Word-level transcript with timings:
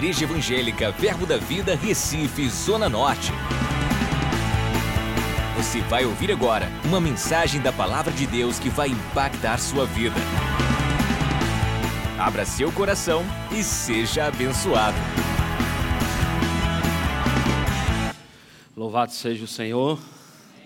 Igreja 0.00 0.24
Evangélica 0.24 0.90
Verbo 0.92 1.26
da 1.26 1.36
Vida, 1.36 1.76
Recife, 1.76 2.48
Zona 2.48 2.88
Norte. 2.88 3.30
Você 5.58 5.82
vai 5.82 6.06
ouvir 6.06 6.32
agora 6.32 6.70
uma 6.86 6.98
mensagem 6.98 7.60
da 7.60 7.70
Palavra 7.70 8.10
de 8.10 8.26
Deus 8.26 8.58
que 8.58 8.70
vai 8.70 8.88
impactar 8.88 9.58
sua 9.58 9.84
vida. 9.84 10.16
Abra 12.18 12.46
seu 12.46 12.72
coração 12.72 13.22
e 13.52 13.62
seja 13.62 14.24
abençoado. 14.24 14.96
Louvado 18.74 19.12
seja 19.12 19.44
o 19.44 19.46
Senhor. 19.46 20.00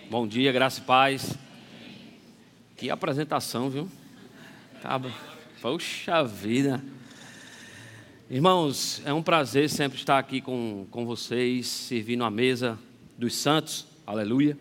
Bom 0.08 0.28
dia, 0.28 0.52
graça 0.52 0.78
e 0.78 0.84
paz. 0.84 1.36
Que 2.76 2.88
apresentação, 2.88 3.68
viu? 3.68 3.88
Tá, 4.80 5.00
poxa 5.60 6.22
vida. 6.22 6.80
Irmãos, 8.30 9.02
é 9.04 9.12
um 9.12 9.22
prazer 9.22 9.68
sempre 9.68 9.98
estar 9.98 10.18
aqui 10.18 10.40
com, 10.40 10.86
com 10.90 11.04
vocês, 11.04 11.66
servindo 11.66 12.24
a 12.24 12.30
mesa 12.30 12.78
dos 13.18 13.34
santos, 13.34 13.86
aleluia. 14.06 14.56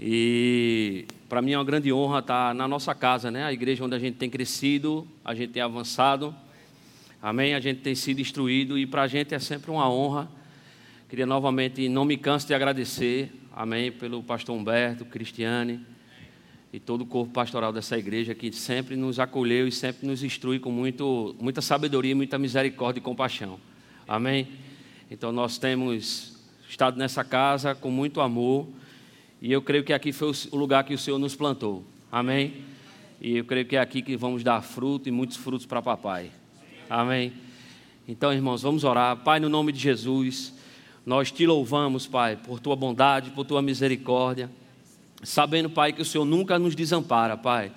E 0.00 1.04
para 1.28 1.42
mim 1.42 1.52
é 1.52 1.58
uma 1.58 1.64
grande 1.64 1.92
honra 1.92 2.20
estar 2.20 2.54
na 2.54 2.66
nossa 2.66 2.94
casa, 2.94 3.30
né? 3.30 3.44
A 3.44 3.52
igreja 3.52 3.84
onde 3.84 3.94
a 3.94 3.98
gente 3.98 4.16
tem 4.16 4.30
crescido, 4.30 5.06
a 5.22 5.34
gente 5.34 5.52
tem 5.52 5.60
avançado, 5.60 6.34
amém? 7.20 7.54
A 7.54 7.60
gente 7.60 7.82
tem 7.82 7.94
sido 7.94 8.22
instruído 8.22 8.78
e 8.78 8.86
para 8.86 9.02
a 9.02 9.06
gente 9.06 9.34
é 9.34 9.38
sempre 9.38 9.70
uma 9.70 9.86
honra. 9.90 10.26
Queria 11.10 11.26
novamente, 11.26 11.90
não 11.90 12.06
me 12.06 12.16
canso 12.16 12.46
de 12.46 12.54
agradecer, 12.54 13.30
amém, 13.54 13.92
pelo 13.92 14.22
pastor 14.22 14.56
Humberto, 14.56 15.04
Cristiane 15.04 15.92
e 16.72 16.80
todo 16.80 17.02
o 17.02 17.06
corpo 17.06 17.30
pastoral 17.32 17.70
dessa 17.70 17.98
igreja 17.98 18.34
que 18.34 18.50
sempre 18.50 18.96
nos 18.96 19.20
acolheu 19.20 19.68
e 19.68 19.72
sempre 19.72 20.06
nos 20.06 20.22
instrui 20.22 20.58
com 20.58 20.70
muito, 20.70 21.36
muita 21.38 21.60
sabedoria, 21.60 22.16
muita 22.16 22.38
misericórdia 22.38 22.98
e 22.98 23.02
compaixão. 23.02 23.60
Amém? 24.08 24.48
Então 25.10 25.30
nós 25.30 25.58
temos 25.58 26.40
estado 26.66 26.96
nessa 26.96 27.22
casa 27.22 27.74
com 27.74 27.90
muito 27.90 28.22
amor 28.22 28.66
e 29.42 29.52
eu 29.52 29.60
creio 29.60 29.84
que 29.84 29.92
aqui 29.92 30.12
foi 30.12 30.32
o 30.50 30.56
lugar 30.56 30.84
que 30.84 30.94
o 30.94 30.98
Senhor 30.98 31.18
nos 31.18 31.36
plantou. 31.36 31.84
Amém? 32.10 32.54
E 33.20 33.36
eu 33.36 33.44
creio 33.44 33.66
que 33.66 33.76
é 33.76 33.80
aqui 33.80 34.00
que 34.00 34.16
vamos 34.16 34.42
dar 34.42 34.62
fruto 34.62 35.08
e 35.08 35.12
muitos 35.12 35.36
frutos 35.36 35.66
para 35.66 35.82
papai. 35.82 36.30
Amém? 36.88 37.34
Então, 38.08 38.32
irmãos, 38.32 38.62
vamos 38.62 38.82
orar. 38.82 39.18
Pai, 39.18 39.38
no 39.38 39.48
nome 39.48 39.72
de 39.72 39.78
Jesus, 39.78 40.54
nós 41.04 41.30
te 41.30 41.46
louvamos, 41.46 42.06
Pai, 42.06 42.36
por 42.36 42.58
tua 42.58 42.74
bondade, 42.74 43.30
por 43.30 43.44
tua 43.44 43.60
misericórdia 43.60 44.50
sabendo, 45.22 45.70
Pai, 45.70 45.92
que 45.92 46.02
o 46.02 46.04
Senhor 46.04 46.24
nunca 46.24 46.58
nos 46.58 46.74
desampara, 46.74 47.36
Pai. 47.36 47.72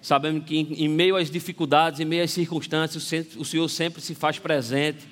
Sabemos 0.00 0.44
que 0.44 0.56
em 0.56 0.88
meio 0.88 1.16
às 1.16 1.30
dificuldades, 1.30 2.00
em 2.00 2.04
meio 2.04 2.24
às 2.24 2.30
circunstâncias, 2.30 3.12
o 3.36 3.44
Senhor 3.44 3.68
sempre 3.68 4.00
se 4.00 4.14
faz 4.14 4.38
presente 4.38 5.06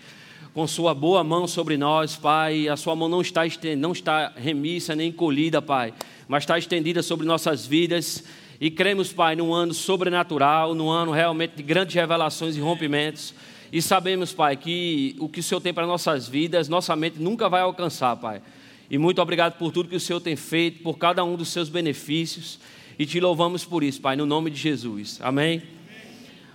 com 0.55 0.67
sua 0.67 0.95
boa 0.95 1.23
mão 1.23 1.47
sobre 1.47 1.77
nós, 1.77 2.17
Pai. 2.17 2.69
A 2.69 2.77
sua 2.77 2.97
mão 2.97 3.09
não 3.09 3.21
está, 3.21 3.43
não 3.77 3.93
está 3.93 4.33
remissa 4.37 4.95
nem 4.95 5.11
encolhida, 5.11 5.61
Pai, 5.61 5.93
mas 6.27 6.45
está 6.45 6.57
estendida 6.59 7.03
sobre 7.03 7.27
nossas 7.27 7.67
vidas. 7.67 8.25
E 8.61 8.71
cremos, 8.71 9.13
Pai, 9.13 9.37
num 9.37 9.53
ano 9.53 9.75
sobrenatural, 9.75 10.75
num 10.75 10.89
ano 10.89 11.13
realmente 11.13 11.57
de 11.57 11.63
grandes 11.63 11.95
revelações 11.95 12.57
e 12.57 12.61
rompimentos. 12.61 13.35
E 13.73 13.83
sabemos, 13.83 14.33
Pai, 14.33 14.57
que 14.57 15.15
o 15.19 15.29
que 15.29 15.41
o 15.41 15.43
Senhor 15.43 15.61
tem 15.61 15.75
para 15.75 15.87
nossas 15.87 16.27
vidas, 16.27 16.69
nossa 16.69 16.97
mente 16.97 17.21
nunca 17.21 17.49
vai 17.49 17.61
alcançar, 17.61 18.17
Pai. 18.17 18.41
E 18.89 18.99
muito 18.99 19.21
obrigado 19.21 19.59
por 19.59 19.73
tudo 19.73 19.89
que 19.89 19.97
o 19.97 20.01
Senhor 20.01 20.21
tem 20.21 20.37
feito, 20.37 20.83
por 20.83 20.97
cada 20.97 21.25
um 21.25 21.37
dos 21.37 21.49
seus 21.49 21.69
benefícios. 21.69 22.61
E 22.99 23.05
te 23.05 23.19
louvamos 23.19 23.65
por 23.65 23.83
isso, 23.83 24.01
Pai, 24.01 24.15
no 24.17 24.25
nome 24.25 24.51
de 24.51 24.59
Jesus. 24.59 25.19
Amém? 25.21 25.63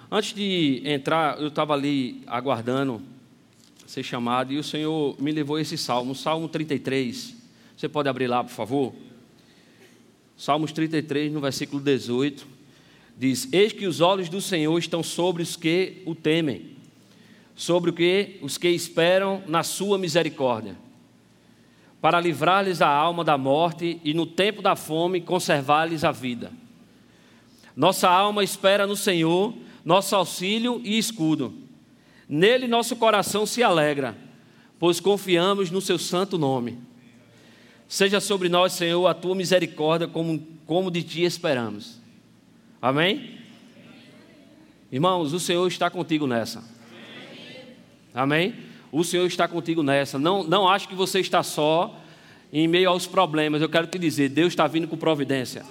Antes 0.10 0.34
de 0.34 0.82
entrar, 0.86 1.40
eu 1.40 1.50
estava 1.50 1.74
ali 1.74 2.22
aguardando 2.28 3.02
ser 3.86 4.04
chamado 4.04 4.54
e 4.54 4.58
o 4.58 4.64
Senhor 4.64 5.22
me 5.22 5.32
levou 5.32 5.60
esse 5.60 5.78
salmo, 5.78 6.16
Salmo 6.16 6.48
33. 6.48 7.36
Você 7.76 7.90
pode 7.90 8.08
abrir 8.08 8.28
lá, 8.28 8.44
por 8.44 8.52
favor? 8.52 8.96
Salmos 10.38 10.72
33, 10.72 11.32
no 11.32 11.42
versículo 11.42 11.82
18, 11.82 12.48
diz: 13.18 13.50
Eis 13.52 13.74
que 13.74 13.86
os 13.86 14.00
olhos 14.00 14.30
do 14.30 14.40
Senhor 14.40 14.78
estão 14.80 15.04
sobre 15.04 15.44
os 15.44 15.58
que 15.58 16.02
o 16.06 16.16
temem, 16.16 16.78
sobre 17.56 17.90
o 17.90 17.94
que 17.94 18.40
os 18.42 18.58
que 18.58 18.70
esperam 18.70 19.44
na 19.48 19.64
sua 19.64 19.98
misericórdia 19.98 20.78
para 22.02 22.20
livrar-lhes 22.20 22.82
a 22.82 22.88
alma 22.88 23.24
da 23.24 23.38
morte 23.38 24.02
e 24.04 24.14
no 24.14 24.26
tempo 24.26 24.62
da 24.62 24.76
fome 24.76 25.22
conservar-lhes 25.22 26.04
a 26.04 26.12
vida. 26.12 26.52
Nossa 27.76 28.10
alma 28.10 28.44
espera 28.44 28.88
no 28.88 28.96
Senhor, 28.96 29.54
nosso 29.86 30.16
auxílio 30.16 30.82
e 30.84 30.98
escudo. 30.98 31.54
Nele 32.28 32.68
nosso 32.68 32.96
coração 32.96 33.46
se 33.46 33.62
alegra, 33.62 34.18
pois 34.80 35.00
confiamos 35.00 35.70
no 35.70 35.80
seu 35.80 36.00
santo 36.00 36.38
nome. 36.38 36.80
Seja 37.88 38.20
sobre 38.20 38.50
nós, 38.50 38.74
Senhor, 38.74 39.06
a 39.06 39.14
tua 39.14 39.36
misericórdia, 39.36 40.08
como, 40.08 40.42
como 40.66 40.90
de 40.90 41.04
ti 41.04 41.24
esperamos. 41.24 42.00
Amém? 42.82 43.38
Irmãos, 44.92 45.34
o 45.34 45.40
Senhor 45.40 45.68
está 45.68 45.90
contigo 45.90 46.26
nessa. 46.26 46.64
Amém? 48.14 48.71
O 48.92 49.04
Senhor 49.04 49.26
está 49.26 49.48
contigo 49.48 49.82
nessa. 49.82 50.20
Não, 50.20 50.44
não 50.44 50.68
acho 50.68 50.88
que 50.88 50.96
você 50.96 51.20
está 51.20 51.42
só 51.42 51.98
em 52.52 52.68
meio 52.68 52.90
aos 52.90 53.08
problemas. 53.08 53.62
Eu 53.62 53.70
quero 53.70 53.88
te 53.88 53.98
dizer, 53.98 54.30
Deus 54.30 54.50
está 54.50 54.68
vindo 54.68 54.88
com 54.88 54.98
providência. 54.98 55.64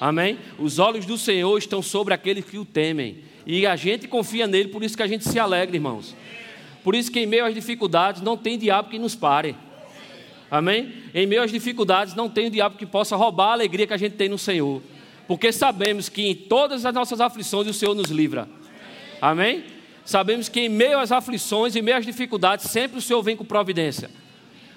Amém? 0.00 0.38
Os 0.58 0.78
olhos 0.78 1.06
do 1.06 1.16
Senhor 1.16 1.56
estão 1.56 1.80
sobre 1.80 2.12
aqueles 2.12 2.44
que 2.44 2.58
o 2.58 2.64
temem. 2.64 3.18
E 3.46 3.66
a 3.66 3.76
gente 3.76 4.08
confia 4.08 4.46
nele, 4.46 4.68
por 4.68 4.82
isso 4.82 4.96
que 4.96 5.02
a 5.02 5.06
gente 5.06 5.28
se 5.28 5.38
alegra, 5.38 5.76
irmãos. 5.76 6.14
Por 6.82 6.94
isso 6.94 7.10
que 7.10 7.20
em 7.20 7.26
meio 7.26 7.44
às 7.44 7.54
dificuldades 7.54 8.20
não 8.20 8.36
tem 8.36 8.58
diabo 8.58 8.90
que 8.90 8.98
nos 8.98 9.14
pare. 9.14 9.54
Amém? 10.50 10.92
Em 11.14 11.26
meio 11.26 11.42
às 11.42 11.50
dificuldades 11.50 12.14
não 12.14 12.28
tem 12.28 12.50
diabo 12.50 12.76
que 12.76 12.84
possa 12.84 13.16
roubar 13.16 13.50
a 13.50 13.52
alegria 13.52 13.86
que 13.86 13.94
a 13.94 13.98
gente 13.98 14.16
tem 14.16 14.28
no 14.28 14.38
Senhor. 14.38 14.82
Porque 15.26 15.52
sabemos 15.52 16.08
que 16.08 16.22
em 16.22 16.34
todas 16.34 16.84
as 16.84 16.94
nossas 16.94 17.20
aflições 17.20 17.66
o 17.68 17.72
Senhor 17.72 17.94
nos 17.94 18.10
livra. 18.10 18.48
Amém? 19.20 19.64
Sabemos 20.04 20.48
que 20.48 20.60
em 20.60 20.68
meio 20.68 20.98
às 20.98 21.10
aflições, 21.10 21.74
em 21.74 21.82
meio 21.82 21.96
às 21.96 22.04
dificuldades, 22.04 22.70
sempre 22.70 22.98
o 22.98 23.02
Senhor 23.02 23.22
vem 23.22 23.36
com 23.36 23.44
providência. 23.44 24.10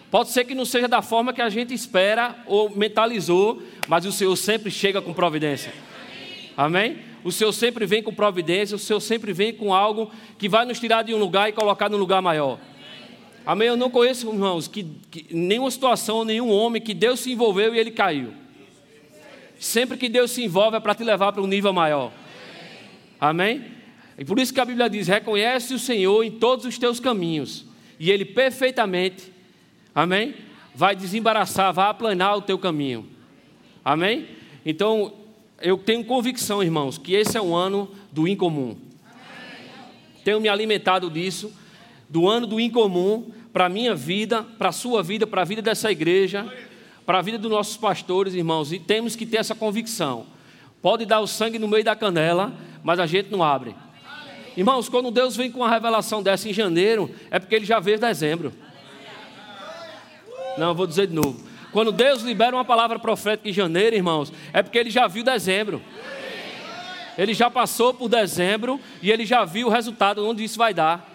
Pode 0.10 0.30
ser 0.30 0.46
que 0.46 0.56
não 0.56 0.64
seja 0.64 0.88
da 0.88 1.02
forma 1.02 1.34
que 1.34 1.42
a 1.42 1.50
gente 1.50 1.74
espera 1.74 2.36
ou 2.46 2.70
mentalizou, 2.70 3.62
mas 3.88 4.06
o 4.06 4.12
Senhor 4.12 4.36
sempre 4.38 4.72
chega 4.72 5.02
com 5.02 5.14
providência. 5.14 5.74
Amém? 6.56 7.00
O 7.26 7.32
Senhor 7.32 7.52
sempre 7.52 7.86
vem 7.86 8.02
com 8.02 8.14
providência, 8.14 8.76
o 8.76 8.80
Senhor 8.80 9.02
sempre 9.02 9.34
vem 9.34 9.54
com 9.54 9.74
algo 9.74 10.10
que 10.38 10.48
vai 10.48 10.66
nos 10.66 10.80
tirar 10.80 11.04
de 11.04 11.14
um 11.14 11.18
lugar 11.18 11.50
e 11.50 11.52
colocar 11.52 11.90
num 11.90 11.98
lugar 11.98 12.22
maior. 12.22 12.58
Amém? 13.46 13.68
Eu 13.68 13.76
não 13.76 13.90
conheço, 13.90 14.30
irmãos, 14.30 14.68
que, 14.68 14.84
que 15.12 15.28
nenhuma 15.36 15.70
situação, 15.70 16.24
nenhum 16.24 16.50
homem 16.50 16.82
que 16.82 16.94
Deus 16.94 17.20
se 17.20 17.32
envolveu 17.32 17.76
e 17.76 17.80
ele 17.80 17.92
caiu. 17.92 18.34
Sempre 19.60 19.98
que 19.98 20.08
Deus 20.08 20.32
se 20.32 20.44
envolve 20.44 20.78
é 20.78 20.80
para 20.80 20.96
te 20.96 21.04
levar 21.04 21.34
para 21.34 21.42
um 21.42 21.48
nível 21.48 21.74
maior. 21.74 22.12
Amém? 23.20 23.77
E 24.18 24.26
por 24.26 24.40
isso 24.40 24.54
que 24.54 24.60
a 24.60 24.66
Bíblia 24.66 24.90
diz: 24.90 25.08
reconhece 25.08 25.74
o 25.74 25.80
Senhor 25.80 26.24
em 26.24 26.32
todos 26.32 26.66
os 26.66 26.78
teus 26.78 27.00
caminhos, 27.00 27.66
e 28.00 28.10
Ele 28.12 28.26
perfeitamente, 28.26 29.32
amém? 29.94 30.36
Vai 30.74 30.96
desembaraçar, 30.96 31.74
vai 31.74 31.90
aplanar 31.90 32.38
o 32.38 32.42
teu 32.42 32.58
caminho, 32.58 33.08
amém? 33.84 34.28
Então, 34.66 35.14
eu 35.62 35.78
tenho 35.78 36.04
convicção, 36.04 36.62
irmãos, 36.62 36.98
que 36.98 37.14
esse 37.14 37.38
é 37.38 37.42
o 37.42 37.56
ano 37.56 37.90
do 38.12 38.28
incomum. 38.28 38.76
Tenho 40.24 40.42
me 40.42 40.50
alimentado 40.50 41.10
disso, 41.10 41.54
do 42.10 42.28
ano 42.28 42.46
do 42.46 42.60
incomum, 42.60 43.32
para 43.54 43.66
a 43.66 43.70
minha 43.70 43.96
vida, 43.96 44.44
para 44.44 44.70
a 44.70 44.74
sua 44.74 45.02
vida, 45.02 45.26
para 45.26 45.42
a 45.42 45.46
vida 45.46 45.62
dessa 45.62 45.92
igreja, 45.92 46.46
para 47.06 47.20
a 47.20 47.22
vida 47.22 47.38
dos 47.38 47.50
nossos 47.50 47.78
pastores, 47.78 48.34
irmãos, 48.34 48.72
e 48.72 48.78
temos 48.78 49.16
que 49.16 49.26
ter 49.26 49.38
essa 49.38 49.56
convicção. 49.56 50.28
Pode 50.82 51.06
dar 51.06 51.22
o 51.22 51.28
sangue 51.28 51.58
no 51.58 51.68
meio 51.68 51.84
da 51.84 51.96
canela, 51.96 52.54
mas 52.84 53.00
a 53.00 53.08
gente 53.08 53.32
não 53.32 53.42
abre. 53.42 53.74
Irmãos, 54.58 54.90
quando 54.90 55.12
Deus 55.12 55.36
vem 55.36 55.52
com 55.52 55.60
uma 55.60 55.70
revelação 55.70 56.24
dessa 56.24 56.50
em 56.50 56.54
janeiro, 56.54 57.14
é 57.30 57.38
porque 57.38 57.54
ele 57.54 57.66
já 57.66 57.80
veio 57.80 58.00
dezembro. 58.00 58.52
Não, 60.58 60.74
vou 60.74 60.88
dizer 60.88 61.06
de 61.06 61.14
novo. 61.14 61.48
Quando 61.72 61.92
Deus 61.92 62.24
libera 62.24 62.56
uma 62.56 62.66
palavra 62.66 62.98
profética 62.98 63.48
em 63.48 63.54
janeiro, 63.54 63.96
irmãos, 63.96 64.34
é 64.52 64.64
porque 64.64 64.80
ele 64.80 64.90
já 64.90 65.08
viu 65.08 65.24
dezembro. 65.24 65.80
Ele 67.16 67.36
já 67.36 67.52
passou 67.52 67.94
por 67.94 68.10
dezembro 68.10 68.80
e 69.00 69.12
ele 69.12 69.28
já 69.28 69.46
viu 69.46 69.68
o 69.68 69.70
resultado 69.70 70.28
onde 70.28 70.44
isso 70.44 70.58
vai 70.58 70.74
dar. 70.74 71.08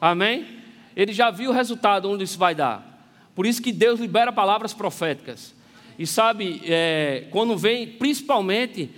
Amém? 0.00 0.46
Ele 0.94 1.12
já 1.12 1.32
viu 1.32 1.50
o 1.50 1.52
resultado 1.52 2.08
onde 2.08 2.22
isso 2.22 2.38
vai 2.38 2.54
dar. 2.54 3.00
Por 3.34 3.46
isso 3.46 3.60
que 3.60 3.72
Deus 3.72 3.98
libera 3.98 4.32
palavras 4.32 4.72
proféticas. 4.72 5.52
E 5.98 6.06
sabe, 6.06 6.62
é, 6.66 7.24
quando 7.32 7.56
vem, 7.56 7.84
principalmente, 7.84 8.92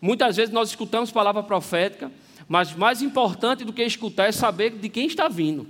muitas 0.00 0.34
vezes 0.34 0.52
nós 0.52 0.70
escutamos 0.70 1.12
palavra 1.12 1.44
profética 1.44 2.10
mas 2.48 2.74
mais 2.74 3.02
importante 3.02 3.62
do 3.62 3.72
que 3.72 3.82
escutar 3.82 4.26
é 4.26 4.32
saber 4.32 4.70
de 4.70 4.88
quem 4.88 5.06
está 5.06 5.28
vindo. 5.28 5.66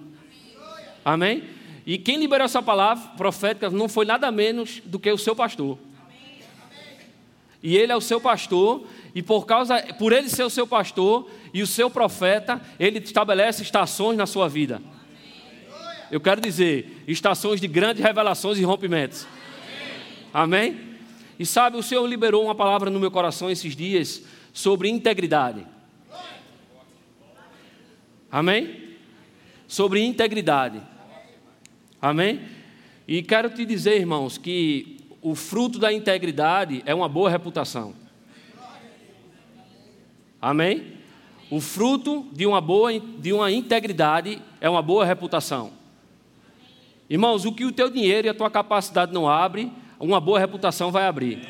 Amém? 1.04 1.42
E 1.84 1.98
quem 1.98 2.18
liberou 2.18 2.44
essa 2.44 2.62
palavra 2.62 3.10
profética 3.16 3.68
não 3.68 3.88
foi 3.88 4.06
nada 4.06 4.30
menos 4.30 4.80
do 4.84 4.98
que 4.98 5.10
o 5.10 5.18
seu 5.18 5.34
pastor. 5.34 5.78
E 7.60 7.76
ele 7.76 7.90
é 7.90 7.96
o 7.96 8.00
seu 8.00 8.20
pastor, 8.20 8.86
e 9.14 9.22
por 9.22 9.44
causa 9.44 9.80
por 9.98 10.12
ele 10.12 10.28
ser 10.28 10.44
o 10.44 10.50
seu 10.50 10.66
pastor 10.66 11.28
e 11.52 11.60
o 11.60 11.66
seu 11.66 11.90
profeta, 11.90 12.60
ele 12.78 12.98
estabelece 12.98 13.62
estações 13.62 14.16
na 14.16 14.26
sua 14.26 14.48
vida. 14.48 14.80
Eu 16.10 16.20
quero 16.20 16.40
dizer, 16.40 17.04
estações 17.08 17.60
de 17.60 17.66
grandes 17.66 18.02
revelações 18.02 18.58
e 18.58 18.62
rompimentos. 18.62 19.26
Amém? 20.32 20.78
E 21.38 21.44
sabe, 21.44 21.76
o 21.76 21.82
Senhor 21.82 22.06
liberou 22.06 22.44
uma 22.44 22.54
palavra 22.54 22.90
no 22.90 23.00
meu 23.00 23.10
coração 23.10 23.50
esses 23.50 23.74
dias 23.74 24.22
sobre 24.52 24.88
integridade. 24.88 25.66
Amém? 28.30 28.96
Sobre 29.66 30.04
integridade. 30.04 30.80
Amém? 32.00 32.40
E 33.06 33.22
quero 33.22 33.50
te 33.50 33.64
dizer, 33.64 33.98
irmãos, 33.98 34.36
que 34.36 34.98
o 35.22 35.34
fruto 35.34 35.78
da 35.78 35.92
integridade 35.92 36.82
é 36.84 36.94
uma 36.94 37.08
boa 37.08 37.30
reputação. 37.30 37.94
Amém? 40.40 40.98
O 41.50 41.60
fruto 41.60 42.26
de 42.32 42.46
uma 42.46 42.60
boa 42.60 42.92
de 43.00 43.32
uma 43.32 43.50
integridade 43.50 44.40
é 44.60 44.68
uma 44.68 44.82
boa 44.82 45.04
reputação. 45.04 45.72
Irmãos, 47.08 47.46
o 47.46 47.52
que 47.52 47.64
o 47.64 47.72
teu 47.72 47.88
dinheiro 47.88 48.26
e 48.26 48.30
a 48.30 48.34
tua 48.34 48.50
capacidade 48.50 49.12
não 49.12 49.26
abre, 49.26 49.72
uma 49.98 50.20
boa 50.20 50.38
reputação 50.38 50.92
vai 50.92 51.06
abrir. 51.06 51.48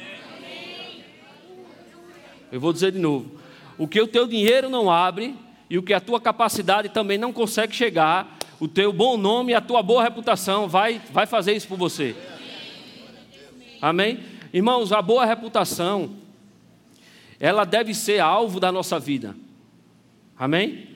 Eu 2.51 2.61
vou 2.61 2.73
dizer 2.73 2.93
de 2.93 2.99
novo. 2.99 3.33
O 3.77 3.87
que 3.87 4.01
o 4.01 4.07
teu 4.07 4.27
dinheiro 4.27 4.71
não 4.71 4.91
abre 4.91 5.35
e 5.71 5.77
o 5.77 5.83
que 5.83 5.93
a 5.93 6.01
tua 6.01 6.21
capacidade 6.21 6.89
também 6.89 7.19
não 7.19 7.33
consegue 7.33 7.75
chegar, 7.75 8.39
o 8.59 8.67
teu 8.67 8.93
bom 8.93 9.17
nome 9.17 9.53
e 9.53 9.55
a 9.55 9.61
tua 9.61 9.83
boa 9.83 10.03
reputação 10.03 10.67
vai, 10.69 11.01
vai 11.13 11.27
fazer 11.27 11.55
isso 11.55 11.69
por 11.69 11.79
você. 11.79 12.17
Amém? 13.81 14.21
Irmãos, 14.53 14.93
a 14.93 15.01
boa 15.01 15.25
reputação, 15.25 16.17
ela 17.39 17.65
deve 17.65 17.95
ser 17.95 18.19
alvo 18.19 18.59
da 18.59 18.73
nossa 18.73 18.99
vida. 18.99 19.37
Amém? 20.37 20.89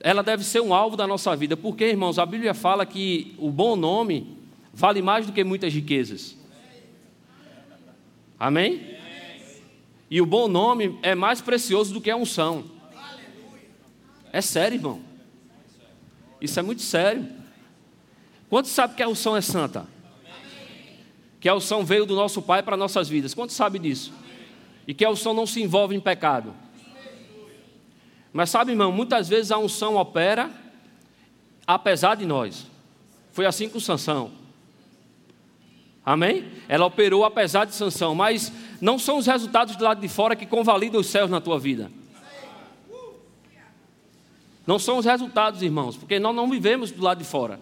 Ela 0.00 0.22
deve 0.22 0.44
ser 0.44 0.60
um 0.60 0.72
alvo 0.72 0.96
da 0.96 1.06
nossa 1.06 1.34
vida, 1.34 1.56
porque, 1.56 1.86
irmãos, 1.86 2.18
a 2.18 2.26
Bíblia 2.26 2.54
fala 2.54 2.86
que 2.86 3.34
o 3.38 3.50
bom 3.50 3.74
nome 3.74 4.36
vale 4.72 5.02
mais 5.02 5.26
do 5.26 5.32
que 5.32 5.42
muitas 5.42 5.72
riquezas. 5.72 6.36
Amém? 8.38 8.96
E 10.08 10.20
o 10.20 10.26
bom 10.26 10.46
nome 10.46 10.96
é 11.02 11.14
mais 11.14 11.40
precioso 11.40 11.92
do 11.92 12.00
que 12.00 12.10
a 12.10 12.16
unção. 12.16 12.77
É 14.32 14.40
sério, 14.40 14.76
irmão. 14.76 15.00
Isso 16.40 16.58
é 16.58 16.62
muito 16.62 16.82
sério. 16.82 17.26
Quantos 18.48 18.70
sabe 18.70 18.94
que 18.94 19.02
a 19.02 19.08
unção 19.08 19.36
é 19.36 19.40
santa? 19.40 19.86
Que 21.40 21.48
a 21.48 21.54
unção 21.54 21.84
veio 21.84 22.06
do 22.06 22.14
nosso 22.14 22.40
Pai 22.40 22.62
para 22.62 22.76
nossas 22.76 23.08
vidas. 23.08 23.34
Quantos 23.34 23.54
sabe 23.54 23.78
disso? 23.78 24.12
E 24.86 24.94
que 24.94 25.04
a 25.04 25.10
unção 25.10 25.34
não 25.34 25.46
se 25.46 25.62
envolve 25.62 25.94
em 25.94 26.00
pecado. 26.00 26.54
Mas 28.32 28.50
sabe, 28.50 28.72
irmão, 28.72 28.92
muitas 28.92 29.28
vezes 29.28 29.50
a 29.50 29.58
unção 29.58 29.96
opera 29.96 30.50
apesar 31.66 32.14
de 32.14 32.24
nós. 32.24 32.66
Foi 33.32 33.46
assim 33.46 33.68
com 33.68 33.78
Sansão. 33.78 34.32
Amém? 36.04 36.46
Ela 36.68 36.86
operou 36.86 37.24
apesar 37.24 37.66
de 37.66 37.74
Sansão, 37.74 38.14
mas 38.14 38.50
não 38.80 38.98
são 38.98 39.18
os 39.18 39.26
resultados 39.26 39.76
do 39.76 39.84
lado 39.84 40.00
de 40.00 40.08
fora 40.08 40.34
que 40.34 40.46
convalidam 40.46 41.00
os 41.00 41.08
céus 41.08 41.30
na 41.30 41.40
tua 41.40 41.58
vida. 41.58 41.90
Não 44.68 44.78
são 44.78 44.98
os 44.98 45.06
resultados, 45.06 45.62
irmãos, 45.62 45.96
porque 45.96 46.18
nós 46.18 46.36
não 46.36 46.46
vivemos 46.50 46.90
do 46.90 47.02
lado 47.02 47.16
de 47.16 47.24
fora. 47.24 47.58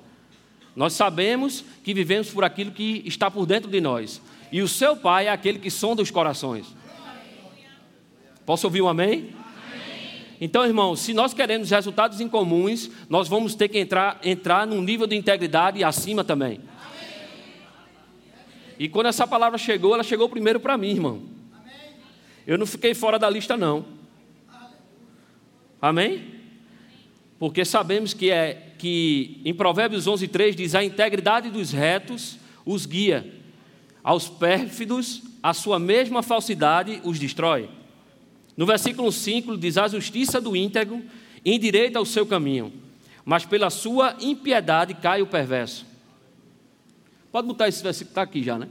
Nós 0.74 0.92
sabemos 0.92 1.64
que 1.84 1.94
vivemos 1.94 2.30
por 2.30 2.42
aquilo 2.42 2.72
que 2.72 3.00
está 3.06 3.30
por 3.30 3.46
dentro 3.46 3.70
de 3.70 3.80
nós. 3.80 4.20
E 4.50 4.60
o 4.60 4.66
seu 4.66 4.96
Pai 4.96 5.28
é 5.28 5.30
aquele 5.30 5.60
que 5.60 5.70
sonda 5.70 6.02
os 6.02 6.10
corações. 6.10 6.66
Posso 8.44 8.66
ouvir 8.66 8.82
um 8.82 8.88
amém? 8.88 9.30
Então, 10.40 10.66
irmãos, 10.66 10.98
se 10.98 11.14
nós 11.14 11.32
queremos 11.32 11.70
resultados 11.70 12.20
incomuns, 12.20 12.90
nós 13.08 13.28
vamos 13.28 13.54
ter 13.54 13.68
que 13.68 13.78
entrar, 13.78 14.18
entrar 14.24 14.66
num 14.66 14.82
nível 14.82 15.06
de 15.06 15.14
integridade 15.14 15.84
acima 15.84 16.24
também. 16.24 16.60
E 18.80 18.88
quando 18.88 19.06
essa 19.06 19.28
palavra 19.28 19.58
chegou, 19.58 19.94
ela 19.94 20.02
chegou 20.02 20.28
primeiro 20.28 20.58
para 20.58 20.76
mim, 20.76 20.90
irmão. 20.90 21.22
Eu 22.44 22.58
não 22.58 22.66
fiquei 22.66 22.94
fora 22.94 23.16
da 23.16 23.30
lista, 23.30 23.56
não. 23.56 23.84
Amém? 25.80 26.35
Porque 27.38 27.64
sabemos 27.64 28.14
que 28.14 28.30
é 28.30 28.72
que 28.78 29.40
em 29.44 29.54
Provérbios 29.54 30.06
11:3 30.06 30.54
diz 30.54 30.74
a 30.74 30.82
integridade 30.82 31.50
dos 31.50 31.70
retos 31.70 32.38
os 32.64 32.86
guia, 32.86 33.32
aos 34.02 34.28
pérfidos 34.28 35.22
a 35.42 35.54
sua 35.54 35.78
mesma 35.78 36.22
falsidade 36.22 37.00
os 37.04 37.18
destrói. 37.18 37.68
No 38.56 38.66
versículo 38.66 39.12
5 39.12 39.56
diz: 39.56 39.76
A 39.76 39.86
justiça 39.88 40.40
do 40.40 40.56
íntegro 40.56 41.02
endireita 41.44 42.00
o 42.00 42.06
seu 42.06 42.26
caminho, 42.26 42.72
mas 43.24 43.44
pela 43.44 43.70
sua 43.70 44.16
impiedade 44.20 44.94
cai 44.94 45.20
o 45.22 45.26
perverso. 45.26 45.86
Pode 47.30 47.46
botar 47.46 47.68
esse 47.68 47.82
versículo, 47.82 48.10
está 48.12 48.22
aqui 48.22 48.42
já, 48.42 48.58
né? 48.58 48.68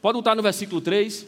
Pode 0.00 0.16
botar 0.16 0.34
no 0.34 0.42
versículo 0.42 0.80
3. 0.80 1.26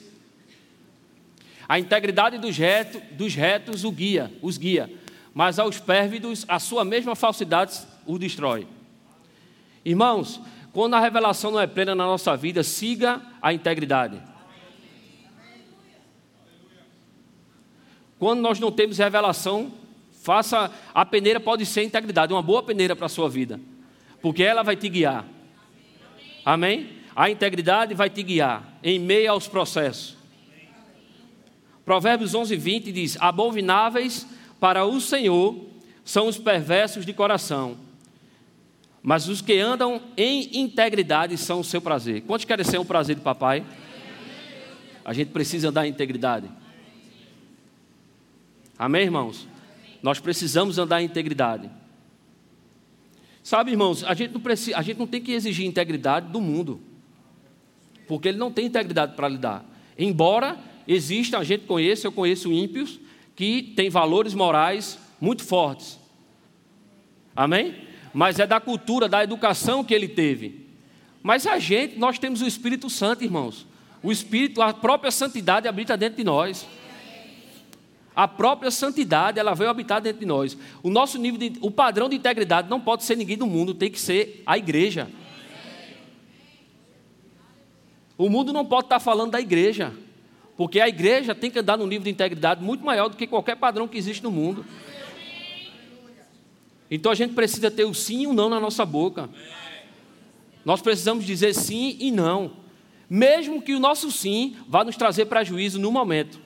A 1.69 1.79
integridade 1.79 2.39
dos 2.39 2.57
retos, 2.57 3.01
dos 3.13 3.35
retos 3.35 3.85
o 3.85 3.91
guia, 3.91 4.33
os 4.43 4.59
guia, 4.59 4.91
mas 5.35 5.59
aos 5.59 5.81
pérvidos 5.81 6.45
a 6.49 6.61
sua 6.61 6.85
mesma 6.85 7.17
falsidade 7.17 7.81
o 8.07 8.17
destrói. 8.17 8.69
Irmãos, 9.85 10.41
quando 10.73 10.95
a 10.95 11.01
revelação 11.01 11.51
não 11.51 11.61
é 11.61 11.67
plena 11.67 11.95
na 11.95 12.05
nossa 12.05 12.37
vida, 12.37 12.63
siga 12.63 13.21
a 13.43 13.53
integridade. 13.53 14.23
Quando 18.19 18.41
nós 18.41 18.61
não 18.61 18.71
temos 18.71 18.97
revelação, 18.97 19.73
faça 20.23 20.71
a 20.95 21.05
peneira 21.05 21.41
pode 21.41 21.67
ser 21.67 21.83
integridade, 21.83 22.33
uma 22.33 22.41
boa 22.41 22.63
peneira 22.63 22.95
para 22.95 23.07
a 23.07 23.11
sua 23.11 23.29
vida, 23.29 23.61
porque 24.23 24.43
ela 24.43 24.63
vai 24.63 24.77
te 24.77 24.89
guiar. 24.89 25.27
Amém? 26.45 26.91
A 27.15 27.29
integridade 27.29 27.93
vai 27.93 28.09
te 28.09 28.23
guiar 28.23 28.79
em 28.83 28.99
meio 28.99 29.31
aos 29.33 29.49
processos. 29.49 30.17
Provérbios 31.85 32.35
11, 32.35 32.57
20 32.57 32.93
diz: 32.93 33.17
Abomináveis 33.21 34.27
para 34.61 34.85
o 34.85 35.01
Senhor 35.01 35.57
são 36.05 36.29
os 36.29 36.39
perversos 36.39 37.05
de 37.07 37.13
coração, 37.13 37.77
mas 39.03 39.29
os 39.29 39.41
que 39.41 39.59
andam 39.59 40.01
em 40.17 40.59
integridade 40.59 41.37
são 41.37 41.61
o 41.61 41.65
seu 41.65 41.81
prazer. 41.81 42.23
Quantos 42.23 42.45
querem 42.45 42.65
ser 42.65 42.79
o 42.79 42.85
prazer 42.85 43.17
do 43.17 43.23
papai? 43.23 43.65
A 45.05 45.13
gente 45.13 45.29
precisa 45.29 45.69
andar 45.69 45.87
em 45.87 45.91
integridade. 45.91 46.51
Amém, 48.79 49.03
irmãos? 49.03 49.47
Nós 50.03 50.19
precisamos 50.19 50.79
andar 50.79 51.03
em 51.03 51.07
integridade. 51.07 51.71
Sabe, 53.43 53.73
irmãos, 53.73 54.03
a 54.05 54.15
gente 54.15 54.33
não, 54.33 54.41
precisa, 54.41 54.79
a 54.79 54.83
gente 54.83 54.99
não 54.99 55.07
tem 55.07 55.21
que 55.21 55.33
exigir 55.33 55.67
integridade 55.67 56.31
do 56.31 56.41
mundo, 56.41 56.81
porque 58.09 58.29
ele 58.29 58.39
não 58.39 58.51
tem 58.51 58.67
integridade 58.67 59.15
para 59.15 59.29
lidar. 59.29 59.65
Embora 59.99 60.59
exista, 60.89 61.39
a 61.39 61.45
gente 61.45 61.67
conheça, 61.67 62.07
eu 62.07 62.13
conheço 62.13 62.51
ímpios 62.51 62.99
que 63.37 63.73
têm 63.77 63.91
valores 63.91 64.35
morais 64.35 64.99
muito 65.21 65.43
fortes. 65.43 65.99
Amém? 67.35 67.75
Mas 68.13 68.39
é 68.39 68.47
da 68.47 68.61
cultura, 68.61 69.09
da 69.09 69.25
educação 69.25 69.83
que 69.83 69.93
ele 69.93 70.09
teve. 70.09 70.69
Mas 71.23 71.47
a 71.47 71.59
gente, 71.59 71.99
nós 71.99 72.19
temos 72.19 72.43
o 72.43 72.47
Espírito 72.47 72.89
Santo, 72.89 73.25
irmãos. 73.25 73.67
O 74.03 74.13
Espírito, 74.13 74.61
a 74.63 74.73
própria 74.73 75.11
santidade 75.11 75.67
habita 75.67 75.97
dentro 75.97 76.19
de 76.19 76.25
nós. 76.25 76.67
A 78.15 78.29
própria 78.29 78.71
santidade, 78.71 79.41
ela 79.41 79.55
veio 79.55 79.71
habitar 79.71 80.01
dentro 80.01 80.21
de 80.21 80.27
nós. 80.27 80.57
O 80.83 80.91
nosso 80.91 81.19
nível 81.19 81.39
de, 81.39 81.59
o 81.61 81.71
padrão 81.71 82.09
de 82.09 82.15
integridade 82.15 82.71
não 82.71 82.81
pode 82.81 83.03
ser 83.03 83.17
ninguém 83.17 83.37
do 83.37 83.47
mundo, 83.47 83.75
tem 83.75 83.91
que 83.91 84.01
ser 84.01 84.43
a 84.47 84.57
igreja. 84.57 85.09
O 88.17 88.29
mundo 88.29 88.53
não 88.53 88.65
pode 88.65 88.87
estar 88.87 89.01
falando 89.01 89.33
da 89.33 89.41
igreja, 89.41 89.93
porque 90.57 90.81
a 90.81 90.89
igreja 90.89 91.35
tem 91.35 91.51
que 91.51 91.59
andar 91.59 91.77
num 91.77 91.87
nível 91.87 92.05
de 92.05 92.11
integridade 92.11 92.63
muito 92.63 92.85
maior 92.85 93.09
do 93.09 93.17
que 93.17 93.27
qualquer 93.27 93.57
padrão 93.57 93.89
que 93.89 93.99
existe 93.99 94.23
no 94.23 94.31
mundo. 94.31 94.65
Então 96.91 97.11
a 97.11 97.15
gente 97.15 97.35
precisa 97.35 97.71
ter 97.71 97.85
o 97.85 97.95
sim 97.95 98.23
e 98.23 98.27
o 98.27 98.33
não 98.33 98.49
na 98.49 98.61
nossa 98.61 98.85
boca. 98.85 99.29
Nós 100.65 100.81
precisamos 100.81 101.25
dizer 101.25 101.55
sim 101.55 101.97
e 101.99 102.11
não, 102.11 102.53
mesmo 103.11 103.61
que 103.61 103.75
o 103.75 103.81
nosso 103.81 104.11
sim 104.11 104.57
vá 104.69 104.85
nos 104.85 104.97
trazer 104.97 105.27
prejuízo 105.27 105.79
no 105.81 105.91
momento. 105.91 106.41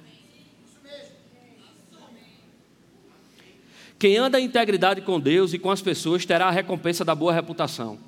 Quem 3.98 4.16
anda 4.16 4.40
em 4.40 4.44
integridade 4.44 5.00
com 5.02 5.18
Deus 5.18 5.52
e 5.52 5.58
com 5.58 5.70
as 5.70 5.82
pessoas 5.82 6.24
terá 6.24 6.46
a 6.46 6.52
recompensa 6.52 7.04
da 7.04 7.14
boa 7.14 7.32
reputação. 7.32 7.98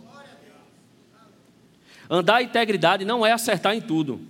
Andar 2.08 2.42
em 2.42 2.46
integridade 2.46 3.04
não 3.04 3.26
é 3.26 3.32
acertar 3.32 3.74
em 3.74 3.80
tudo, 3.80 4.20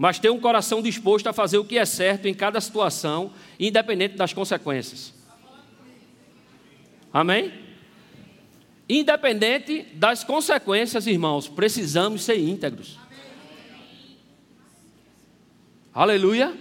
mas 0.00 0.18
ter 0.18 0.30
um 0.30 0.40
coração 0.40 0.80
disposto 0.80 1.26
a 1.26 1.32
fazer 1.32 1.58
o 1.58 1.64
que 1.64 1.76
é 1.76 1.84
certo 1.84 2.24
em 2.24 2.32
cada 2.32 2.58
situação, 2.58 3.34
independente 3.58 4.16
das 4.16 4.32
consequências. 4.32 5.12
Amém? 7.12 7.52
Independente 8.88 9.82
das 9.92 10.24
consequências, 10.24 11.06
irmãos, 11.06 11.48
precisamos 11.48 12.22
ser 12.22 12.38
íntegros. 12.38 12.98
Aleluia. 15.92 16.56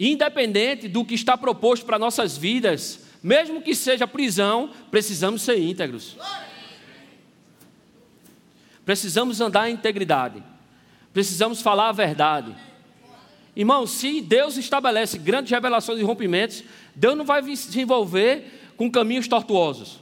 Independente 0.00 0.88
do 0.88 1.04
que 1.04 1.14
está 1.14 1.36
proposto 1.36 1.84
para 1.84 1.98
nossas 1.98 2.38
vidas, 2.38 3.04
mesmo 3.22 3.60
que 3.60 3.74
seja 3.74 4.06
prisão, 4.06 4.70
precisamos 4.90 5.42
ser 5.42 5.58
íntegros. 5.58 6.16
Precisamos 8.82 9.42
andar 9.42 9.68
em 9.68 9.74
integridade. 9.74 10.42
Precisamos 11.12 11.60
falar 11.60 11.90
a 11.90 11.92
verdade. 11.92 12.67
Irmão, 13.58 13.88
se 13.88 14.20
Deus 14.20 14.56
estabelece 14.56 15.18
grandes 15.18 15.50
revelações 15.50 15.98
e 15.98 16.04
rompimentos, 16.04 16.62
Deus 16.94 17.16
não 17.16 17.24
vai 17.24 17.42
se 17.56 17.80
envolver 17.80 18.70
com 18.76 18.88
caminhos 18.88 19.26
tortuosos. 19.26 19.98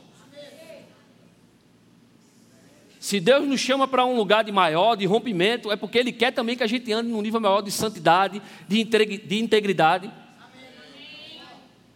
Se 3.01 3.19
Deus 3.19 3.49
nos 3.49 3.59
chama 3.59 3.89
para 3.89 4.05
um 4.05 4.15
lugar 4.15 4.45
de 4.45 4.53
maior, 4.53 4.95
de 4.95 5.07
rompimento, 5.07 5.73
é 5.73 5.77
porque 5.77 5.97
Ele 5.97 6.13
quer 6.13 6.33
também 6.33 6.55
que 6.55 6.63
a 6.63 6.67
gente 6.67 6.93
ande 6.93 7.09
num 7.09 7.23
nível 7.23 7.41
maior 7.41 7.63
de 7.63 7.71
santidade, 7.71 8.43
de 8.69 9.39
integridade. 9.39 10.13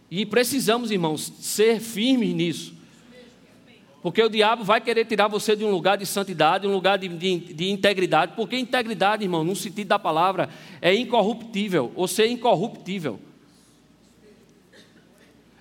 E 0.09 0.25
precisamos, 0.25 0.89
irmãos, 0.89 1.31
ser 1.41 1.79
firmes 1.79 2.33
nisso. 2.33 2.80
Porque 4.01 4.21
o 4.21 4.29
diabo 4.29 4.63
vai 4.63 4.81
querer 4.81 5.05
tirar 5.05 5.27
você 5.27 5.55
de 5.55 5.63
um 5.63 5.69
lugar 5.69 5.97
de 5.97 6.05
santidade, 6.05 6.65
um 6.65 6.71
lugar 6.71 6.97
de, 6.97 7.07
de, 7.07 7.37
de, 7.53 7.69
integridade. 7.69 8.33
Porque 8.35 8.57
integridade, 8.57 9.23
irmão, 9.23 9.43
no 9.43 9.55
sentido 9.55 9.87
da 9.87 9.99
palavra, 9.99 10.49
é 10.81 10.93
incorruptível, 10.93 11.91
ou 11.95 12.07
ser 12.07 12.27
incorruptível. 12.27 13.19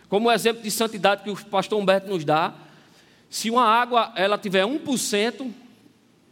Como 0.08 0.28
o 0.28 0.32
exemplo 0.32 0.62
de 0.62 0.70
santidade 0.70 1.22
que 1.22 1.30
o 1.30 1.44
pastor 1.46 1.78
Humberto 1.78 2.08
nos 2.08 2.24
dá, 2.24 2.54
se 3.28 3.50
uma 3.50 3.64
água 3.64 4.12
ela 4.16 4.38
tiver 4.38 4.64
1% 4.64 5.52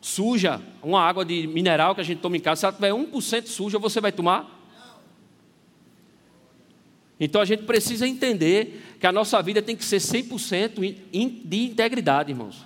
suja, 0.01 0.61
uma 0.83 1.03
água 1.03 1.25
de 1.25 1.47
mineral 1.47 1.95
que 1.95 2.01
a 2.01 2.05
gente 2.05 2.21
toma 2.21 2.37
em 2.37 2.41
casa, 2.41 2.61
se 2.61 2.67
ela 2.67 2.75
tiver 2.75 2.93
1% 2.93 3.47
suja, 3.47 3.79
você 3.79 4.01
vai 4.01 4.11
tomar? 4.11 4.58
Então 7.21 7.41
a 7.41 7.45
gente 7.45 7.65
precisa 7.65 8.07
entender 8.07 8.97
que 9.01 9.07
a 9.07 9.13
nossa 9.13 9.43
vida 9.43 9.61
tem 9.61 9.77
que 9.77 9.85
ser 9.85 9.99
100% 9.99 10.97
de 11.45 11.65
integridade, 11.65 12.31
irmãos. 12.31 12.65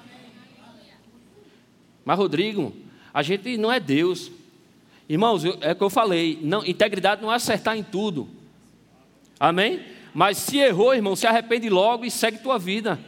Mas, 2.04 2.18
Rodrigo, 2.18 2.74
a 3.14 3.22
gente 3.22 3.56
não 3.56 3.72
é 3.72 3.78
Deus. 3.78 4.30
Irmãos, 5.08 5.44
é 5.44 5.72
o 5.72 5.76
que 5.76 5.82
eu 5.82 5.90
falei, 5.90 6.38
não, 6.42 6.64
integridade 6.64 7.22
não 7.22 7.32
é 7.32 7.36
acertar 7.36 7.76
em 7.76 7.82
tudo. 7.82 8.28
Amém? 9.38 9.80
Mas 10.14 10.38
se 10.38 10.58
errou, 10.58 10.94
irmão, 10.94 11.16
se 11.16 11.26
arrepende 11.26 11.68
logo 11.68 12.04
e 12.04 12.10
segue 12.10 12.38
tua 12.38 12.58
vida. 12.58 12.98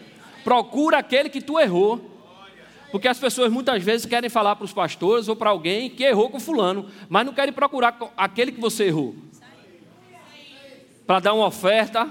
Procura 0.42 0.98
aquele 0.98 1.28
que 1.28 1.40
tu 1.40 1.58
errou. 1.58 2.10
Porque 2.90 3.08
as 3.08 3.18
pessoas 3.18 3.50
muitas 3.50 3.82
vezes 3.82 4.06
querem 4.06 4.30
falar 4.30 4.54
para 4.54 4.64
os 4.64 4.72
pastores 4.72 5.28
ou 5.28 5.34
para 5.34 5.50
alguém 5.50 5.90
que 5.90 6.04
errou 6.04 6.30
com 6.30 6.38
fulano, 6.38 6.86
mas 7.08 7.26
não 7.26 7.32
querem 7.32 7.52
procurar 7.52 7.98
aquele 8.16 8.52
que 8.52 8.60
você 8.60 8.84
errou. 8.84 9.16
Para 11.06 11.20
dar 11.20 11.34
uma 11.34 11.46
oferta, 11.46 12.10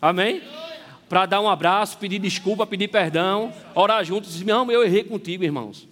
amém? 0.00 0.42
Para 1.08 1.26
dar 1.26 1.40
um 1.40 1.48
abraço, 1.48 1.98
pedir 1.98 2.18
desculpa, 2.18 2.66
pedir 2.66 2.88
perdão, 2.88 3.52
orar 3.74 4.04
juntos, 4.04 4.32
dizer, 4.32 4.44
não, 4.44 4.70
eu 4.70 4.84
errei 4.84 5.02
contigo, 5.02 5.42
irmãos. 5.42 5.88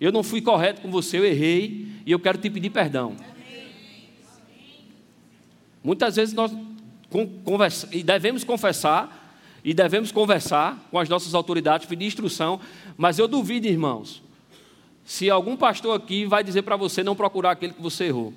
Eu 0.00 0.10
não 0.10 0.22
fui 0.22 0.42
correto 0.42 0.80
com 0.80 0.90
você, 0.90 1.18
eu 1.18 1.24
errei 1.24 1.86
e 2.04 2.10
eu 2.10 2.18
quero 2.18 2.38
te 2.38 2.50
pedir 2.50 2.70
perdão. 2.70 3.14
Muitas 5.82 6.16
vezes 6.16 6.34
nós 6.34 6.52
e 7.92 8.02
devemos 8.02 8.42
confessar 8.42 9.38
e 9.62 9.72
devemos 9.72 10.10
conversar 10.10 10.84
com 10.90 10.98
as 10.98 11.08
nossas 11.08 11.32
autoridades, 11.32 11.86
pedir 11.86 12.06
instrução, 12.06 12.60
mas 12.96 13.18
eu 13.18 13.28
duvido, 13.28 13.68
irmãos, 13.68 14.20
se 15.04 15.30
algum 15.30 15.56
pastor 15.56 15.96
aqui 15.96 16.26
vai 16.26 16.42
dizer 16.42 16.62
para 16.62 16.76
você 16.76 17.02
não 17.04 17.14
procurar 17.14 17.52
aquele 17.52 17.72
que 17.72 17.80
você 17.80 18.06
errou. 18.06 18.34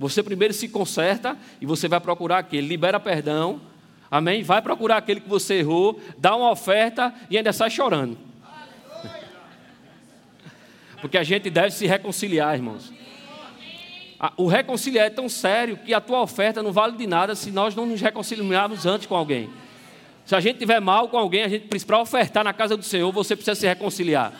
Você 0.00 0.22
primeiro 0.22 0.54
se 0.54 0.66
conserta 0.66 1.36
e 1.60 1.66
você 1.66 1.86
vai 1.86 2.00
procurar 2.00 2.38
aquele, 2.38 2.66
libera 2.66 2.98
perdão, 2.98 3.60
amém? 4.10 4.42
Vai 4.42 4.62
procurar 4.62 4.96
aquele 4.96 5.20
que 5.20 5.28
você 5.28 5.56
errou, 5.56 6.00
dá 6.16 6.34
uma 6.34 6.50
oferta 6.50 7.14
e 7.28 7.36
ainda 7.36 7.52
sai 7.52 7.68
chorando. 7.68 8.16
Porque 11.02 11.18
a 11.18 11.22
gente 11.22 11.50
deve 11.50 11.72
se 11.72 11.86
reconciliar, 11.86 12.54
irmãos. 12.54 12.90
O 14.38 14.46
reconciliar 14.46 15.06
é 15.06 15.10
tão 15.10 15.28
sério 15.28 15.76
que 15.76 15.92
a 15.92 16.00
tua 16.00 16.22
oferta 16.22 16.62
não 16.62 16.72
vale 16.72 16.96
de 16.96 17.06
nada 17.06 17.34
se 17.34 17.50
nós 17.50 17.74
não 17.74 17.84
nos 17.84 18.00
reconciliarmos 18.00 18.86
antes 18.86 19.06
com 19.06 19.14
alguém. 19.14 19.50
Se 20.24 20.34
a 20.34 20.40
gente 20.40 20.60
tiver 20.60 20.80
mal 20.80 21.10
com 21.10 21.18
alguém, 21.18 21.42
a 21.42 21.48
gente 21.48 21.68
para 21.84 22.00
ofertar 22.00 22.42
na 22.42 22.54
casa 22.54 22.74
do 22.74 22.82
Senhor, 22.82 23.12
você 23.12 23.36
precisa 23.36 23.54
se 23.54 23.66
reconciliar. 23.66 24.32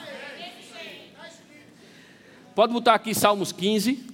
Pode 2.54 2.72
botar 2.72 2.94
aqui 2.94 3.14
Salmos 3.14 3.52
15. 3.52 4.08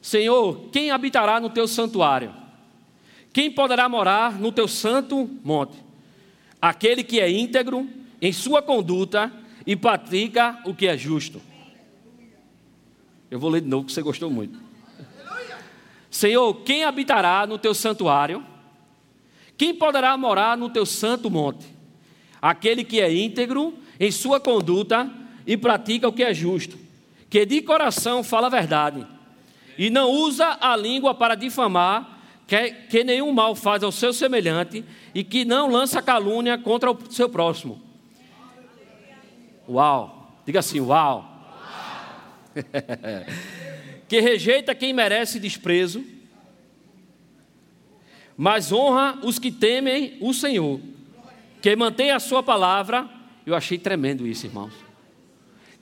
Senhor, 0.00 0.68
quem 0.72 0.90
habitará 0.90 1.38
no 1.40 1.50
teu 1.50 1.68
santuário? 1.68 2.34
Quem 3.32 3.50
poderá 3.50 3.88
morar 3.88 4.38
no 4.38 4.50
teu 4.50 4.66
santo 4.66 5.28
monte? 5.44 5.76
Aquele 6.60 7.04
que 7.04 7.20
é 7.20 7.30
íntegro 7.30 7.88
em 8.20 8.32
sua 8.32 8.60
conduta 8.60 9.32
e 9.66 9.76
pratica 9.76 10.60
o 10.64 10.74
que 10.74 10.86
é 10.86 10.96
justo 10.96 11.40
eu 13.30 13.38
vou 13.38 13.48
ler 13.48 13.60
de 13.60 13.68
novo, 13.68 13.86
que 13.86 13.92
você 13.92 14.02
gostou 14.02 14.28
muito. 14.28 14.58
Senhor, 16.10 16.52
quem 16.62 16.82
habitará 16.82 17.46
no 17.46 17.56
teu 17.56 17.72
santuário? 17.72 18.44
Quem 19.56 19.72
poderá 19.72 20.16
morar 20.16 20.56
no 20.56 20.68
teu 20.68 20.84
santo 20.84 21.30
monte? 21.30 21.64
Aquele 22.42 22.82
que 22.82 23.00
é 23.00 23.14
íntegro 23.14 23.74
em 24.00 24.10
sua 24.10 24.40
conduta 24.40 25.08
e 25.46 25.56
pratica 25.56 26.08
o 26.08 26.12
que 26.12 26.24
é 26.24 26.34
justo, 26.34 26.76
que 27.28 27.46
de 27.46 27.62
coração 27.62 28.24
fala 28.24 28.48
a 28.48 28.50
verdade 28.50 29.06
e 29.80 29.88
não 29.88 30.10
usa 30.10 30.58
a 30.60 30.76
língua 30.76 31.14
para 31.14 31.34
difamar, 31.34 32.20
que, 32.46 32.70
que 32.90 33.02
nenhum 33.02 33.32
mal 33.32 33.54
faz 33.54 33.82
ao 33.82 33.90
seu 33.90 34.12
semelhante 34.12 34.84
e 35.14 35.24
que 35.24 35.42
não 35.42 35.70
lança 35.70 36.02
calúnia 36.02 36.58
contra 36.58 36.90
o 36.90 37.10
seu 37.10 37.30
próximo. 37.30 37.80
Uau! 39.66 40.42
Diga 40.44 40.58
assim, 40.58 40.80
uau! 40.80 41.24
que 44.06 44.20
rejeita 44.20 44.74
quem 44.74 44.92
merece 44.92 45.40
desprezo, 45.40 46.04
mas 48.36 48.70
honra 48.70 49.18
os 49.22 49.38
que 49.38 49.50
temem 49.50 50.18
o 50.20 50.34
Senhor, 50.34 50.78
que 51.62 51.74
mantém 51.74 52.10
a 52.10 52.20
sua 52.20 52.42
palavra. 52.42 53.08
Eu 53.46 53.54
achei 53.54 53.78
tremendo 53.78 54.26
isso, 54.26 54.44
irmãos. 54.44 54.74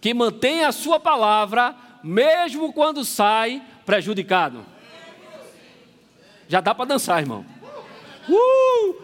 Que 0.01 0.15
mantém 0.15 0.63
a 0.63 0.71
sua 0.71 1.01
palavra, 1.01 1.75
mesmo 2.05 2.73
quando 2.73 3.05
sai 3.05 3.61
prejudicado. 3.89 4.67
Já 6.47 6.61
dá 6.61 6.75
para 6.75 6.85
dançar, 6.85 7.23
irmão. 7.23 7.43
Uh! 8.29 9.01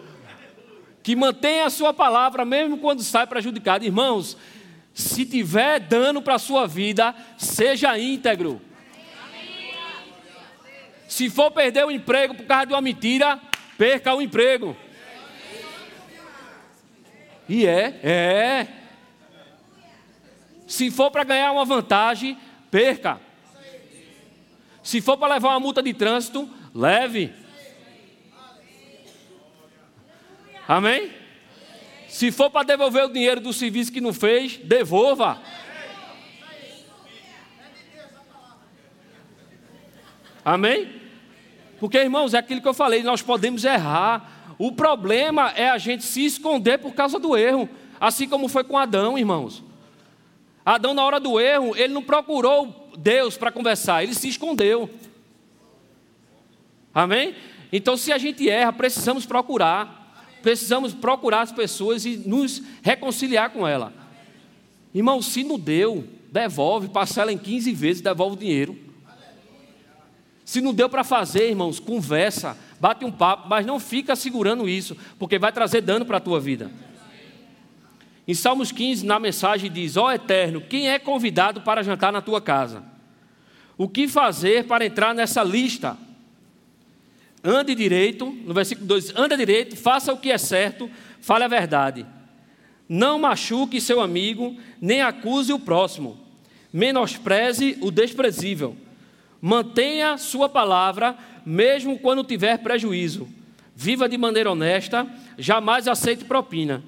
Que 1.01 1.15
mantém 1.15 1.61
a 1.61 1.71
sua 1.71 1.91
palavra, 1.91 2.45
mesmo 2.45 2.77
quando 2.77 3.01
sai 3.01 3.25
prejudicado. 3.25 3.83
Irmãos, 3.83 4.37
se 4.93 5.25
tiver 5.25 5.79
dano 5.79 6.21
para 6.21 6.35
a 6.35 6.39
sua 6.39 6.67
vida, 6.67 7.15
seja 7.35 7.97
íntegro. 7.97 8.61
Se 11.07 11.31
for 11.31 11.49
perder 11.49 11.83
o 11.83 11.89
emprego 11.89 12.35
por 12.35 12.45
causa 12.45 12.67
de 12.67 12.73
uma 12.73 12.81
mentira, 12.81 13.41
perca 13.79 14.13
o 14.13 14.21
emprego. 14.21 14.77
E 17.49 17.65
é, 17.65 17.99
é. 18.03 18.67
Se 20.67 20.91
for 20.91 21.09
para 21.09 21.23
ganhar 21.23 21.51
uma 21.51 21.65
vantagem, 21.65 22.37
perca. 22.69 23.24
Se 24.85 25.01
for 25.01 25.17
para 25.17 25.33
levar 25.33 25.49
uma 25.49 25.59
multa 25.59 25.81
de 25.81 25.95
trânsito, 25.95 26.47
leve. 26.71 27.33
Amém? 30.67 31.11
Se 32.07 32.31
for 32.31 32.51
para 32.51 32.67
devolver 32.67 33.05
o 33.05 33.11
dinheiro 33.11 33.41
do 33.41 33.51
serviço 33.51 33.91
que 33.91 33.99
não 33.99 34.13
fez, 34.13 34.57
devolva. 34.57 35.41
Amém? 40.45 41.01
Porque, 41.79 41.97
irmãos, 41.97 42.35
é 42.35 42.37
aquilo 42.37 42.61
que 42.61 42.67
eu 42.67 42.73
falei, 42.73 43.01
nós 43.01 43.23
podemos 43.23 43.65
errar. 43.65 44.53
O 44.59 44.71
problema 44.71 45.49
é 45.55 45.67
a 45.67 45.79
gente 45.79 46.03
se 46.03 46.23
esconder 46.23 46.77
por 46.77 46.93
causa 46.93 47.17
do 47.17 47.35
erro. 47.35 47.67
Assim 47.99 48.29
como 48.29 48.47
foi 48.47 48.63
com 48.63 48.77
Adão, 48.77 49.17
irmãos. 49.17 49.63
Adão, 50.63 50.93
na 50.93 51.03
hora 51.03 51.19
do 51.19 51.39
erro, 51.39 51.75
ele 51.75 51.91
não 51.91 52.03
procurou 52.03 52.84
Deus 52.97 53.37
para 53.37 53.51
conversar, 53.51 54.03
ele 54.03 54.13
se 54.13 54.27
escondeu. 54.27 54.89
Amém? 56.93 57.35
Então, 57.71 57.97
se 57.97 58.11
a 58.11 58.17
gente 58.17 58.49
erra, 58.49 58.71
precisamos 58.71 59.25
procurar 59.25 60.05
precisamos 60.45 60.93
procurar 60.93 61.41
as 61.41 61.51
pessoas 61.51 62.05
e 62.05 62.17
nos 62.17 62.61
reconciliar 62.83 63.49
com 63.49 63.67
ela. 63.67 63.91
Irmão, 64.93 65.19
se 65.19 65.43
não 65.43 65.57
deu, 65.57 66.07
devolve, 66.31 66.87
parcela 66.87 67.33
em 67.33 67.37
15 67.37 67.73
vezes, 67.73 67.99
devolve 67.99 68.35
o 68.35 68.39
dinheiro. 68.39 68.77
Se 70.45 70.61
não 70.61 70.71
deu 70.71 70.87
para 70.87 71.03
fazer, 71.03 71.49
irmãos, 71.49 71.79
conversa, 71.79 72.55
bate 72.79 73.03
um 73.03 73.11
papo, 73.11 73.49
mas 73.49 73.65
não 73.65 73.79
fica 73.79 74.15
segurando 74.15 74.69
isso, 74.69 74.95
porque 75.17 75.39
vai 75.39 75.51
trazer 75.51 75.81
dano 75.81 76.05
para 76.05 76.17
a 76.17 76.21
tua 76.21 76.39
vida. 76.39 76.69
Em 78.27 78.33
Salmos 78.33 78.71
15, 78.71 79.05
na 79.05 79.19
mensagem 79.19 79.71
diz: 79.71 79.97
Ó 79.97 80.05
oh, 80.05 80.11
Eterno, 80.11 80.61
quem 80.61 80.89
é 80.89 80.97
convidado 80.97 81.61
para 81.61 81.83
jantar 81.83 82.11
na 82.11 82.21
tua 82.21 82.41
casa? 82.41 82.83
O 83.77 83.87
que 83.87 84.07
fazer 84.07 84.65
para 84.65 84.85
entrar 84.85 85.13
nessa 85.13 85.43
lista? 85.43 85.97
Ande 87.43 87.75
direito, 87.75 88.25
no 88.43 88.53
versículo 88.53 88.87
2: 88.87 89.15
anda 89.15 89.37
direito, 89.37 89.75
faça 89.75 90.11
o 90.11 90.17
que 90.17 90.31
é 90.31 90.37
certo, 90.37 90.89
fale 91.21 91.43
a 91.43 91.47
verdade. 91.47 92.05
Não 92.89 93.19
machuque 93.19 93.79
seu 93.79 94.01
amigo, 94.01 94.55
nem 94.81 95.01
acuse 95.01 95.53
o 95.53 95.59
próximo. 95.59 96.17
Menospreze 96.73 97.77
o 97.81 97.91
desprezível. 97.91 98.75
Mantenha 99.39 100.17
sua 100.17 100.49
palavra, 100.49 101.15
mesmo 101.45 101.99
quando 101.99 102.23
tiver 102.23 102.57
prejuízo. 102.59 103.27
Viva 103.75 104.09
de 104.09 104.17
maneira 104.17 104.51
honesta, 104.51 105.05
jamais 105.37 105.87
aceite 105.87 106.25
propina. 106.25 106.83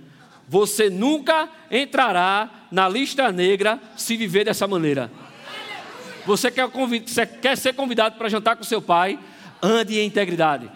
Você 0.48 0.89
nunca 0.89 1.50
entrará 1.70 2.50
na 2.72 2.88
lista 2.88 3.32
negra 3.32 3.80
se 3.98 4.16
viver 4.16 4.46
dessa 4.46 4.66
maneira. 4.66 5.12
Você 6.25 6.50
quer, 6.50 6.68
você 6.68 7.25
quer 7.25 7.58
ser 7.58 7.74
convidado 7.74 8.18
para 8.18 8.30
jantar 8.30 8.56
com 8.56 8.63
seu 8.63 8.82
pai? 8.82 9.20
Ande 9.62 10.00
em 10.00 10.06
integridade. 10.06 10.70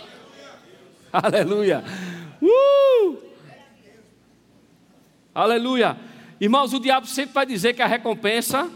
Aleluia. 1.12 1.82
Uh! 2.42 3.16
Aleluia. 5.34 5.96
Irmãos, 6.40 6.72
o 6.74 6.80
diabo 6.80 7.06
sempre 7.06 7.32
vai 7.34 7.46
dizer 7.46 7.74
que 7.74 7.82
a 7.82 7.86
recompensa 7.86 8.70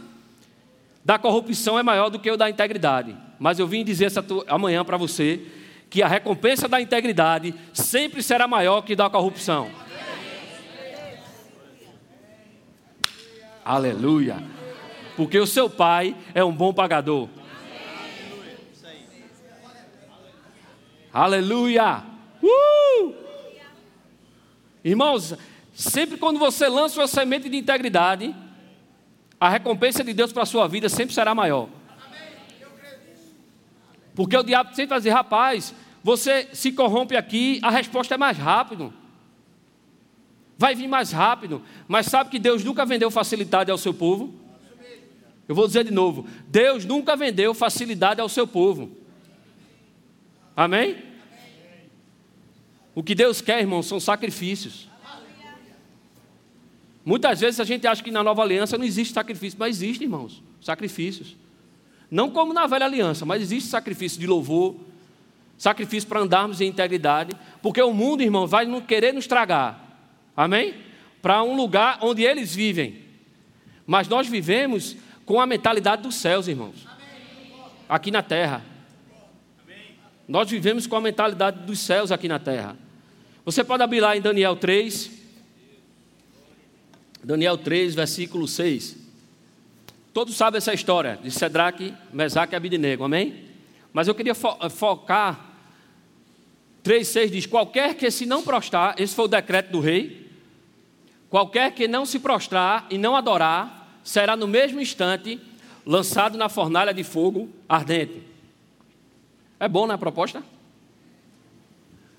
da 1.04 1.18
corrupção 1.18 1.78
é 1.78 1.82
maior 1.82 2.08
do 2.08 2.18
que 2.18 2.30
o 2.30 2.36
da 2.36 2.48
integridade. 2.48 3.16
Mas 3.38 3.58
eu 3.58 3.66
vim 3.66 3.84
dizer 3.84 4.06
essa 4.06 4.24
amanhã 4.46 4.84
para 4.84 4.96
você 4.96 5.46
que 5.90 6.02
a 6.02 6.08
recompensa 6.08 6.68
da 6.68 6.80
integridade 6.80 7.54
sempre 7.74 8.22
será 8.22 8.46
maior 8.46 8.82
que 8.82 8.94
da 8.94 9.10
corrupção. 9.10 9.70
Aleluia. 13.70 14.42
Porque 15.16 15.38
o 15.38 15.46
seu 15.46 15.70
pai 15.70 16.16
é 16.34 16.42
um 16.42 16.50
bom 16.50 16.74
pagador. 16.74 17.28
Aleluia. 21.12 22.02
Uh! 22.42 23.14
Irmãos, 24.82 25.36
sempre 25.72 26.16
quando 26.16 26.40
você 26.40 26.66
lança 26.66 27.00
uma 27.00 27.06
semente 27.06 27.48
de 27.48 27.56
integridade, 27.56 28.34
a 29.38 29.48
recompensa 29.48 30.02
de 30.02 30.12
Deus 30.12 30.32
para 30.32 30.42
a 30.42 30.46
sua 30.46 30.66
vida 30.66 30.88
sempre 30.88 31.14
será 31.14 31.32
maior. 31.32 31.68
Porque 34.16 34.36
o 34.36 34.42
diabo 34.42 34.70
sempre 34.70 34.88
vai 34.88 34.98
dizer, 34.98 35.10
rapaz, 35.10 35.72
você 36.02 36.48
se 36.52 36.72
corrompe 36.72 37.16
aqui, 37.16 37.60
a 37.62 37.70
resposta 37.70 38.16
é 38.16 38.18
mais 38.18 38.36
rápido. 38.36 38.92
Vai 40.60 40.74
vir 40.74 40.88
mais 40.88 41.10
rápido. 41.10 41.62
Mas 41.88 42.04
sabe 42.04 42.28
que 42.28 42.38
Deus 42.38 42.62
nunca 42.62 42.84
vendeu 42.84 43.10
facilidade 43.10 43.70
ao 43.70 43.78
seu 43.78 43.94
povo? 43.94 44.34
Eu 45.48 45.54
vou 45.54 45.66
dizer 45.66 45.84
de 45.84 45.90
novo: 45.90 46.26
Deus 46.48 46.84
nunca 46.84 47.16
vendeu 47.16 47.54
facilidade 47.54 48.20
ao 48.20 48.28
seu 48.28 48.46
povo. 48.46 48.90
Amém? 50.54 50.98
O 52.94 53.02
que 53.02 53.14
Deus 53.14 53.40
quer, 53.40 53.60
irmão, 53.60 53.82
são 53.82 53.98
sacrifícios. 53.98 54.86
Muitas 57.02 57.40
vezes 57.40 57.58
a 57.58 57.64
gente 57.64 57.86
acha 57.86 58.02
que 58.02 58.10
na 58.10 58.22
nova 58.22 58.42
aliança 58.42 58.76
não 58.76 58.84
existe 58.84 59.14
sacrifício, 59.14 59.58
mas 59.58 59.76
existe, 59.76 60.04
irmãos, 60.04 60.42
sacrifícios. 60.60 61.38
Não 62.10 62.28
como 62.28 62.52
na 62.52 62.66
velha 62.66 62.84
aliança, 62.84 63.24
mas 63.24 63.40
existe 63.40 63.70
sacrifício 63.70 64.20
de 64.20 64.26
louvor, 64.26 64.76
sacrifício 65.56 66.06
para 66.06 66.20
andarmos 66.20 66.60
em 66.60 66.66
integridade, 66.66 67.34
porque 67.62 67.80
o 67.80 67.94
mundo, 67.94 68.22
irmão, 68.22 68.46
vai 68.46 68.66
querer 68.82 69.14
nos 69.14 69.26
tragar. 69.26 69.88
Amém? 70.40 70.74
Para 71.20 71.42
um 71.42 71.54
lugar 71.54 71.98
onde 72.00 72.22
eles 72.22 72.54
vivem. 72.54 73.04
Mas 73.86 74.08
nós 74.08 74.26
vivemos 74.26 74.96
com 75.26 75.38
a 75.38 75.44
mentalidade 75.44 76.02
dos 76.02 76.14
céus, 76.14 76.48
irmãos. 76.48 76.86
Aqui 77.86 78.10
na 78.10 78.22
terra. 78.22 78.64
Nós 80.26 80.48
vivemos 80.48 80.86
com 80.86 80.96
a 80.96 81.00
mentalidade 81.02 81.66
dos 81.66 81.78
céus 81.80 82.10
aqui 82.10 82.26
na 82.26 82.38
terra. 82.38 82.74
Você 83.44 83.62
pode 83.62 83.82
abrir 83.82 84.00
lá 84.00 84.16
em 84.16 84.22
Daniel 84.22 84.56
3. 84.56 85.10
Daniel 87.22 87.58
3, 87.58 87.94
versículo 87.94 88.48
6. 88.48 88.96
Todos 90.10 90.34
sabem 90.34 90.56
essa 90.56 90.72
história 90.72 91.18
de 91.22 91.30
Sedraque, 91.30 91.92
Mesaque 92.10 92.54
e 92.54 92.56
Abidinego, 92.56 93.04
amém? 93.04 93.44
Mas 93.92 94.08
eu 94.08 94.14
queria 94.14 94.34
fo 94.34 94.56
focar. 94.70 95.38
3,6 96.82 97.30
diz: 97.30 97.44
Qualquer 97.44 97.94
que 97.94 98.10
se 98.10 98.24
não 98.24 98.42
prostrar, 98.42 98.98
esse 98.98 99.14
foi 99.14 99.26
o 99.26 99.28
decreto 99.28 99.70
do 99.70 99.80
rei. 99.80 100.29
Qualquer 101.30 101.72
que 101.72 101.86
não 101.86 102.04
se 102.04 102.18
prostrar 102.18 102.86
e 102.90 102.98
não 102.98 103.14
adorar, 103.14 104.00
será 104.02 104.36
no 104.36 104.48
mesmo 104.48 104.80
instante 104.80 105.40
lançado 105.86 106.36
na 106.36 106.48
fornalha 106.48 106.92
de 106.92 107.04
fogo 107.04 107.48
ardente. 107.68 108.20
É 109.58 109.68
bom, 109.68 109.86
né, 109.86 109.96
proposta? 109.96 110.42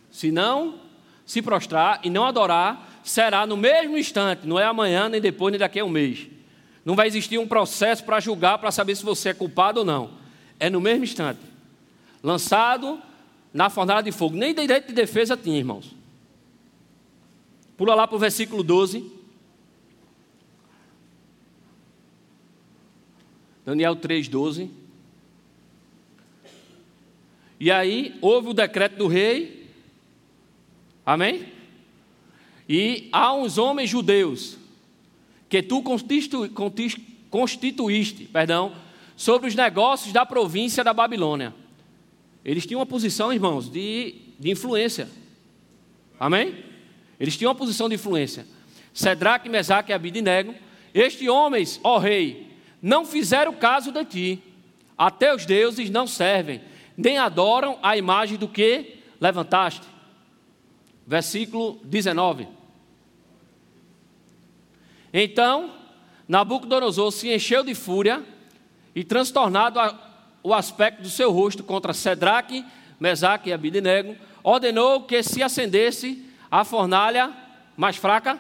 Se 0.10 0.32
não 0.32 0.80
se 1.26 1.42
prostrar 1.42 2.00
e 2.04 2.10
não 2.10 2.26
adorar, 2.26 3.02
será 3.04 3.46
no 3.46 3.58
mesmo 3.58 3.98
instante, 3.98 4.48
não 4.48 4.60
é 4.60 4.66
amanhã, 4.66 5.10
nem 5.10 5.20
depois, 5.20 5.52
nem 5.52 5.60
daqui 5.60 5.80
a 5.80 5.86
um 5.86 5.90
mês. 5.90 6.28
Não 6.86 6.96
vai 6.96 7.08
existir 7.08 7.38
um 7.38 7.48
processo 7.48 8.04
para 8.04 8.20
julgar, 8.20 8.58
para 8.60 8.72
saber 8.72 8.96
se 8.96 9.04
você 9.04 9.30
é 9.30 9.34
culpado 9.34 9.82
ou 9.82 9.86
não. 9.86 10.12
É 10.60 10.70
no 10.70 10.82
mesmo 10.82 11.04
instante. 11.04 11.40
Lançado 12.24 13.02
na 13.54 13.70
fornalha 13.70 14.02
de 14.02 14.12
fogo. 14.12 14.36
Nem 14.36 14.54
direito 14.54 14.88
de 14.88 14.94
defesa 14.94 15.38
tinha, 15.38 15.58
irmãos. 15.58 15.96
Pula 17.82 17.96
lá 17.96 18.06
para 18.06 18.16
o 18.16 18.20
versículo 18.20 18.62
12. 18.62 19.12
Daniel 23.66 23.96
3, 23.96 24.28
12. 24.28 24.70
E 27.60 27.72
aí 27.72 28.16
houve 28.22 28.50
o 28.50 28.54
decreto 28.54 28.98
do 28.98 29.08
rei. 29.08 29.68
Amém? 31.04 31.48
E 32.70 33.10
há 33.12 33.34
uns 33.34 33.58
homens 33.58 33.90
judeus 33.90 34.60
que 35.50 35.64
tu 35.64 35.82
constituíste, 37.32 38.26
perdão, 38.26 38.76
sobre 39.16 39.48
os 39.48 39.56
negócios 39.56 40.14
da 40.14 40.24
província 40.24 40.84
da 40.84 40.94
Babilônia. 40.94 41.52
Eles 42.46 42.64
tinham 42.64 42.80
uma 42.80 42.86
posição, 42.86 43.34
irmãos, 43.34 43.68
de, 43.68 44.18
de 44.40 44.52
influência. 44.52 45.10
Amém? 46.20 46.70
Eles 47.22 47.38
tinham 47.38 47.52
uma 47.52 47.58
posição 47.58 47.88
de 47.88 47.94
influência. 47.94 48.48
Sedraque, 48.92 49.48
Mesaque 49.48 49.92
e 49.92 49.94
Abidinego. 49.94 50.56
Estes 50.92 51.28
homens, 51.28 51.80
ó 51.84 52.00
rei, 52.00 52.52
não 52.82 53.06
fizeram 53.06 53.54
caso 53.54 53.92
de 53.92 54.04
ti. 54.04 54.44
Até 54.98 55.34
os 55.34 55.46
deuses 55.46 55.92
não 55.92 56.08
servem, 56.08 56.62
nem 56.98 57.20
adoram 57.20 57.78
a 57.84 57.96
imagem 57.96 58.40
do 58.40 58.48
que 58.48 58.96
levantaste. 59.20 59.86
Versículo 61.06 61.80
19. 61.84 62.48
Então, 65.14 65.76
Nabucodonosor 66.28 67.12
se 67.12 67.32
encheu 67.32 67.64
de 67.64 67.76
fúria 67.76 68.24
e, 68.96 69.04
transtornado 69.04 69.80
o 70.42 70.56
aspecto 70.56 71.04
do 71.04 71.10
seu 71.10 71.32
rosto 71.32 71.64
contra 71.64 71.94
Sedraque, 71.94 72.66
Mesaque 73.00 73.52
e 73.52 73.54
Abidinego, 73.54 74.16
ordenou 74.44 75.04
que 75.04 75.22
se 75.22 75.44
acendesse 75.44 76.31
a 76.52 76.66
fornalha 76.66 77.34
mais 77.78 77.96
fraca, 77.96 78.38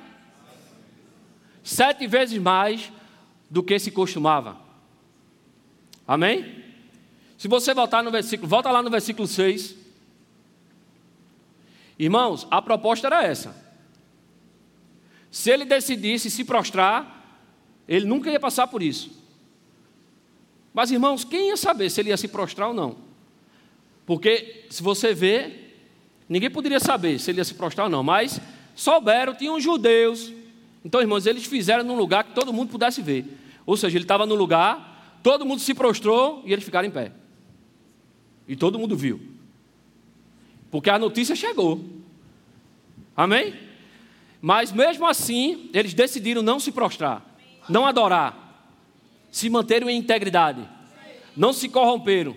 sete 1.64 2.06
vezes 2.06 2.38
mais 2.38 2.92
do 3.50 3.64
que 3.64 3.80
se 3.80 3.90
costumava. 3.90 4.58
Amém? 6.06 6.62
Se 7.38 7.48
você 7.48 7.74
voltar 7.74 8.04
no 8.04 8.12
versículo, 8.12 8.50
volta 8.50 8.70
lá 8.70 8.84
no 8.84 8.90
versículo 8.90 9.28
6. 9.28 9.76
Irmãos, 11.98 12.46
a 12.52 12.62
proposta 12.62 13.08
era 13.08 13.24
essa. 13.24 13.56
Se 15.32 15.50
ele 15.50 15.64
decidisse 15.64 16.30
se 16.30 16.44
prostrar, 16.44 17.42
ele 17.88 18.06
nunca 18.06 18.30
ia 18.30 18.40
passar 18.40 18.68
por 18.68 18.84
isso. 18.84 19.22
Mas, 20.74 20.92
irmãos, 20.92 21.24
quem 21.24 21.50
ia 21.50 21.58
saber 21.58 21.90
se 21.90 22.02
ele 22.02 22.10
ia 22.10 22.18
se 22.18 22.28
prostrar 22.28 22.68
ou 22.70 22.74
não? 22.74 22.98
Porque, 24.06 24.66
se 24.70 24.84
você 24.84 25.14
vê, 25.14 25.71
ninguém 26.32 26.50
poderia 26.50 26.80
saber 26.80 27.20
se 27.20 27.30
ele 27.30 27.40
ia 27.40 27.44
se 27.44 27.54
prostrar 27.54 27.88
ou 27.88 27.92
não, 27.92 28.02
mas 28.02 28.40
souberam, 28.74 29.36
tinham 29.36 29.60
judeus. 29.60 30.32
Então, 30.84 31.02
irmãos, 31.02 31.26
eles 31.26 31.46
fizeram 31.46 31.84
num 31.84 31.96
lugar 31.96 32.24
que 32.24 32.34
todo 32.34 32.54
mundo 32.54 32.70
pudesse 32.70 33.02
ver. 33.02 33.26
Ou 33.66 33.76
seja, 33.76 33.98
ele 33.98 34.06
estava 34.06 34.26
no 34.26 34.34
lugar, 34.34 35.20
todo 35.22 35.46
mundo 35.46 35.60
se 35.60 35.74
prostrou 35.74 36.42
e 36.46 36.54
eles 36.54 36.64
ficaram 36.64 36.88
em 36.88 36.92
pé. 36.92 37.12
E 38.48 38.56
todo 38.56 38.80
mundo 38.80 38.96
viu. 38.96 39.20
Porque 40.72 40.90
a 40.90 40.98
notícia 40.98 41.36
chegou. 41.36 41.84
Amém? 43.16 43.54
Mas 44.42 44.72
mesmo 44.72 45.06
assim, 45.06 45.70
eles 45.74 45.94
decidiram 45.94 46.42
não 46.42 46.60
se 46.60 46.72
prostrar, 46.72 47.24
não 47.70 47.86
adorar, 47.86 48.72
se 49.30 49.50
manteram 49.50 49.90
em 49.90 49.98
integridade, 49.98 50.68
não 51.36 51.54
se 51.54 51.70
corromperam, 51.70 52.36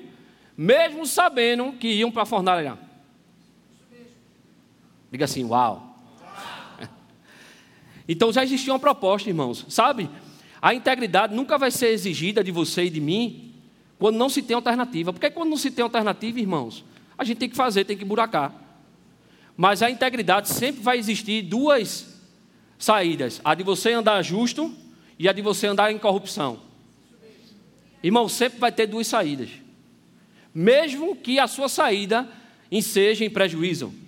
mesmo 0.56 1.06
sabendo 1.06 1.72
que 1.72 1.88
iam 1.88 2.10
para 2.10 2.24
a 2.24 2.26
fornalha. 2.26 2.76
Diga 5.14 5.26
assim, 5.26 5.44
uau. 5.44 5.96
Então 8.08 8.32
já 8.32 8.42
existia 8.42 8.72
uma 8.72 8.80
proposta, 8.80 9.28
irmãos, 9.28 9.64
sabe? 9.68 10.10
A 10.60 10.74
integridade 10.74 11.32
nunca 11.32 11.56
vai 11.56 11.70
ser 11.70 11.90
exigida 11.90 12.42
de 12.42 12.50
você 12.50 12.86
e 12.86 12.90
de 12.90 13.00
mim 13.00 13.54
quando 13.96 14.16
não 14.16 14.28
se 14.28 14.42
tem 14.42 14.56
alternativa. 14.56 15.12
Porque 15.12 15.30
quando 15.30 15.50
não 15.50 15.56
se 15.56 15.70
tem 15.70 15.84
alternativa, 15.84 16.40
irmãos, 16.40 16.84
a 17.16 17.22
gente 17.22 17.38
tem 17.38 17.48
que 17.48 17.54
fazer, 17.54 17.84
tem 17.84 17.96
que 17.96 18.04
buracar. 18.04 18.52
Mas 19.56 19.82
a 19.82 19.88
integridade 19.88 20.48
sempre 20.48 20.82
vai 20.82 20.98
existir 20.98 21.42
duas 21.42 22.20
saídas: 22.76 23.40
a 23.44 23.54
de 23.54 23.62
você 23.62 23.92
andar 23.92 24.20
justo 24.20 24.74
e 25.16 25.28
a 25.28 25.32
de 25.32 25.42
você 25.42 25.68
andar 25.68 25.92
em 25.92 25.98
corrupção. 25.98 26.58
Irmão, 28.02 28.28
sempre 28.28 28.58
vai 28.58 28.72
ter 28.72 28.88
duas 28.88 29.06
saídas. 29.06 29.48
Mesmo 30.52 31.14
que 31.14 31.38
a 31.38 31.46
sua 31.46 31.68
saída 31.68 32.28
enseja 32.68 33.24
em 33.24 33.30
prejuízo. 33.30 34.02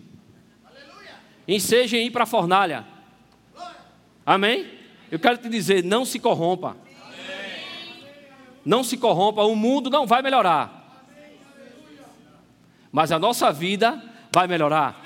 Enseja 1.49 1.97
em 1.97 2.07
ir 2.07 2.11
para 2.11 2.25
a 2.25 2.27
fornalha. 2.27 2.85
Amém? 4.25 4.67
Eu 5.11 5.19
quero 5.19 5.39
te 5.39 5.49
dizer, 5.49 5.85
não 5.85 6.05
se 6.05 6.19
corrompa. 6.19 6.77
Não 8.65 8.83
se 8.83 8.97
corrompa, 8.97 9.43
o 9.43 9.55
mundo 9.55 9.89
não 9.89 10.07
vai 10.07 10.23
melhorar. 10.23 11.07
Mas 12.91 13.13
a 13.13 13.19
nossa 13.19 13.53
vida 13.53 14.03
vai 14.33 14.49
melhorar. 14.49 15.05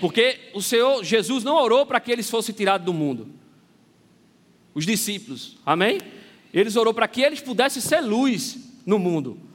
Porque 0.00 0.50
o 0.54 0.62
Senhor 0.62 1.04
Jesus 1.04 1.44
não 1.44 1.56
orou 1.56 1.86
para 1.86 2.00
que 2.00 2.10
eles 2.10 2.28
fossem 2.28 2.54
tirados 2.54 2.84
do 2.84 2.92
mundo. 2.92 3.28
Os 4.74 4.84
discípulos, 4.84 5.56
amém? 5.64 6.00
Eles 6.52 6.76
orou 6.76 6.94
para 6.94 7.06
que 7.06 7.20
eles 7.20 7.40
pudessem 7.40 7.82
ser 7.82 8.00
luz 8.00 8.58
no 8.84 8.98
mundo. 8.98 9.47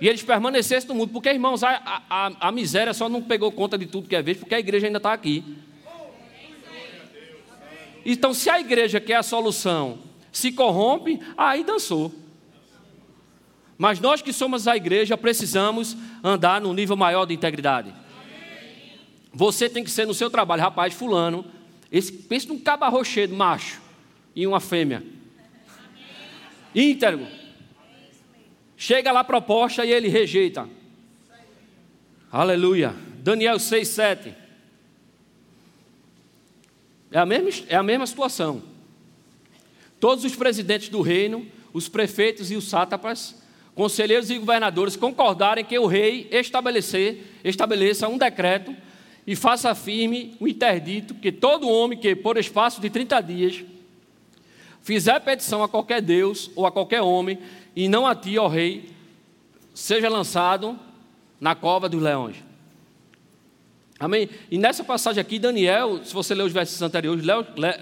E 0.00 0.08
eles 0.08 0.22
permanecessem 0.22 0.88
no 0.88 0.94
mundo. 0.94 1.12
Porque, 1.12 1.30
irmãos, 1.30 1.62
a, 1.62 2.02
a, 2.08 2.48
a 2.48 2.52
miséria 2.52 2.92
só 2.92 3.08
não 3.08 3.22
pegou 3.22 3.50
conta 3.52 3.78
de 3.78 3.86
tudo 3.86 4.08
que 4.08 4.16
é 4.16 4.22
vez, 4.22 4.38
porque 4.38 4.54
a 4.54 4.58
igreja 4.58 4.86
ainda 4.86 4.98
está 4.98 5.12
aqui. 5.12 5.44
Então, 8.04 8.34
se 8.34 8.50
a 8.50 8.60
igreja 8.60 9.00
que 9.00 9.12
é 9.12 9.16
a 9.16 9.22
solução 9.22 9.98
se 10.30 10.52
corrompe, 10.52 11.20
aí 11.36 11.64
dançou. 11.64 12.12
Mas 13.78 13.98
nós 13.98 14.20
que 14.20 14.32
somos 14.32 14.68
a 14.68 14.76
igreja 14.76 15.16
precisamos 15.16 15.96
andar 16.22 16.60
num 16.60 16.74
nível 16.74 16.96
maior 16.96 17.24
de 17.24 17.34
integridade. 17.34 17.94
Você 19.32 19.68
tem 19.68 19.82
que 19.82 19.90
ser 19.90 20.06
no 20.06 20.14
seu 20.14 20.30
trabalho, 20.30 20.62
rapaz, 20.62 20.94
fulano. 20.94 21.44
Esse, 21.90 22.12
pense 22.12 22.46
num 22.46 22.58
cabarrochedo 22.58 23.34
macho 23.34 23.80
e 24.34 24.46
uma 24.46 24.60
fêmea. 24.60 25.02
Íntegro. 26.74 27.26
Chega 28.76 29.12
lá 29.12 29.20
a 29.20 29.24
proposta 29.24 29.84
e 29.84 29.92
ele 29.92 30.08
rejeita. 30.08 30.68
Aleluia. 32.30 32.94
Daniel 33.22 33.58
6, 33.58 33.88
7. 33.88 34.34
É 37.10 37.18
a 37.18 37.24
mesma, 37.24 37.64
é 37.68 37.76
a 37.76 37.82
mesma 37.82 38.06
situação. 38.06 38.62
Todos 40.00 40.24
os 40.24 40.34
presidentes 40.34 40.88
do 40.88 41.00
reino, 41.00 41.46
os 41.72 41.88
prefeitos 41.88 42.50
e 42.50 42.56
os 42.56 42.68
sátrapas, 42.68 43.40
conselheiros 43.74 44.30
e 44.30 44.38
governadores 44.38 44.96
concordarem 44.96 45.64
que 45.64 45.78
o 45.78 45.86
rei 45.86 46.28
estabelecer, 46.30 47.22
estabeleça 47.42 48.08
um 48.08 48.18
decreto 48.18 48.76
e 49.26 49.34
faça 49.34 49.74
firme 49.74 50.36
o 50.38 50.46
interdito 50.46 51.14
que 51.14 51.32
todo 51.32 51.68
homem 51.68 51.98
que, 51.98 52.14
por 52.14 52.36
espaço 52.36 52.80
de 52.80 52.90
30 52.90 53.20
dias, 53.20 53.64
fizer 54.82 55.18
petição 55.20 55.62
a 55.62 55.68
qualquer 55.68 56.02
Deus 56.02 56.50
ou 56.54 56.66
a 56.66 56.72
qualquer 56.72 57.00
homem, 57.00 57.38
e 57.74 57.88
não 57.88 58.06
a 58.06 58.14
ti, 58.14 58.38
ó 58.38 58.46
rei, 58.46 58.90
seja 59.74 60.08
lançado 60.08 60.78
na 61.40 61.54
cova 61.54 61.88
dos 61.88 62.00
leões. 62.00 62.36
Amém? 63.98 64.28
E 64.50 64.58
nessa 64.58 64.82
passagem 64.82 65.20
aqui, 65.20 65.38
Daniel, 65.38 66.04
se 66.04 66.12
você 66.12 66.34
ler 66.34 66.42
os 66.42 66.52
versos 66.52 66.80
anteriores, 66.82 67.24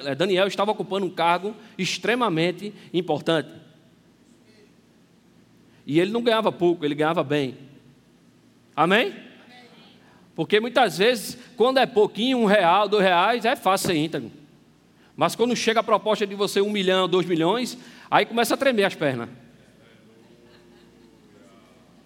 eh, 0.05 0.15
Daniel 0.15 0.47
estava 0.47 0.71
ocupando 0.71 1.07
um 1.07 1.11
cargo 1.11 1.55
extremamente 1.77 2.73
importante. 2.93 3.51
E 5.87 5.99
ele 5.99 6.13
não 6.13 6.23
ganhava 6.23 6.53
pouco, 6.53 6.85
ele 6.85 6.95
ganhava 6.95 7.25
bem. 7.25 7.57
Amém? 8.77 9.15
Porque 10.35 10.61
muitas 10.61 10.99
vezes, 10.99 11.37
quando 11.57 11.79
é 11.79 11.87
pouquinho, 11.87 12.39
um 12.39 12.45
real, 12.45 12.89
dois 12.89 13.03
reais, 13.03 13.45
é 13.45 13.57
fácil 13.57 13.89
ser 13.89 13.97
íntegro. 13.97 14.31
Mas 15.17 15.35
quando 15.35 15.55
chega 15.55 15.81
a 15.81 15.85
proposta 15.85 16.27
de 16.27 16.35
você 16.35 16.61
um 16.61 16.71
milhão, 16.71 17.09
dois 17.09 17.27
milhões, 17.27 17.77
aí 18.11 18.25
começa 18.25 18.55
a 18.55 18.57
tremer 18.57 18.85
as 18.85 18.95
pernas. 18.95 19.29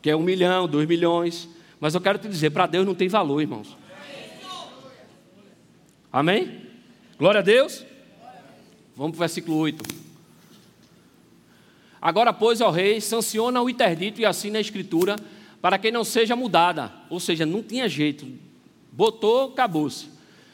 Que 0.06 0.10
é 0.10 0.14
um 0.14 0.22
milhão, 0.22 0.68
dois 0.68 0.86
milhões. 0.86 1.48
Mas 1.80 1.96
eu 1.96 2.00
quero 2.00 2.16
te 2.16 2.28
dizer, 2.28 2.50
para 2.50 2.68
Deus 2.68 2.86
não 2.86 2.94
tem 2.94 3.08
valor, 3.08 3.40
irmãos. 3.40 3.76
Amém? 6.12 6.62
Glória 7.18 7.40
a 7.40 7.42
Deus. 7.42 7.84
Vamos 8.94 9.16
para 9.16 9.16
o 9.16 9.26
versículo 9.26 9.56
8. 9.56 9.82
Agora, 12.00 12.32
pois, 12.32 12.60
ó 12.60 12.70
rei, 12.70 13.00
sanciona 13.00 13.60
o 13.60 13.68
interdito 13.68 14.20
e 14.20 14.24
assina 14.24 14.58
a 14.58 14.60
escritura 14.60 15.16
para 15.60 15.76
que 15.76 15.90
não 15.90 16.04
seja 16.04 16.36
mudada. 16.36 16.92
Ou 17.10 17.18
seja, 17.18 17.44
não 17.44 17.60
tinha 17.60 17.88
jeito. 17.88 18.28
Botou, 18.92 19.50
acabou-se. 19.50 20.08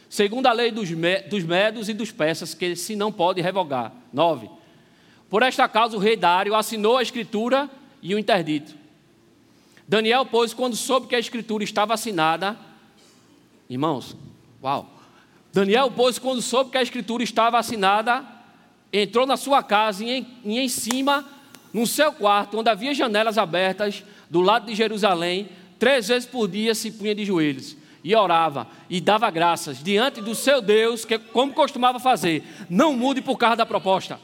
Segundo 0.09 0.47
a 0.47 0.53
lei 0.55 0.71
dos, 0.71 0.89
dos 1.29 1.45
medos 1.45 1.91
e 1.91 1.93
dos 1.93 2.11
persas, 2.11 2.55
que 2.55 2.75
se 2.75 2.97
não 2.97 3.13
pode 3.13 3.43
revogar. 3.43 3.93
9. 4.15 4.49
Por 5.29 5.43
esta 5.43 5.69
causa, 5.69 5.95
o 5.95 6.01
rei 6.01 6.17
Dário 6.17 6.55
assinou 6.55 6.97
a 6.97 7.03
escritura 7.03 7.69
e 8.01 8.15
o 8.15 8.19
interdito. 8.19 8.81
Daniel, 9.93 10.25
pois, 10.25 10.55
quando 10.55 10.75
soube 10.75 11.07
que 11.07 11.15
a 11.15 11.19
escritura 11.19 11.63
estava 11.63 11.93
assinada, 11.93 12.57
irmãos, 13.69 14.17
uau, 14.63 14.89
Daniel, 15.53 15.93
pois, 15.95 16.19
quando 16.19 16.41
soube 16.41 16.71
que 16.71 16.79
a 16.79 16.83
escritura 16.83 17.23
estava 17.23 17.59
assinada, 17.59 18.25
entrou 18.91 19.27
na 19.27 19.37
sua 19.37 19.63
casa 19.63 20.03
e 20.03 20.11
em, 20.11 20.27
e 20.47 20.59
em 20.59 20.67
cima, 20.67 21.29
no 21.75 21.87
seu 21.87 22.11
quarto, 22.11 22.59
onde 22.59 22.71
havia 22.71 22.95
janelas 22.95 23.37
abertas, 23.37 24.03
do 24.31 24.41
lado 24.41 24.65
de 24.65 24.75
Jerusalém, 24.75 25.51
três 25.79 26.09
vezes 26.09 26.27
por 26.27 26.49
dia 26.49 26.75
se 26.75 26.91
punha 26.91 27.15
de 27.15 27.27
joelhos 27.27 27.77
e 28.03 28.17
orava 28.17 28.69
e 28.89 28.99
dava 28.99 29.31
graças 29.31 29.85
diante 29.85 30.23
do 30.23 30.35
seu 30.35 30.63
Deus, 30.63 31.05
que 31.05 31.19
como 31.19 31.53
costumava 31.53 32.01
fazer, 32.01 32.43
não 32.71 32.97
mude 32.97 33.21
por 33.21 33.37
causa 33.37 33.57
da 33.57 33.67
proposta. 33.67 34.19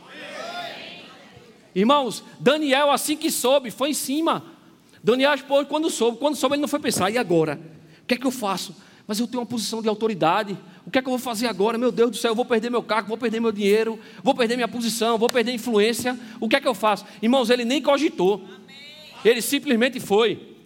Irmãos, 1.75 2.25
Daniel, 2.41 2.91
assim 2.91 3.19
que 3.19 3.31
soube, 3.31 3.71
foi 3.71 3.91
em 3.91 3.95
cima. 3.95 4.57
Daniel, 5.03 5.35
quando 5.69 5.91
soube, 5.91 6.19
quando 6.19 6.37
soube, 6.37 6.55
ele 6.55 6.61
não 6.61 6.69
foi 6.69 6.81
pensar, 6.81 7.11
e 7.11 7.19
agora? 7.19 7.61
O 8.03 8.07
que 8.07 8.15
é 8.15 8.17
que 8.17 8.27
eu 8.27 8.31
faço? 8.31 8.75
Mas 9.07 9.19
eu 9.19 9.27
tenho 9.27 9.41
uma 9.41 9.47
posição 9.47 9.81
de 9.81 9.89
autoridade. 9.89 10.57
O 10.87 10.91
que 10.91 10.99
é 10.99 11.03
que 11.03 11.09
eu 11.09 11.13
vou 11.13 11.19
fazer 11.19 11.47
agora? 11.47 11.79
Meu 11.79 11.91
Deus 11.91 12.11
do 12.11 12.17
céu, 12.17 12.33
eu 12.33 12.35
vou 12.35 12.45
perder 12.45 12.71
meu 12.71 12.83
cargo, 12.83 13.09
vou 13.09 13.17
perder 13.17 13.41
meu 13.41 13.51
dinheiro, 13.53 13.99
vou 14.23 14.35
perder 14.35 14.57
minha 14.57 14.69
posição, 14.69 15.17
vou 15.17 15.31
perder 15.31 15.53
influência. 15.53 16.19
O 16.39 16.49
que 16.49 16.57
é 16.57 16.61
que 16.61 16.69
eu 16.69 16.75
faço? 16.75 17.07
Irmãos, 17.23 17.49
ele 17.49 17.65
nem 17.65 17.81
cogitou. 17.81 18.45
Ele 19.25 19.41
simplesmente 19.41 19.99
foi. 19.99 20.57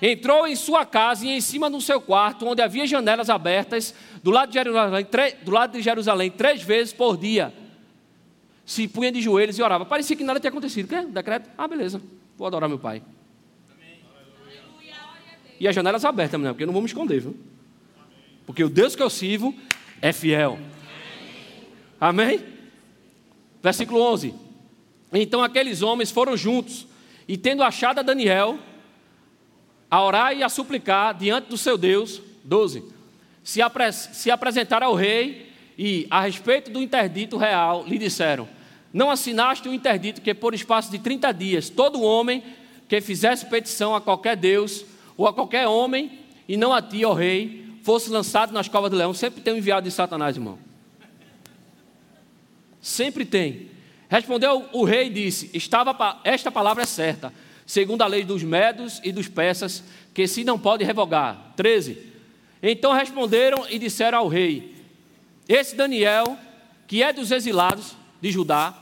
Entrou 0.00 0.46
em 0.46 0.56
sua 0.56 0.84
casa 0.84 1.26
e 1.26 1.30
em 1.30 1.40
cima 1.40 1.70
do 1.70 1.80
seu 1.80 2.00
quarto, 2.00 2.46
onde 2.46 2.60
havia 2.62 2.86
janelas 2.86 3.30
abertas, 3.30 3.94
do 4.22 4.30
lado 4.30 4.48
de 4.48 4.54
Jerusalém, 4.54 5.06
do 5.42 5.50
lado 5.50 5.72
de 5.72 5.82
Jerusalém 5.82 6.30
três 6.30 6.62
vezes 6.62 6.92
por 6.92 7.16
dia. 7.16 7.52
Se 8.64 8.88
punha 8.88 9.12
de 9.12 9.20
joelhos 9.20 9.58
e 9.58 9.62
orava. 9.62 9.84
Parecia 9.84 10.16
que 10.16 10.24
nada 10.24 10.40
tinha 10.40 10.50
acontecido. 10.50 10.88
Quer? 10.88 11.06
Decreto? 11.06 11.50
Ah, 11.58 11.68
beleza. 11.68 12.00
Vou 12.42 12.48
adorar 12.48 12.68
meu 12.68 12.76
pai. 12.80 13.00
E 15.60 15.68
as 15.68 15.72
janelas 15.76 16.04
abertas, 16.04 16.40
não, 16.40 16.50
porque 16.50 16.64
eu 16.64 16.66
não 16.66 16.72
vou 16.72 16.82
me 16.82 16.88
esconder, 16.88 17.20
viu? 17.20 17.36
Porque 18.44 18.64
o 18.64 18.68
Deus 18.68 18.96
que 18.96 19.02
eu 19.04 19.08
sirvo 19.08 19.54
é 20.00 20.12
fiel. 20.12 20.58
Amém? 22.00 22.44
Versículo 23.62 24.00
11. 24.00 24.34
Então 25.12 25.40
aqueles 25.40 25.82
homens 25.82 26.10
foram 26.10 26.36
juntos 26.36 26.84
e, 27.28 27.36
tendo 27.36 27.62
achado 27.62 28.00
a 28.00 28.02
Daniel, 28.02 28.58
a 29.88 30.02
orar 30.02 30.36
e 30.36 30.42
a 30.42 30.48
suplicar 30.48 31.16
diante 31.16 31.48
do 31.48 31.56
seu 31.56 31.78
Deus, 31.78 32.20
12, 32.42 32.82
se, 33.44 33.62
apre 33.62 33.92
se 33.92 34.32
apresentaram 34.32 34.88
ao 34.88 34.96
rei 34.96 35.48
e, 35.78 36.08
a 36.10 36.22
respeito 36.22 36.72
do 36.72 36.82
interdito 36.82 37.36
real, 37.36 37.84
lhe 37.86 37.98
disseram: 37.98 38.48
Não 38.92 39.10
assinaste 39.10 39.68
o 39.68 39.74
interdito 39.74 40.20
que, 40.20 40.34
por 40.34 40.54
espaço 40.54 40.90
de 40.90 40.98
30 40.98 41.32
dias, 41.32 41.68
todo 41.68 42.02
homem 42.02 42.42
que 42.88 43.00
fizesse 43.00 43.46
petição 43.46 43.94
a 43.94 44.00
qualquer 44.00 44.36
Deus 44.36 44.84
ou 45.16 45.26
a 45.26 45.32
qualquer 45.32 45.66
homem, 45.66 46.20
e 46.48 46.56
não 46.56 46.72
a 46.72 46.82
ti, 46.82 47.04
ó 47.04 47.12
rei, 47.12 47.64
fosse 47.82 48.10
lançado 48.10 48.52
nas 48.52 48.68
covas 48.68 48.90
do 48.90 48.96
leão. 48.96 49.14
Sempre 49.14 49.40
tem 49.40 49.54
um 49.54 49.56
enviado 49.56 49.88
de 49.88 49.94
Satanás, 49.94 50.36
irmão. 50.36 50.58
Sempre 52.80 53.24
tem. 53.24 53.70
Respondeu 54.08 54.68
o 54.72 54.84
rei 54.84 55.06
e 55.06 55.10
disse: 55.10 55.50
Estava, 55.54 56.20
Esta 56.24 56.50
palavra 56.50 56.82
é 56.82 56.86
certa, 56.86 57.32
segundo 57.64 58.02
a 58.02 58.06
lei 58.06 58.24
dos 58.24 58.42
medos 58.42 59.00
e 59.02 59.12
dos 59.12 59.28
persas, 59.28 59.82
que 60.12 60.26
se 60.26 60.44
não 60.44 60.58
pode 60.58 60.84
revogar. 60.84 61.52
13. 61.56 61.98
Então 62.62 62.92
responderam 62.92 63.64
e 63.70 63.78
disseram 63.78 64.18
ao 64.18 64.28
rei: 64.28 64.74
Esse 65.48 65.74
Daniel, 65.74 66.36
que 66.86 67.02
é 67.02 67.12
dos 67.12 67.30
exilados 67.30 67.94
de 68.20 68.30
Judá, 68.30 68.81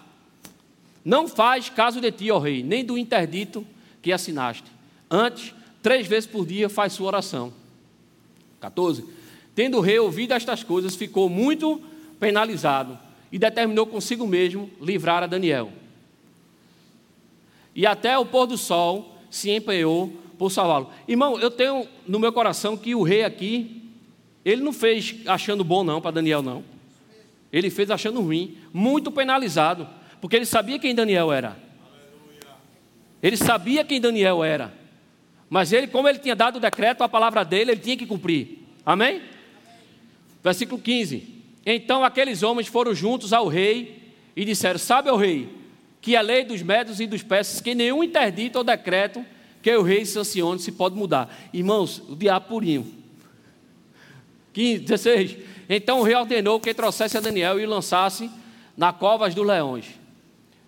não 1.05 1.27
faz 1.27 1.69
caso 1.69 2.01
de 2.01 2.11
ti, 2.13 2.31
ó 2.31 2.39
rei, 2.39 2.63
nem 2.63 2.85
do 2.85 2.99
interdito 2.99 3.67
que 4.03 4.13
assinaste. 4.13 4.71
Antes, 5.11 5.55
três 5.83 6.07
vezes 6.07 6.27
por 6.27 6.47
dia 6.47 6.69
faz 6.69 6.93
sua 6.93 7.09
oração. 7.09 7.53
14. 8.61 9.05
Tendo 9.55 9.79
o 9.79 9.81
rei 9.81 9.99
ouvido 9.99 10.33
estas 10.33 10.63
coisas, 10.63 10.95
ficou 10.95 11.29
muito 11.29 11.81
penalizado 12.19 12.99
e 13.33 13.39
determinou 13.39 13.87
consigo 13.87 14.27
mesmo 14.27 14.71
livrar 14.81 15.23
a 15.23 15.27
Daniel. 15.27 15.73
E 17.75 17.87
até 17.87 18.19
o 18.19 18.27
pôr 18.27 18.47
do 18.47 18.59
sol 18.59 19.17
se 19.31 19.51
empenhou 19.51 20.13
por 20.39 20.51
salvá-lo. 20.51 20.91
Irmão, 21.07 21.39
eu 21.39 21.51
tenho 21.51 21.87
no 22.07 22.19
meu 22.19 22.33
coração 22.33 22.77
que 22.77 22.95
o 22.95 23.03
rei 23.03 23.25
aqui, 23.25 23.83
ele 24.45 24.63
não 24.63 24.73
fez 24.73 25.17
achando 25.27 25.63
bom 25.63 25.85
não 25.85 26.01
para 26.01 26.13
Daniel 26.13 26.43
não. 26.43 26.65
Ele 27.53 27.71
fez 27.71 27.91
achando 27.91 28.21
ruim, 28.21 28.57
muito 28.73 29.11
penalizado, 29.11 29.89
porque 30.21 30.37
ele 30.37 30.47
sabia 30.47 30.79
quem 30.79 30.95
Daniel 30.95 31.33
era. 31.33 31.57
Ele 33.23 33.37
sabia 33.37 33.85
quem 33.85 34.01
Daniel 34.01 34.43
era. 34.43 34.73
Mas 35.49 35.73
ele, 35.73 35.87
como 35.87 36.09
ele 36.09 36.19
tinha 36.19 36.37
dado 36.37 36.57
o 36.57 36.61
decreto, 36.61 37.03
a 37.03 37.09
palavra 37.09 37.45
dele, 37.45 37.73
ele 37.73 37.81
tinha 37.81 37.97
que 37.97 38.07
cumprir. 38.07 38.59
Amém? 38.85 39.21
Versículo 40.43 40.81
15. 40.81 41.41
Então 41.67 42.05
aqueles 42.05 42.43
homens 42.43 42.69
foram 42.69 42.95
juntos 42.95 43.33
ao 43.33 43.49
rei 43.49 44.15
e 44.35 44.45
disseram: 44.45 44.79
Sabe, 44.79 45.11
o 45.11 45.17
rei, 45.17 45.49
que 46.01 46.17
a 46.17 46.21
lei 46.21 46.45
dos 46.45 46.63
médios 46.63 47.01
e 47.01 47.07
dos 47.07 47.23
persas, 47.23 47.61
que 47.61 47.75
nenhum 47.75 48.03
interdito 48.03 48.59
ou 48.59 48.65
decreto 48.65 49.25
que 49.63 49.75
o 49.77 49.83
rei 49.83 50.07
sancione 50.07 50.59
se 50.59 50.73
pode 50.73 50.97
mudar. 50.97 51.29
Irmãos, 51.53 52.03
o 52.09 52.17
diabo 52.17 52.47
purinho. 52.49 52.95
15, 54.53 54.79
16. 54.85 55.37
Então 55.69 56.01
o 56.01 56.03
rei 56.03 56.15
ordenou 56.15 56.59
que 56.59 56.73
trouxesse 56.73 57.17
a 57.17 57.21
Daniel 57.21 57.61
e 57.61 57.67
o 57.67 57.69
lançasse 57.69 58.31
na 58.77 58.93
covas 58.93 59.35
dos 59.35 59.47
leões. 59.47 60.00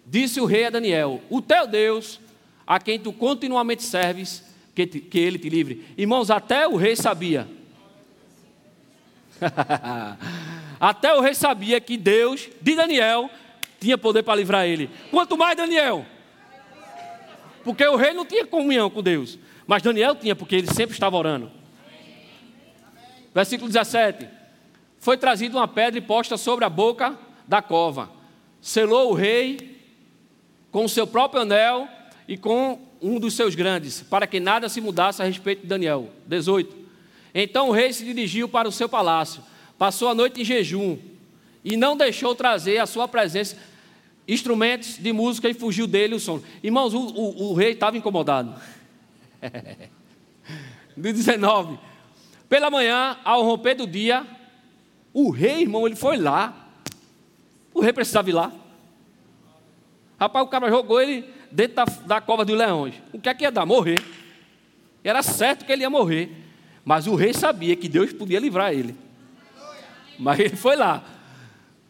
Disse 0.05 0.41
o 0.41 0.45
rei 0.45 0.67
a 0.67 0.71
Daniel: 0.71 1.21
O 1.31 1.41
teu 1.41 1.67
Deus, 1.67 2.21
a 2.67 2.79
quem 2.79 2.99
tu 2.99 3.13
continuamente 3.13 3.83
serves, 3.83 4.45
que, 4.75 4.87
te, 4.87 5.01
que 5.01 5.19
ele 5.19 5.39
te 5.39 5.49
livre. 5.49 5.87
Irmãos, 5.97 6.31
até 6.31 6.67
o 6.67 6.77
rei 6.77 6.97
sabia. 6.97 7.49
até 10.81 11.15
o 11.15 11.21
rei 11.21 11.35
sabia 11.35 11.81
que 11.81 11.97
Deus, 11.97 12.49
de 12.61 12.75
Daniel, 12.75 13.31
tinha 13.81 13.99
poder 13.99 14.23
para 14.23 14.37
livrar 14.37 14.67
ele. 14.67 14.89
Quanto 15.11 15.37
mais 15.37 15.57
Daniel. 15.57 16.07
Porque 17.65 17.85
o 17.87 17.97
rei 17.97 18.13
não 18.13 18.25
tinha 18.25 18.47
comunhão 18.47 18.91
com 18.91 19.03
Deus. 19.03 19.39
Mas 19.67 19.83
Daniel 19.83 20.17
tinha, 20.17 20.35
porque 20.35 20.57
ele 20.57 20.73
sempre 20.73 20.95
estava 20.95 21.17
orando. 21.17 21.51
Versículo 23.35 23.69
17. 23.69 24.29
Foi 24.99 25.17
trazida 25.17 25.57
uma 25.57 25.69
pedra 25.69 25.99
e 25.99 26.03
posta 26.03 26.37
sobre 26.37 26.65
a 26.65 26.69
boca 26.69 27.19
da 27.47 27.63
cova. 27.63 28.11
Selou 28.61 29.11
o 29.11 29.15
rei 29.15 29.72
com 30.73 30.87
o 30.87 30.89
seu 30.89 31.07
próprio 31.07 31.43
anel 31.43 31.87
e 32.27 32.37
com 32.37 32.81
um 33.01 33.21
dos 33.21 33.35
seus 33.35 33.55
grandes, 33.55 34.01
para 34.03 34.27
que 34.27 34.41
nada 34.41 34.69
se 34.69 34.81
mudasse 34.81 35.21
a 35.21 35.25
respeito 35.25 35.61
de 35.63 35.69
Daniel. 35.69 36.09
18. 36.27 36.75
Então 37.35 37.69
o 37.69 37.73
rei 37.73 37.93
se 37.93 38.05
dirigiu 38.05 38.49
para 38.49 38.69
o 38.69 38.73
seu 38.73 38.89
palácio, 38.89 39.43
passou 39.79 40.09
a 40.09 40.15
noite 40.15 40.41
em 40.41 40.45
jejum 40.45 40.99
e 41.65 41.77
não 41.77 41.97
deixou 41.97 42.35
trazer 42.35 42.79
à 42.79 42.87
sua 42.87 43.07
presença 43.07 43.57
instrumentos 44.27 44.97
de 44.99 45.13
música 45.13 45.49
e 45.49 45.55
fugiu 45.55 45.87
dele 45.87 46.15
o 46.15 46.21
sono. 46.21 46.43
Irmãos, 46.63 46.95
o, 46.95 47.01
o, 47.01 47.51
o 47.51 47.55
rei 47.55 47.73
estava 47.73 47.97
incomodado. 47.97 48.55
No 50.95 51.11
19. 51.11 51.79
Pela 52.51 52.71
manhã, 52.71 53.17
ao 53.25 53.43
romper 53.45 53.75
do 53.75 53.87
dia, 53.87 54.27
o 55.11 55.31
rei, 55.31 55.63
irmão, 55.63 55.87
ele 55.87 55.97
foi 55.97 56.19
lá. 56.19 56.69
O 57.73 57.81
rei 57.81 57.95
precisava 57.95 58.29
ir 58.29 58.35
lá. 58.35 58.53
Rapaz, 60.23 60.47
o 60.47 60.49
cara 60.49 60.71
jogou 60.71 61.03
ele 61.03 61.29
dentro 61.51 61.75
da, 61.75 61.85
da 61.85 62.21
cova 62.21 62.45
dos 62.45 62.57
leões. 62.57 62.95
O 63.13 63.19
que 63.19 63.29
é 63.29 63.35
que 63.35 63.43
ia 63.43 63.51
dar? 63.51 63.67
Morrer. 63.67 64.01
Era 65.03 65.21
certo 65.21 65.65
que 65.65 65.73
ele 65.73 65.83
ia 65.83 65.91
morrer. 65.91 66.31
Mas 66.85 67.09
o 67.09 67.17
rei 67.17 67.35
sabia 67.35 67.75
que 67.75 67.89
Deus 67.89 68.13
podia 68.13 68.39
livrar 68.39 68.73
ele. 68.73 68.95
Mas 70.17 70.39
ele 70.39 70.55
foi 70.55 70.77
lá. 70.77 71.03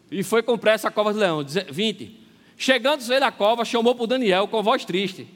E 0.09 0.23
foi 0.23 0.41
com 0.41 0.57
pressa 0.57 0.87
a 0.87 0.91
cova 0.91 1.11
dos 1.11 1.21
leões. 1.21 1.53
20. 1.69 2.21
Chegando 2.57 3.03
ele 3.13 3.23
à 3.23 3.31
cova, 3.31 3.63
chamou 3.63 3.93
para 3.93 4.07
Daniel 4.07 4.47
com 4.47 4.63
voz 4.63 4.83
triste. 4.83 5.27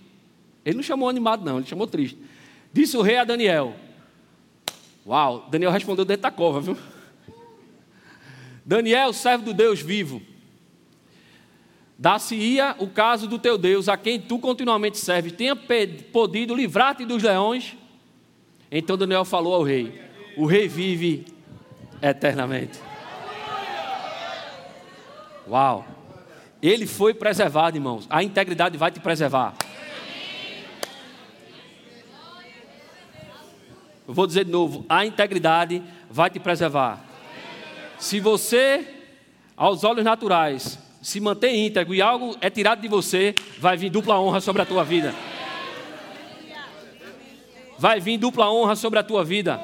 Ele 0.65 0.77
não 0.77 0.83
chamou 0.83 1.07
animado, 1.07 1.45
não, 1.45 1.59
ele 1.59 1.67
chamou 1.67 1.85
triste. 1.85 2.17
Disse 2.73 2.97
o 2.97 3.03
rei 3.03 3.17
a 3.17 3.23
Daniel: 3.23 3.75
Uau, 5.05 5.47
Daniel 5.51 5.69
respondeu 5.69 6.03
dentro 6.03 6.23
da 6.23 6.31
cova, 6.31 6.59
viu? 6.61 6.75
Daniel, 8.65 9.13
servo 9.13 9.45
do 9.45 9.53
Deus 9.53 9.81
vivo, 9.81 10.19
Dar-se-ia 11.99 12.75
o 12.77 12.87
caso 12.87 13.27
do 13.27 13.39
teu 13.39 13.57
Deus, 13.57 13.89
a 13.89 13.97
quem 13.97 14.19
tu 14.19 14.37
continuamente 14.37 14.99
serves, 14.99 15.31
tenha 15.31 15.55
podido 15.55 16.53
livrar-te 16.53 17.05
dos 17.05 17.23
leões? 17.23 17.75
Então 18.71 18.95
Daniel 18.95 19.25
falou 19.25 19.55
ao 19.55 19.63
rei: 19.63 19.99
O 20.37 20.45
rei 20.45 20.67
vive 20.67 21.25
eternamente. 22.01 22.79
Uau! 25.47 25.85
Ele 26.61 26.85
foi 26.85 27.13
preservado, 27.13 27.77
irmãos. 27.77 28.05
A 28.09 28.21
integridade 28.21 28.77
vai 28.77 28.91
te 28.91 28.99
preservar. 28.99 29.55
Eu 34.07 34.13
vou 34.13 34.27
dizer 34.27 34.45
de 34.45 34.51
novo: 34.51 34.85
a 34.87 35.03
integridade 35.03 35.81
vai 36.09 36.29
te 36.29 36.39
preservar. 36.39 37.03
Se 37.97 38.19
você, 38.19 38.87
aos 39.55 39.83
olhos 39.83 40.05
naturais, 40.05 40.79
se 41.07 41.21
mantém 41.21 41.65
íntegro 41.65 41.95
e 41.95 42.01
algo 42.01 42.35
é 42.41 42.49
tirado 42.49 42.81
de 42.81 42.89
você, 42.89 43.33
vai 43.59 43.77
vir 43.77 43.89
dupla 43.89 44.19
honra 44.19 44.41
sobre 44.41 44.61
a 44.61 44.65
tua 44.65 44.83
vida. 44.83 45.15
Vai 47.79 48.01
vir 48.01 48.17
dupla 48.17 48.51
honra 48.51 48.75
sobre 48.75 48.99
a 48.99 49.03
tua 49.03 49.23
vida. 49.23 49.57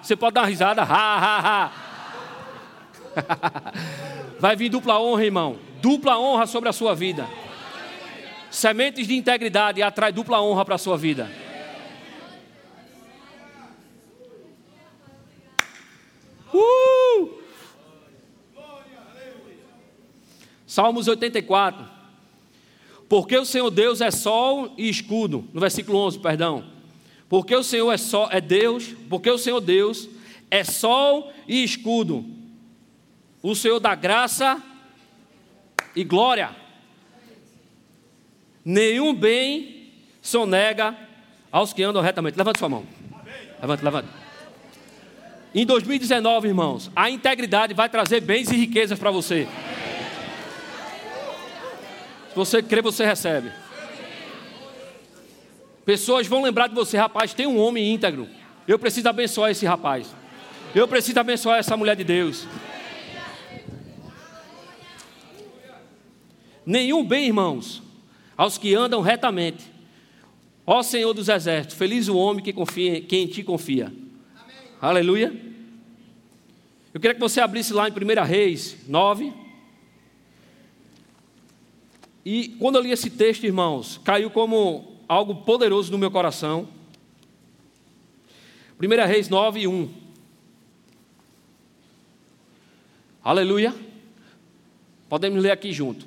Você 0.00 0.14
pode 0.14 0.34
dar 0.34 0.42
uma 0.42 0.46
risada. 0.46 0.86
Vai 4.38 4.54
vir 4.54 4.68
dupla 4.68 5.00
honra, 5.00 5.24
irmão. 5.24 5.58
Dupla 5.80 6.16
honra 6.16 6.46
sobre 6.46 6.68
a 6.68 6.72
sua 6.72 6.94
vida. 6.94 7.26
Sementes 8.52 9.08
de 9.08 9.16
integridade 9.16 9.82
atrai 9.82 10.12
dupla 10.12 10.40
honra 10.40 10.64
para 10.64 10.76
a 10.76 10.78
sua 10.78 10.96
vida. 10.96 11.28
Uh! 16.54 17.01
Salmos 20.72 21.06
84. 21.06 21.84
Porque 23.06 23.36
o 23.36 23.44
Senhor 23.44 23.70
Deus 23.70 24.00
é 24.00 24.10
sol 24.10 24.72
e 24.78 24.88
escudo. 24.88 25.46
No 25.52 25.60
versículo 25.60 25.98
11, 25.98 26.18
perdão. 26.18 26.64
Porque 27.28 27.54
o 27.54 27.62
Senhor 27.62 27.92
é, 27.92 27.98
sol, 27.98 28.26
é 28.30 28.40
Deus, 28.40 28.96
porque 29.10 29.30
o 29.30 29.36
Senhor 29.36 29.60
Deus 29.60 30.08
é 30.50 30.64
sol 30.64 31.30
e 31.46 31.62
escudo. 31.62 32.24
O 33.42 33.54
Senhor 33.54 33.80
dá 33.80 33.94
graça 33.94 34.62
e 35.94 36.02
glória. 36.02 36.56
Nenhum 38.64 39.12
bem 39.12 39.92
sonega 40.22 40.96
aos 41.50 41.74
que 41.74 41.82
andam 41.82 42.00
retamente. 42.00 42.38
Levante 42.38 42.58
sua 42.58 42.70
mão. 42.70 42.86
Levante, 43.60 43.84
levante. 43.84 44.08
Em 45.54 45.66
2019, 45.66 46.48
irmãos, 46.48 46.90
a 46.96 47.10
integridade 47.10 47.74
vai 47.74 47.90
trazer 47.90 48.22
bens 48.22 48.50
e 48.50 48.56
riquezas 48.56 48.98
para 48.98 49.10
você. 49.10 49.46
Se 52.32 52.36
você 52.36 52.62
crê, 52.62 52.80
você 52.80 53.04
recebe. 53.04 53.52
Pessoas 55.84 56.26
vão 56.26 56.42
lembrar 56.42 56.66
de 56.66 56.74
você, 56.74 56.96
rapaz, 56.96 57.34
tem 57.34 57.46
um 57.46 57.58
homem 57.58 57.92
íntegro. 57.92 58.26
Eu 58.66 58.78
preciso 58.78 59.06
abençoar 59.06 59.50
esse 59.50 59.66
rapaz. 59.66 60.14
Eu 60.74 60.88
preciso 60.88 61.20
abençoar 61.20 61.58
essa 61.58 61.76
mulher 61.76 61.94
de 61.94 62.04
Deus. 62.04 62.46
Nenhum 66.64 67.04
bem, 67.04 67.26
irmãos, 67.26 67.82
aos 68.34 68.56
que 68.56 68.74
andam 68.74 69.02
retamente. 69.02 69.70
Ó 70.66 70.82
Senhor 70.82 71.12
dos 71.12 71.28
exércitos, 71.28 71.76
feliz 71.76 72.08
o 72.08 72.16
homem 72.16 72.42
que 72.42 72.54
confia, 72.54 72.96
em 72.96 73.26
ti 73.26 73.42
confia. 73.42 73.86
Amém. 73.86 74.56
Aleluia. 74.80 75.34
Eu 76.94 77.00
queria 77.00 77.14
que 77.14 77.20
você 77.20 77.42
abrisse 77.42 77.74
lá 77.74 77.90
em 77.90 77.92
1 77.92 78.24
Reis 78.24 78.78
9. 78.88 79.41
E 82.24 82.48
quando 82.58 82.76
eu 82.76 82.82
li 82.82 82.92
esse 82.92 83.10
texto, 83.10 83.44
irmãos, 83.44 84.00
caiu 84.04 84.30
como 84.30 84.96
algo 85.08 85.36
poderoso 85.36 85.90
no 85.90 85.98
meu 85.98 86.10
coração. 86.10 86.68
1 88.80 89.06
Reis 89.06 89.28
9, 89.28 89.66
1. 89.66 89.88
Aleluia. 93.24 93.74
Podemos 95.08 95.42
ler 95.42 95.50
aqui 95.50 95.72
junto. 95.72 96.06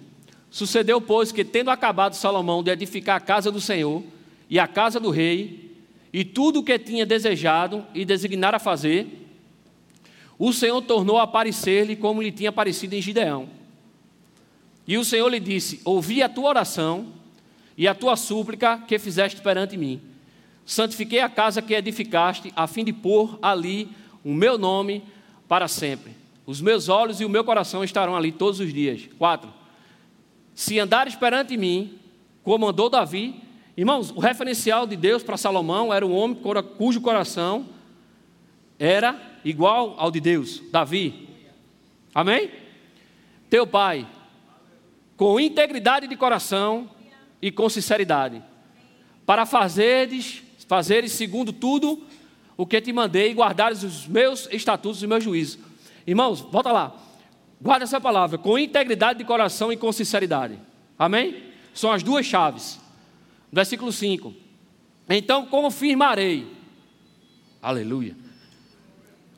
Sucedeu, 0.49 1.01
pois, 1.01 1.34
que 1.34 1.43
tendo 1.43 1.69
acabado 1.69 2.15
Salomão 2.15 2.63
de 2.63 2.71
edificar 2.71 3.17
a 3.17 3.19
casa 3.19 3.51
do 3.51 3.60
Senhor 3.60 4.01
e 4.49 4.58
a 4.58 4.67
casa 4.67 5.01
do 5.01 5.10
rei, 5.10 5.75
e 6.13 6.23
tudo 6.23 6.60
o 6.60 6.63
que 6.63 6.80
tinha 6.80 7.06
desejado 7.06 7.86
e 7.93 8.06
designara 8.06 8.58
fazer, 8.58 9.28
o 10.39 10.54
Senhor 10.54 10.82
tornou 10.82 11.17
a 11.17 11.23
aparecer-lhe 11.23 11.95
como 11.95 12.21
lhe 12.21 12.32
tinha 12.32 12.49
aparecido 12.49 12.95
em 12.95 13.01
Gideão 13.01 13.49
e 14.88 14.98
o 14.98 15.06
Senhor 15.06 15.28
lhe 15.30 15.39
disse: 15.39 15.82
Ouvi 15.84 16.21
a 16.21 16.30
tua 16.30 16.50
oração 16.50 17.08
e 17.78 17.88
a 17.88 17.95
tua 17.95 18.15
súplica 18.15 18.78
que 18.88 19.00
fizeste 19.00 19.41
perante 19.41 19.78
mim. 19.78 20.02
Santifiquei 20.65 21.19
a 21.19 21.30
casa 21.30 21.62
que 21.62 21.74
edificaste, 21.74 22.52
a 22.56 22.67
fim 22.67 22.84
de 22.84 22.93
pôr 22.93 23.38
ali 23.41 23.89
o 24.24 24.34
meu 24.34 24.58
nome 24.58 25.04
para 25.48 25.67
sempre. 25.67 26.13
Os 26.45 26.62
meus 26.62 26.89
olhos 26.89 27.21
e 27.21 27.26
o 27.26 27.30
meu 27.30 27.43
coração 27.43 27.84
estarão 27.84 28.15
ali 28.15 28.32
todos 28.32 28.60
os 28.60 28.74
dias. 28.74 29.08
Quatro. 29.17 29.52
Se 30.54 30.80
andares 30.80 31.15
perante 31.15 31.58
mim, 31.58 32.00
como 32.43 32.67
andou 32.67 32.89
Davi. 32.89 33.41
Irmãos, 33.76 34.12
o 34.12 34.19
referencial 34.19 34.88
de 34.88 34.95
Deus 34.95 35.21
para 35.21 35.36
Salomão 35.36 35.93
era 35.93 36.06
um 36.06 36.15
homem 36.15 36.38
cujo 36.78 37.02
coração 37.02 37.65
era 38.80 39.19
igual 39.43 39.95
ao 39.98 40.12
de 40.12 40.19
Deus, 40.19 40.62
Davi. 40.71 41.28
Amém? 42.13 42.50
Teu 43.50 43.65
pai, 43.67 44.08
com 45.17 45.39
integridade 45.39 46.08
de 46.08 46.15
coração 46.15 46.89
e 47.41 47.51
com 47.51 47.69
sinceridade, 47.69 48.43
para 49.25 49.45
fazeres, 49.45 50.43
fazeres 50.67 51.12
segundo 51.12 51.54
tudo 51.54 52.04
o 52.58 52.65
que 52.65 52.80
te 52.80 52.91
mandei 52.93 53.32
e 53.32 53.34
guardares 53.34 53.84
os 53.84 54.08
meus 54.08 54.47
estatutos 54.51 55.01
e 55.04 55.08
meus 55.08 55.23
juízos. 55.23 55.60
Irmãos, 56.06 56.41
volta 56.41 56.71
lá. 56.71 56.95
Guarda 57.62 57.86
essa 57.86 57.99
palavra, 57.99 58.38
com 58.38 58.60
integridade 58.60 59.19
de 59.19 59.25
coração 59.25 59.71
e 59.71 59.78
com 59.78 59.91
sinceridade. 59.91 60.60
Amém? 60.97 61.43
São 61.73 61.91
as 61.91 62.04
duas 62.04 62.25
chaves. 62.25 62.80
Versículo 63.51 63.91
5. 63.91 64.34
Então 65.10 65.45
confirmarei. 65.45 66.47
Aleluia. 67.62 68.15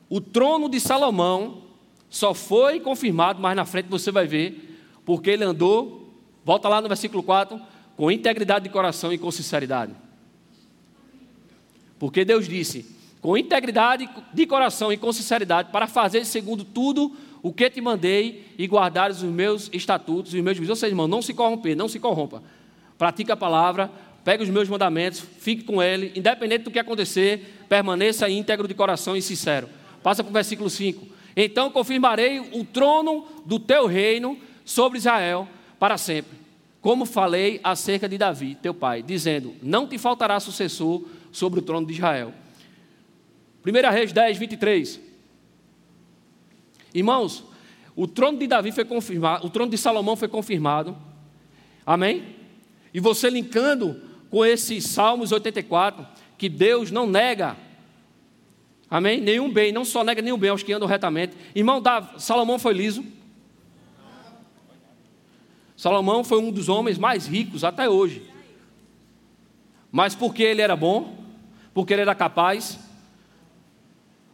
O 0.08 0.20
trono 0.20 0.68
de 0.68 0.80
Salomão 0.80 1.62
só 2.08 2.32
foi 2.32 2.80
confirmado, 2.80 3.40
mais 3.40 3.56
na 3.56 3.64
frente 3.64 3.88
você 3.88 4.10
vai 4.10 4.26
ver, 4.26 4.67
porque 5.08 5.30
ele 5.30 5.42
andou, 5.42 6.06
volta 6.44 6.68
lá 6.68 6.82
no 6.82 6.86
versículo 6.86 7.22
4, 7.22 7.58
com 7.96 8.10
integridade 8.10 8.64
de 8.64 8.68
coração 8.68 9.10
e 9.10 9.16
com 9.16 9.30
sinceridade. 9.30 9.94
Porque 11.98 12.26
Deus 12.26 12.46
disse: 12.46 12.84
com 13.18 13.34
integridade 13.34 14.06
de 14.34 14.46
coração 14.46 14.92
e 14.92 14.98
com 14.98 15.10
sinceridade, 15.10 15.70
para 15.72 15.86
fazer 15.86 16.26
segundo 16.26 16.62
tudo 16.62 17.16
o 17.40 17.54
que 17.54 17.70
te 17.70 17.80
mandei 17.80 18.52
e 18.58 18.66
guardar 18.66 19.10
os 19.10 19.22
meus 19.22 19.70
estatutos 19.72 20.34
e 20.34 20.36
os 20.36 20.44
meus 20.44 20.58
juízos. 20.58 20.72
Ou 20.72 20.76
seja, 20.76 20.92
irmão, 20.92 21.08
não 21.08 21.22
se 21.22 21.32
corromper, 21.32 21.74
não 21.74 21.88
se 21.88 21.98
corrompa. 21.98 22.42
Pratique 22.98 23.32
a 23.32 23.36
palavra, 23.36 23.90
pegue 24.22 24.42
os 24.42 24.50
meus 24.50 24.68
mandamentos, 24.68 25.20
fique 25.20 25.64
com 25.64 25.82
ele, 25.82 26.12
independente 26.14 26.64
do 26.64 26.70
que 26.70 26.78
acontecer, 26.78 27.64
permaneça 27.66 28.28
íntegro 28.28 28.68
de 28.68 28.74
coração 28.74 29.16
e 29.16 29.22
sincero. 29.22 29.70
Passa 30.02 30.22
para 30.22 30.28
o 30.28 30.34
versículo 30.34 30.68
5. 30.68 31.16
Então 31.34 31.70
confirmarei 31.70 32.40
o 32.40 32.62
trono 32.62 33.24
do 33.46 33.58
teu 33.58 33.86
reino 33.86 34.38
sobre 34.68 34.98
Israel 34.98 35.48
para 35.78 35.96
sempre, 35.96 36.36
como 36.82 37.06
falei 37.06 37.58
acerca 37.64 38.06
de 38.06 38.18
Davi, 38.18 38.54
teu 38.54 38.74
pai, 38.74 39.02
dizendo: 39.02 39.54
Não 39.62 39.86
te 39.86 39.96
faltará 39.96 40.38
sucessor 40.38 41.08
sobre 41.32 41.60
o 41.60 41.62
trono 41.62 41.86
de 41.86 41.94
Israel. 41.94 42.34
1 43.64 43.90
Reis 43.90 44.12
10, 44.12 44.36
23. 44.36 45.00
Irmãos, 46.92 47.44
o 47.96 48.06
trono 48.06 48.38
de 48.38 48.46
Davi 48.46 48.70
foi 48.70 48.84
confirmado, 48.84 49.46
o 49.46 49.50
trono 49.50 49.70
de 49.70 49.78
Salomão 49.78 50.16
foi 50.16 50.28
confirmado. 50.28 50.94
Amém? 51.86 52.36
E 52.92 53.00
você 53.00 53.30
linkando 53.30 54.02
com 54.28 54.44
esses 54.44 54.84
Salmos 54.84 55.32
84, 55.32 56.06
que 56.36 56.50
Deus 56.50 56.90
não 56.90 57.06
nega, 57.06 57.56
amém? 58.90 59.18
Nenhum 59.18 59.50
bem, 59.50 59.72
não 59.72 59.86
só 59.86 60.04
nega 60.04 60.20
nenhum 60.20 60.36
bem 60.36 60.50
aos 60.50 60.62
que 60.62 60.74
andam 60.74 60.86
retamente. 60.86 61.34
Irmão, 61.54 61.82
Salomão 62.18 62.58
foi 62.58 62.74
liso. 62.74 63.16
Salomão 65.78 66.24
foi 66.24 66.40
um 66.40 66.50
dos 66.50 66.68
homens 66.68 66.98
mais 66.98 67.28
ricos 67.28 67.62
até 67.62 67.88
hoje. 67.88 68.24
Mas 69.92 70.12
porque 70.12 70.42
ele 70.42 70.60
era 70.60 70.74
bom, 70.74 71.16
porque 71.72 71.92
ele 71.92 72.02
era 72.02 72.16
capaz, 72.16 72.80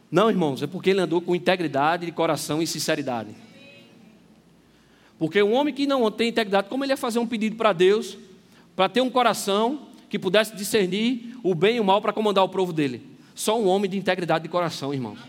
não, 0.09 0.27
irmãos, 0.27 0.63
é 0.63 0.67
porque 0.67 0.89
ele 0.89 1.01
andou 1.01 1.21
com 1.21 1.35
integridade 1.35 2.07
de 2.07 2.11
coração 2.11 2.63
e 2.63 2.67
sinceridade. 2.67 3.29
Porque 5.19 5.41
um 5.43 5.53
homem 5.53 5.71
que 5.71 5.85
não 5.85 6.09
tem 6.09 6.29
integridade, 6.29 6.67
como 6.67 6.83
ele 6.83 6.93
ia 6.93 6.97
fazer 6.97 7.19
um 7.19 7.27
pedido 7.27 7.55
para 7.55 7.73
Deus, 7.73 8.17
para 8.75 8.89
ter 8.89 9.01
um 9.01 9.09
coração 9.11 9.89
que 10.09 10.17
pudesse 10.17 10.55
discernir 10.55 11.37
o 11.43 11.53
bem 11.53 11.75
e 11.75 11.79
o 11.79 11.83
mal 11.83 12.01
para 12.01 12.11
comandar 12.11 12.43
o 12.43 12.49
povo 12.49 12.73
dele? 12.73 13.05
Só 13.35 13.61
um 13.61 13.67
homem 13.67 13.87
de 13.87 13.99
integridade 13.99 14.41
de 14.41 14.49
coração, 14.49 14.91
irmãos. 14.91 15.19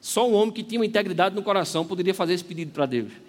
Só 0.00 0.26
um 0.26 0.32
homem 0.32 0.54
que 0.54 0.62
tinha 0.62 0.80
uma 0.80 0.86
integridade 0.86 1.34
no 1.34 1.42
coração 1.42 1.84
poderia 1.84 2.14
fazer 2.14 2.32
esse 2.32 2.44
pedido 2.44 2.72
para 2.72 2.86
Deus. 2.86 3.25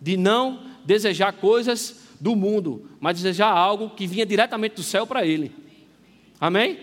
De 0.00 0.16
não 0.16 0.62
desejar 0.84 1.32
coisas 1.34 2.08
do 2.20 2.36
mundo, 2.36 2.88
mas 3.00 3.16
desejar 3.16 3.50
algo 3.50 3.90
que 3.90 4.06
vinha 4.06 4.26
diretamente 4.26 4.76
do 4.76 4.82
céu 4.82 5.06
para 5.06 5.24
ele. 5.24 5.52
Amém? 6.40 6.78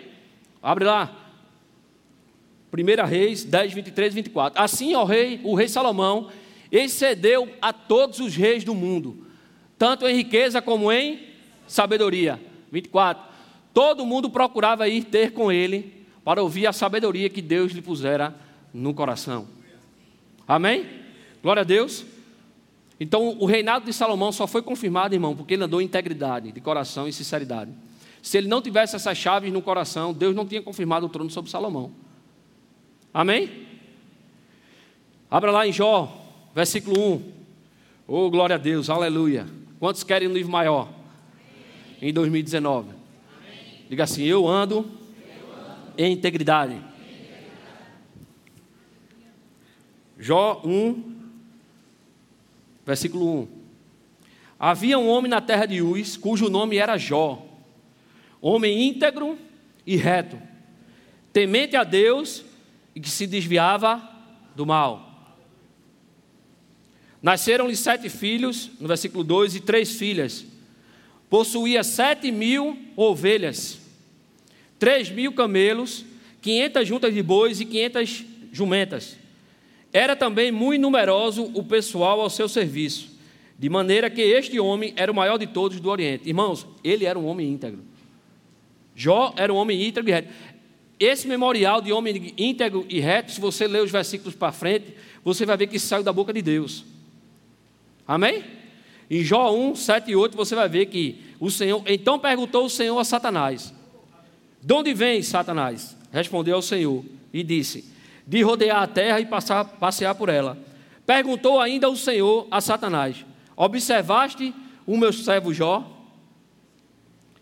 Abre 0.62 0.86
lá, 0.86 1.16
1 2.72 3.06
Reis 3.06 3.44
10, 3.44 3.74
23 3.74 4.14
e 4.14 4.16
24. 4.16 4.62
Assim, 4.62 4.96
ó 4.96 5.04
rei, 5.04 5.40
o 5.44 5.56
rei 5.56 5.68
Salomão 5.68 6.30
excedeu 6.72 7.50
a 7.62 7.72
todos 7.72 8.20
os 8.20 8.36
reis 8.36 8.64
do 8.64 8.76
mundo, 8.76 9.26
tanto 9.78 10.08
em 10.08 10.16
riqueza 10.16 10.62
como 10.62 10.92
em 10.92 11.22
sabedoria. 11.68 12.40
24. 12.72 13.24
Todo 13.74 14.06
mundo 14.06 14.30
procurava 14.30 14.88
ir 14.88 15.06
ter 15.06 15.32
com 15.32 15.52
ele 15.52 16.06
para 16.24 16.42
ouvir 16.42 16.68
a 16.68 16.74
sabedoria 16.74 17.30
que 17.30 17.42
Deus 17.42 17.72
lhe 17.72 17.82
pusera 17.82 18.36
no 18.74 18.94
coração. 18.94 19.48
Amém? 20.48 20.86
Glória 21.42 21.62
a 21.62 21.66
Deus. 21.66 22.06
Então, 23.00 23.38
o 23.40 23.46
reinado 23.46 23.86
de 23.86 23.94
Salomão 23.94 24.32
só 24.32 24.48
foi 24.48 24.62
confirmado, 24.62 25.14
irmão, 25.14 25.36
porque 25.36 25.54
ele 25.54 25.64
andou 25.64 25.82
em 25.82 25.86
integridade 25.86 26.52
de 26.52 26.60
coração 26.60 27.08
e 27.08 27.14
sinceridade. 27.14 27.72
Se 28.22 28.38
ele 28.38 28.48
não 28.48 28.62
tivesse 28.62 28.96
essas 28.96 29.18
chaves 29.18 29.54
no 29.54 29.62
coração, 29.62 30.14
Deus 30.14 30.36
não 30.36 30.46
tinha 30.46 30.62
confirmado 30.62 31.06
o 31.06 31.10
trono 31.10 31.30
sobre 31.30 31.52
Salomão. 31.52 31.92
Amém? 33.14 33.68
Abra 35.30 35.52
lá 35.52 35.68
em 35.68 35.72
Jó, 35.72 36.26
versículo 36.56 37.00
1. 37.16 37.32
Oh, 38.08 38.30
glória 38.30 38.56
a 38.56 38.60
Deus, 38.60 38.90
aleluia. 38.90 39.46
Quantos 39.80 40.04
querem 40.04 40.28
um 40.28 40.34
livro 40.34 40.52
maior? 40.52 40.90
Em 42.02 42.12
2019. 42.12 42.90
Diga 43.90 44.04
assim: 44.04 44.24
Eu 44.24 44.48
ando, 44.48 44.90
em 45.98 46.14
integridade. 46.14 46.80
Jó 50.20 50.62
1, 50.66 51.17
versículo 52.88 53.42
1. 53.42 53.48
Havia 54.58 54.98
um 54.98 55.10
homem 55.10 55.30
na 55.30 55.42
terra 55.42 55.66
de 55.66 55.82
Uz, 55.82 56.16
cujo 56.16 56.50
nome 56.50 56.78
era 56.78 56.98
Jó, 56.98 57.46
homem 58.42 58.88
íntegro 58.88 59.38
e 59.86 59.98
reto, 59.98 60.42
temente 61.34 61.76
a 61.76 61.84
Deus 61.84 62.46
e 62.96 63.02
que 63.02 63.10
se 63.10 63.28
desviava 63.28 64.02
do 64.56 64.66
mal. 64.66 65.36
Nasceram-lhe 67.22 67.76
sete 67.76 68.08
filhos, 68.08 68.72
no 68.80 68.88
versículo 68.88 69.24
2, 69.24 69.58
e 69.58 69.60
três 69.60 69.92
filhas. 69.92 70.46
Possuía 71.30 71.84
sete 71.84 72.32
mil 72.32 72.78
ovelhas, 72.96 73.80
três 74.80 75.10
mil 75.12 75.34
camelos, 75.34 76.06
quinhentas 76.42 76.88
juntas 76.88 77.14
de 77.14 77.22
bois 77.22 77.60
e 77.60 77.66
quinhentas 77.66 78.24
jumentas. 78.54 79.18
Era 79.98 80.16
também 80.16 80.52
muito 80.52 80.80
numeroso 80.80 81.50
o 81.56 81.64
pessoal 81.64 82.22
ao 82.22 82.30
seu 82.30 82.48
serviço, 82.48 83.10
de 83.58 83.68
maneira 83.68 84.12
que 84.12 84.22
este 84.22 84.60
homem 84.60 84.94
era 84.96 85.12
o 85.12 85.16
maior 85.16 85.40
de 85.40 85.48
todos 85.48 85.80
do 85.80 85.90
Oriente. 85.90 86.30
Irmãos, 86.30 86.68
ele 86.84 87.04
era 87.04 87.18
um 87.18 87.26
homem 87.26 87.52
íntegro. 87.52 87.80
Jó 88.96 89.34
era 89.36 89.52
um 89.52 89.56
homem 89.56 89.88
íntegro 89.88 90.08
e 90.08 90.14
reto. 90.14 90.30
Esse 91.00 91.28
memorial 91.28 91.82
de 91.82 91.92
homem 91.92 92.32
íntegro 92.38 92.86
e 92.88 93.00
reto, 93.00 93.32
se 93.32 93.42
você 93.42 93.68
ler 93.68 93.82
os 93.82 93.90
versículos 93.90 94.36
para 94.36 94.52
frente, 94.52 94.94
você 95.24 95.48
vai 95.48 95.58
ver 95.58 95.66
que 95.66 95.80
saiu 95.80 96.04
da 96.04 96.14
boca 96.14 96.32
de 96.32 96.44
Deus. 96.44 96.86
Amém? 98.08 98.44
Em 99.10 99.24
Jó 99.24 99.52
1, 99.52 99.78
7 99.78 100.12
e 100.12 100.16
8, 100.16 100.38
você 100.38 100.54
vai 100.54 100.70
ver 100.70 100.86
que 100.86 101.24
o 101.40 101.50
Senhor. 101.50 101.82
Então 101.88 102.20
perguntou 102.20 102.66
o 102.66 102.70
Senhor 102.70 103.00
a 103.00 103.04
Satanás: 103.04 103.74
De 104.62 104.72
onde 104.76 104.94
vem 104.94 105.24
Satanás? 105.24 105.98
Respondeu 106.12 106.54
ao 106.54 106.62
Senhor 106.62 107.04
e 107.34 107.42
disse: 107.42 107.97
De 108.28 108.42
rodear 108.44 108.84
a 108.84 108.88
terra 108.88 109.20
e 109.20 109.26
passar, 109.26 109.64
passear 109.64 110.14
por 110.14 110.30
ela. 110.30 110.58
Perguntou 111.06 111.60
ainda 111.62 111.90
o 111.90 111.96
Senhor 111.96 112.48
a 112.52 112.60
Satanás: 112.60 113.26
Observaste 113.56 114.54
o 114.86 114.98
meu 114.98 115.14
servo 115.14 115.54
Jó? 115.54 115.98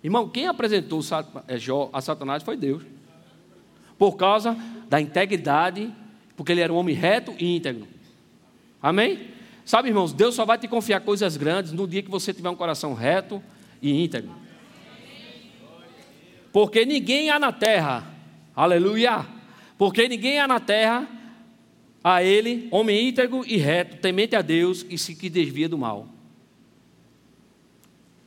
Irmão, 0.04 0.30
quem 0.30 0.48
apresentou 0.48 1.02
eh, 1.48 1.58
Jó 1.58 1.90
a 1.92 2.00
Satanás 2.00 2.44
foi 2.44 2.56
Deus 2.56 2.84
por 3.98 4.16
causa 4.16 4.56
da 4.88 5.02
integridade, 5.02 5.92
porque 6.36 6.52
ele 6.52 6.62
era 6.62 6.72
um 6.72 6.76
homem 6.76 6.96
reto 6.96 7.34
e 7.40 7.56
íntegro. 7.56 7.88
Amém? 8.82 9.30
Sabe, 9.66 9.90
irmãos, 9.90 10.14
Deus 10.14 10.36
só 10.36 10.46
vai 10.46 10.60
te 10.60 10.68
confiar 10.68 11.00
coisas 11.02 11.38
grandes 11.38 11.72
no 11.72 11.88
dia 11.88 12.04
que 12.04 12.12
você 12.12 12.32
tiver 12.32 12.50
um 12.50 12.56
coração 12.56 12.94
reto 12.94 13.42
e 13.82 14.04
íntegro. 14.04 14.32
Porque 16.54 16.86
ninguém 16.86 17.32
há 17.32 17.40
na 17.40 17.52
terra, 17.52 18.06
aleluia, 18.56 19.26
porque 19.78 20.08
ninguém 20.08 20.40
há 20.40 20.48
na 20.48 20.60
terra 20.60 21.08
a 22.04 22.24
ele, 22.24 22.68
homem 22.72 23.10
íntegro 23.10 23.44
e 23.48 23.58
reto, 23.58 23.98
temente 23.98 24.36
a 24.36 24.42
Deus 24.42 24.86
e 24.90 24.98
se 24.98 25.16
que 25.16 25.30
desvia 25.30 25.68
do 25.68 25.78
mal. 25.78 26.08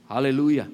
Aleluia. 0.08 0.70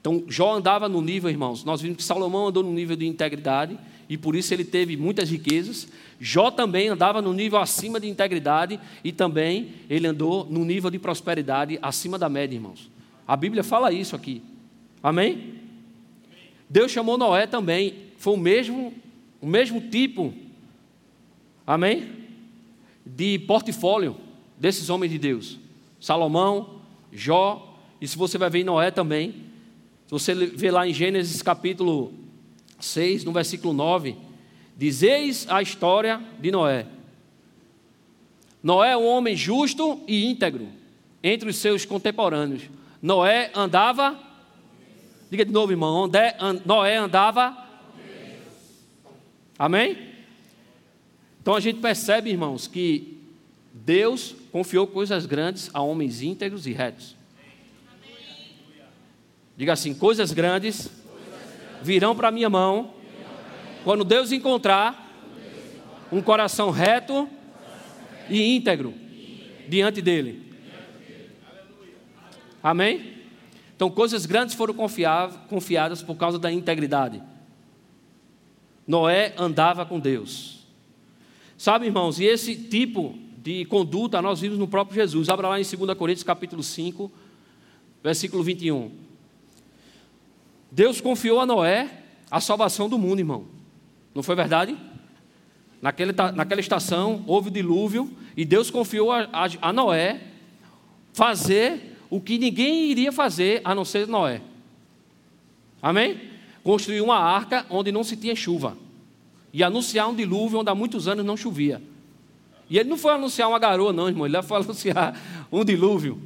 Então, 0.00 0.24
Jó 0.28 0.54
andava 0.54 0.88
no 0.88 1.02
nível, 1.02 1.28
irmãos. 1.28 1.64
Nós 1.64 1.80
vimos 1.80 1.96
que 1.98 2.02
Salomão 2.02 2.48
andou 2.48 2.62
no 2.62 2.72
nível 2.72 2.96
de 2.96 3.06
integridade 3.06 3.78
e 4.08 4.16
por 4.16 4.36
isso 4.36 4.54
ele 4.54 4.64
teve 4.64 4.96
muitas 4.96 5.30
riquezas. 5.30 5.88
Jó 6.20 6.50
também 6.50 6.88
andava 6.88 7.20
no 7.20 7.32
nível 7.32 7.58
acima 7.58 8.00
de 8.00 8.08
integridade 8.08 8.80
e 9.02 9.12
também 9.12 9.74
ele 9.90 10.06
andou 10.06 10.46
no 10.48 10.64
nível 10.64 10.90
de 10.90 10.98
prosperidade 10.98 11.78
acima 11.82 12.18
da 12.18 12.28
média, 12.28 12.54
irmãos. 12.54 12.90
A 13.26 13.36
Bíblia 13.36 13.64
fala 13.64 13.92
isso 13.92 14.14
aqui. 14.14 14.42
Amém? 15.02 15.54
Deus 16.70 16.90
chamou 16.90 17.18
Noé 17.18 17.46
também, 17.46 18.05
foi 18.16 18.34
o 18.34 18.36
mesmo, 18.36 18.92
o 19.40 19.46
mesmo 19.46 19.80
tipo, 19.80 20.32
amém? 21.66 22.10
De 23.04 23.38
portfólio 23.40 24.16
desses 24.58 24.88
homens 24.90 25.12
de 25.12 25.18
Deus. 25.18 25.58
Salomão, 26.00 26.80
Jó, 27.12 27.78
e 28.00 28.06
se 28.06 28.16
você 28.16 28.36
vai 28.36 28.50
ver 28.50 28.60
em 28.60 28.64
Noé 28.64 28.90
também, 28.90 29.30
se 30.06 30.10
você 30.10 30.34
vê 30.34 30.70
lá 30.70 30.86
em 30.86 30.92
Gênesis 30.92 31.42
capítulo 31.42 32.12
6, 32.78 33.24
no 33.24 33.32
versículo 33.32 33.72
9, 33.72 34.16
dizeis 34.76 35.46
a 35.48 35.62
história 35.62 36.20
de 36.38 36.50
Noé. 36.50 36.86
Noé 38.62 38.92
é 38.92 38.96
um 38.96 39.06
homem 39.06 39.36
justo 39.36 40.00
e 40.06 40.26
íntegro 40.26 40.68
entre 41.22 41.48
os 41.48 41.56
seus 41.56 41.84
contemporâneos. 41.84 42.62
Noé 43.00 43.50
andava, 43.54 44.18
diga 45.30 45.44
de 45.44 45.52
novo, 45.52 45.72
irmão, 45.72 46.10
Noé 46.64 46.96
andava. 46.96 47.65
Amém? 49.58 49.96
Então 51.40 51.54
a 51.54 51.60
gente 51.60 51.80
percebe, 51.80 52.30
irmãos, 52.30 52.66
que 52.66 53.18
Deus 53.72 54.34
confiou 54.50 54.86
coisas 54.86 55.26
grandes 55.26 55.70
a 55.72 55.80
homens 55.80 56.22
íntegros 56.22 56.66
e 56.66 56.72
retos. 56.72 57.14
Diga 59.56 59.72
assim: 59.72 59.94
coisas 59.94 60.32
grandes 60.32 60.90
virão 61.82 62.14
para 62.16 62.30
minha 62.30 62.50
mão 62.50 62.94
quando 63.84 64.04
Deus 64.04 64.32
encontrar 64.32 65.06
um 66.10 66.20
coração 66.20 66.70
reto 66.70 67.28
e 68.28 68.56
íntegro 68.56 68.94
diante 69.68 70.02
dele. 70.02 70.52
Amém? 72.62 73.14
Então, 73.76 73.90
coisas 73.90 74.26
grandes 74.26 74.54
foram 74.54 74.74
confiadas 74.74 76.02
por 76.02 76.16
causa 76.16 76.38
da 76.38 76.50
integridade. 76.50 77.22
Noé 78.86 79.34
andava 79.36 79.84
com 79.84 79.98
Deus. 79.98 80.66
Sabe, 81.58 81.86
irmãos, 81.86 82.20
e 82.20 82.24
esse 82.24 82.54
tipo 82.54 83.18
de 83.38 83.64
conduta 83.64 84.20
nós 84.20 84.40
vimos 84.40 84.58
no 84.58 84.68
próprio 84.68 84.94
Jesus. 84.94 85.28
Abra 85.28 85.48
lá 85.48 85.60
em 85.60 85.64
2 85.64 85.96
Coríntios 85.96 86.22
capítulo 86.22 86.62
5, 86.62 87.10
versículo 88.02 88.42
21. 88.42 88.90
Deus 90.70 91.00
confiou 91.00 91.40
a 91.40 91.46
Noé 91.46 92.02
a 92.30 92.40
salvação 92.40 92.88
do 92.88 92.98
mundo, 92.98 93.20
irmão. 93.20 93.46
Não 94.14 94.22
foi 94.22 94.34
verdade? 94.34 94.76
Naquele, 95.80 96.12
naquela 96.34 96.60
estação 96.60 97.22
houve 97.26 97.48
o 97.48 97.52
dilúvio 97.52 98.10
e 98.36 98.44
Deus 98.44 98.70
confiou 98.70 99.12
a, 99.12 99.28
a, 99.32 99.48
a 99.68 99.72
Noé 99.72 100.20
fazer 101.12 101.96
o 102.10 102.20
que 102.20 102.38
ninguém 102.38 102.90
iria 102.90 103.12
fazer 103.12 103.60
a 103.64 103.74
não 103.74 103.84
ser 103.84 104.06
Noé. 104.06 104.42
Amém? 105.80 106.20
Construir 106.66 107.00
uma 107.00 107.16
arca 107.16 107.64
onde 107.70 107.92
não 107.92 108.02
se 108.02 108.16
tinha 108.16 108.34
chuva 108.34 108.76
e 109.52 109.62
anunciar 109.62 110.08
um 110.08 110.14
dilúvio 110.16 110.58
onde 110.58 110.68
há 110.68 110.74
muitos 110.74 111.06
anos 111.06 111.24
não 111.24 111.36
chovia. 111.36 111.80
E 112.68 112.76
ele 112.76 112.88
não 112.88 112.98
foi 112.98 113.12
anunciar 113.12 113.48
uma 113.48 113.58
garoa, 113.60 113.92
não, 113.92 114.08
irmão, 114.08 114.26
ele 114.26 114.42
foi 114.42 114.56
anunciar 114.58 115.46
um 115.52 115.64
dilúvio. 115.64 116.20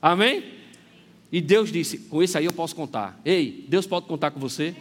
Amém? 0.00 0.44
E 1.32 1.40
Deus 1.40 1.72
disse: 1.72 1.98
com 1.98 2.22
isso 2.22 2.38
aí 2.38 2.44
eu 2.44 2.52
posso 2.52 2.76
contar. 2.76 3.20
Ei, 3.24 3.64
Deus 3.68 3.88
pode 3.88 4.06
contar 4.06 4.30
com 4.30 4.38
você? 4.38 4.72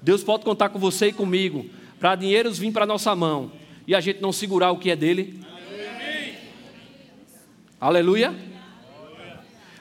Deus 0.00 0.24
pode 0.24 0.42
contar 0.42 0.70
com 0.70 0.78
você 0.78 1.08
e 1.08 1.12
comigo, 1.12 1.66
para 2.00 2.16
dinheiros 2.16 2.56
vir 2.56 2.72
para 2.72 2.86
nossa 2.86 3.14
mão 3.14 3.52
e 3.86 3.94
a 3.94 4.00
gente 4.00 4.22
não 4.22 4.32
segurar 4.32 4.70
o 4.70 4.78
que 4.78 4.90
é 4.90 4.96
dele. 4.96 5.38
Aleluia. 7.78 8.34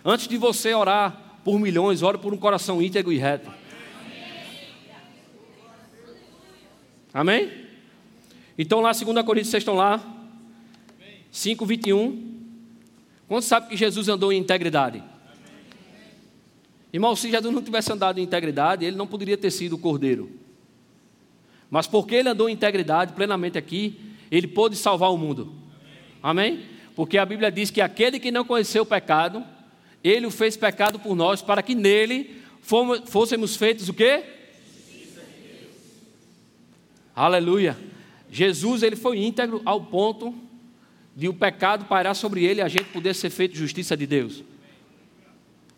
Antes 0.03 0.27
de 0.27 0.35
você 0.35 0.73
orar 0.73 1.24
por 1.45 1.59
milhões, 1.59 2.01
ore 2.01 2.17
por 2.17 2.33
um 2.33 2.37
coração 2.37 2.81
íntegro 2.81 3.13
e 3.13 3.17
reto. 3.17 3.51
Amém? 7.13 7.51
Então 8.57 8.81
lá, 8.81 8.91
2 8.91 9.03
Coríntios, 9.23 9.51
vocês 9.51 9.61
estão 9.61 9.75
lá? 9.75 10.03
5, 11.31 11.63
21. 11.63 12.33
Quantos 13.27 13.47
sabe 13.47 13.69
que 13.69 13.77
Jesus 13.77 14.09
andou 14.09 14.33
em 14.33 14.39
integridade? 14.39 15.03
Irmão, 16.91 17.15
se 17.15 17.29
Jesus 17.29 17.53
não 17.53 17.61
tivesse 17.61 17.93
andado 17.93 18.19
em 18.19 18.23
integridade, 18.23 18.83
ele 18.83 18.97
não 18.97 19.05
poderia 19.05 19.37
ter 19.37 19.51
sido 19.51 19.73
o 19.73 19.77
cordeiro. 19.77 20.31
Mas 21.69 21.85
porque 21.85 22.15
ele 22.15 22.29
andou 22.29 22.49
em 22.49 22.53
integridade 22.53 23.13
plenamente 23.13 23.55
aqui, 23.57 23.99
ele 24.31 24.47
pôde 24.47 24.75
salvar 24.75 25.11
o 25.11 25.17
mundo. 25.17 25.53
Amém? 26.23 26.65
Porque 26.95 27.19
a 27.19 27.25
Bíblia 27.25 27.51
diz 27.51 27.69
que 27.69 27.81
aquele 27.81 28.19
que 28.19 28.31
não 28.31 28.43
conheceu 28.43 28.81
o 28.81 28.85
pecado, 28.85 29.45
ele 30.07 30.27
o 30.27 30.31
fez 30.31 30.55
pecado 30.55 30.99
por 30.99 31.15
nós, 31.15 31.41
para 31.41 31.63
que 31.63 31.73
nele 31.73 32.41
fôssemos 33.07 33.55
feitos 33.55 33.89
o 33.89 33.93
quê? 33.93 34.23
Aleluia. 37.15 37.75
Jesus 38.29 38.83
ele 38.83 38.95
foi 38.95 39.17
íntegro 39.17 39.61
ao 39.65 39.81
ponto 39.81 40.35
de 41.15 41.27
o 41.27 41.33
pecado 41.33 41.85
pairar 41.85 42.13
sobre 42.13 42.43
ele 42.43 42.59
e 42.59 42.63
a 42.63 42.67
gente 42.67 42.85
poder 42.85 43.15
ser 43.15 43.31
feito 43.31 43.55
justiça 43.55 43.97
de 43.97 44.05
Deus. 44.05 44.43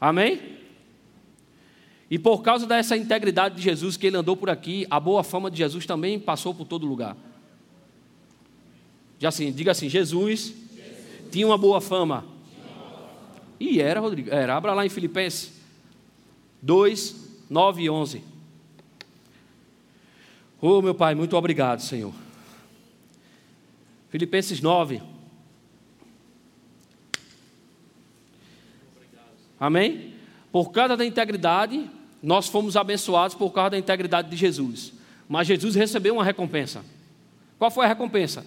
Amém? 0.01 0.57
E 2.09 2.19
por 2.19 2.41
causa 2.41 2.65
dessa 2.65 2.97
integridade 2.97 3.55
de 3.55 3.61
Jesus 3.61 3.95
que 3.95 4.07
ele 4.07 4.17
andou 4.17 4.35
por 4.35 4.49
aqui, 4.49 4.85
a 4.89 4.99
boa 4.99 5.23
fama 5.23 5.49
de 5.49 5.57
Jesus 5.57 5.85
também 5.85 6.19
passou 6.19 6.53
por 6.53 6.65
todo 6.65 6.85
lugar. 6.85 7.15
Já 9.19 9.29
assim, 9.29 9.51
diga 9.51 9.71
assim, 9.71 9.87
Jesus, 9.87 10.53
Jesus. 10.75 11.31
tinha 11.31 11.45
uma 11.47 11.57
boa 11.57 11.79
fama. 11.79 12.36
E 13.59 13.81
era, 13.81 13.99
Rodrigo, 13.99 14.29
era. 14.29 14.55
Abra 14.55 14.73
lá 14.73 14.85
em 14.85 14.89
Filipenses 14.89 15.51
2, 16.61 17.15
9 17.49 17.83
e 17.83 17.89
11. 17.89 18.21
Oh, 20.61 20.81
meu 20.81 20.95
Pai, 20.95 21.15
muito 21.15 21.35
obrigado, 21.35 21.81
Senhor. 21.81 22.13
Filipenses 24.09 24.61
9. 24.61 25.01
Amém? 29.59 30.13
Por 30.51 30.71
causa 30.71 30.95
da 30.95 31.05
integridade, 31.05 31.89
nós 32.21 32.47
fomos 32.47 32.75
abençoados 32.75 33.35
por 33.35 33.51
causa 33.51 33.71
da 33.71 33.77
integridade 33.77 34.29
de 34.29 34.35
Jesus. 34.35 34.93
Mas 35.27 35.47
Jesus 35.47 35.75
recebeu 35.75 36.13
uma 36.15 36.23
recompensa. 36.23 36.83
Qual 37.57 37.69
foi 37.69 37.85
a 37.85 37.89
recompensa? 37.89 38.45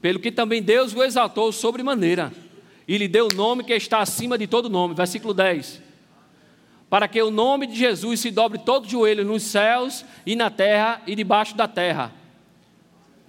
Pelo 0.00 0.18
que 0.18 0.32
também 0.32 0.62
Deus 0.62 0.94
o 0.94 1.02
exaltou 1.02 1.52
sobremaneira 1.52 2.32
e 2.92 2.98
lhe 2.98 3.08
deu 3.08 3.26
o 3.32 3.34
nome 3.34 3.64
que 3.64 3.72
está 3.72 4.00
acima 4.00 4.36
de 4.36 4.46
todo 4.46 4.68
nome. 4.68 4.94
Versículo 4.94 5.32
10. 5.32 5.80
Para 6.90 7.08
que 7.08 7.22
o 7.22 7.30
nome 7.30 7.66
de 7.66 7.74
Jesus 7.74 8.20
se 8.20 8.30
dobre 8.30 8.58
todo 8.58 8.86
joelho 8.86 9.24
nos 9.24 9.44
céus 9.44 10.04
e 10.26 10.36
na 10.36 10.50
terra 10.50 11.00
e 11.06 11.16
debaixo 11.16 11.56
da 11.56 11.66
terra. 11.66 12.12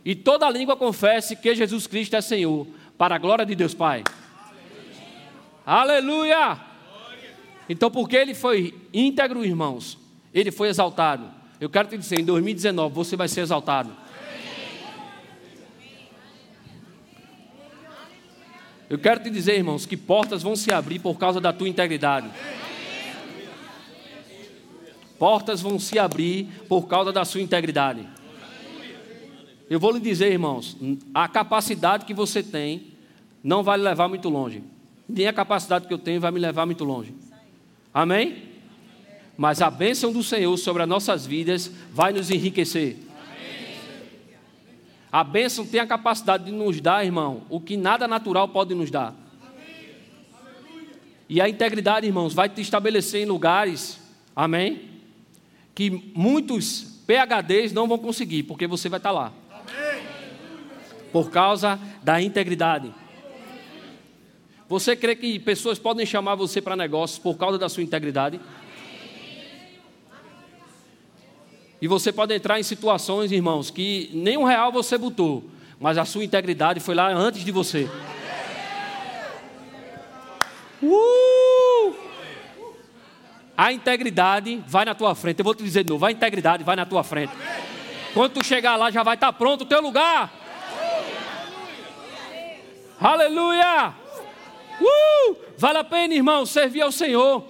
E 0.03 0.15
toda 0.15 0.49
língua 0.49 0.75
confesse 0.75 1.37
que 1.37 1.55
Jesus 1.55 1.87
Cristo 1.87 2.13
é 2.17 2.19
Senhor, 2.19 2.67
para 2.97 3.15
a 3.15 3.17
glória 3.17 3.45
de 3.45 3.55
Deus 3.55 3.73
Pai. 3.73 4.03
Aleluia! 5.65 6.37
Aleluia! 6.37 6.61
Então, 7.69 7.89
porque 7.89 8.17
ele 8.17 8.33
foi 8.33 8.77
íntegro, 8.93 9.45
irmãos, 9.45 9.97
ele 10.33 10.51
foi 10.51 10.67
exaltado. 10.67 11.31
Eu 11.57 11.69
quero 11.69 11.87
te 11.87 11.97
dizer, 11.97 12.19
em 12.19 12.25
2019 12.25 12.93
você 12.93 13.15
vai 13.15 13.29
ser 13.29 13.39
exaltado. 13.39 13.95
Eu 18.93 18.99
quero 18.99 19.23
te 19.23 19.31
dizer, 19.31 19.55
irmãos, 19.55 19.87
que 19.87 19.97
portas 19.97 20.43
vão 20.43 20.55
se 20.55 20.71
abrir 20.71 20.99
por 20.99 21.17
causa 21.17 21.41
da 21.41 21.51
tua 21.51 21.67
integridade. 21.67 22.29
Portas 25.17 25.61
vão 25.61 25.79
se 25.79 25.97
abrir 25.97 26.47
por 26.69 26.85
causa 26.85 27.11
da 27.11 27.25
sua 27.25 27.41
integridade. 27.41 28.07
Eu 29.67 29.79
vou 29.79 29.93
lhe 29.93 29.99
dizer, 29.99 30.31
irmãos, 30.31 30.77
a 31.11 31.27
capacidade 31.27 32.05
que 32.05 32.13
você 32.13 32.43
tem 32.43 32.93
não 33.43 33.63
vai 33.63 33.79
lhe 33.79 33.83
levar 33.83 34.07
muito 34.07 34.29
longe. 34.29 34.61
Nem 35.09 35.25
a 35.25 35.33
capacidade 35.33 35.87
que 35.87 35.93
eu 35.95 35.97
tenho 35.97 36.21
vai 36.21 36.29
me 36.29 36.39
levar 36.39 36.67
muito 36.67 36.83
longe. 36.83 37.15
Amém? 37.91 38.43
Mas 39.35 39.59
a 39.59 39.71
bênção 39.71 40.13
do 40.13 40.21
Senhor 40.21 40.55
sobre 40.55 40.83
as 40.83 40.87
nossas 40.87 41.25
vidas 41.25 41.71
vai 41.91 42.13
nos 42.13 42.29
enriquecer. 42.29 42.97
A 45.13 45.23
bênção 45.23 45.63
tem 45.63 45.79
a 45.79 45.85
capacidade 45.85 46.45
de 46.45 46.51
nos 46.51 46.81
dar, 46.81 47.05
irmão, 47.05 47.43
o 47.47 47.61
que 47.61 47.77
nada 47.77 48.07
natural 48.07 48.47
pode 48.47 48.73
nos 48.73 48.89
dar. 48.89 49.13
E 51.29 51.39
a 51.39 51.47
integridade, 51.47 52.07
irmãos, 52.07 52.33
vai 52.33 52.49
te 52.49 52.61
estabelecer 52.61 53.21
em 53.21 53.25
lugares, 53.27 54.01
amém? 54.35 54.89
Que 55.75 55.91
muitos 56.15 57.03
PHDs 57.05 57.71
não 57.71 57.87
vão 57.87 57.99
conseguir, 57.99 58.41
porque 58.41 58.65
você 58.65 58.89
vai 58.89 58.97
estar 58.97 59.11
lá. 59.11 59.31
Por 61.11 61.29
causa 61.29 61.79
da 62.01 62.19
integridade. 62.19 62.91
Você 64.67 64.95
crê 64.95 65.15
que 65.15 65.37
pessoas 65.37 65.77
podem 65.77 66.07
chamar 66.07 66.33
você 66.33 66.59
para 66.59 66.75
negócios 66.75 67.19
por 67.19 67.37
causa 67.37 67.59
da 67.59 67.69
sua 67.69 67.83
integridade? 67.83 68.41
E 71.83 71.87
você 71.87 72.13
pode 72.13 72.33
entrar 72.33 72.57
em 72.57 72.63
situações, 72.63 73.29
irmãos, 73.29 73.69
que 73.69 74.09
nem 74.13 74.37
um 74.37 74.45
real 74.45 74.71
você 74.71 74.97
botou, 74.97 75.43
mas 75.77 75.97
a 75.97 76.05
sua 76.05 76.23
integridade 76.23 76.79
foi 76.79 76.95
lá 76.95 77.09
antes 77.09 77.43
de 77.43 77.51
você. 77.51 77.89
Uh! 80.81 81.93
A 83.57 83.73
integridade 83.73 84.63
vai 84.65 84.85
na 84.85 84.95
tua 84.95 85.13
frente. 85.13 85.39
Eu 85.39 85.43
vou 85.43 85.53
te 85.53 85.61
dizer 85.61 85.83
de 85.83 85.89
novo: 85.89 86.05
a 86.05 86.11
integridade 86.13 86.63
vai 86.63 86.77
na 86.77 86.85
tua 86.85 87.03
frente. 87.03 87.33
Quando 88.13 88.35
tu 88.35 88.45
chegar 88.45 88.77
lá, 88.77 88.89
já 88.89 89.03
vai 89.03 89.15
estar 89.15 89.33
pronto 89.33 89.63
o 89.63 89.65
teu 89.65 89.81
lugar. 89.81 90.31
Aleluia! 92.97 93.93
Uh! 94.79 95.35
Vale 95.57 95.79
a 95.79 95.83
pena, 95.83 96.13
irmãos, 96.13 96.49
servir 96.49 96.79
ao 96.79 96.93
Senhor. 96.93 97.43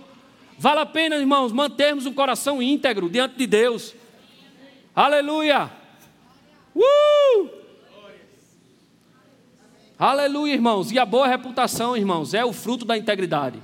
Vale 0.58 0.80
a 0.80 0.88
pena, 0.88 1.18
irmãos, 1.18 1.52
mantermos 1.52 2.08
um 2.08 2.14
coração 2.14 2.64
íntegro 2.64 3.08
diante 3.12 3.36
de 3.36 3.46
Deus. 3.46 3.94
Aleluia! 4.96 5.72
Uh! 6.76 7.50
Aleluia, 9.98 10.54
irmãos. 10.54 10.92
E 10.92 11.00
a 11.00 11.06
boa 11.06 11.28
reputação, 11.28 11.98
irmãos, 11.98 12.34
é 12.34 12.46
o 12.46 12.54
fruto 12.54 12.86
da 12.86 12.98
integridade. 12.98 13.62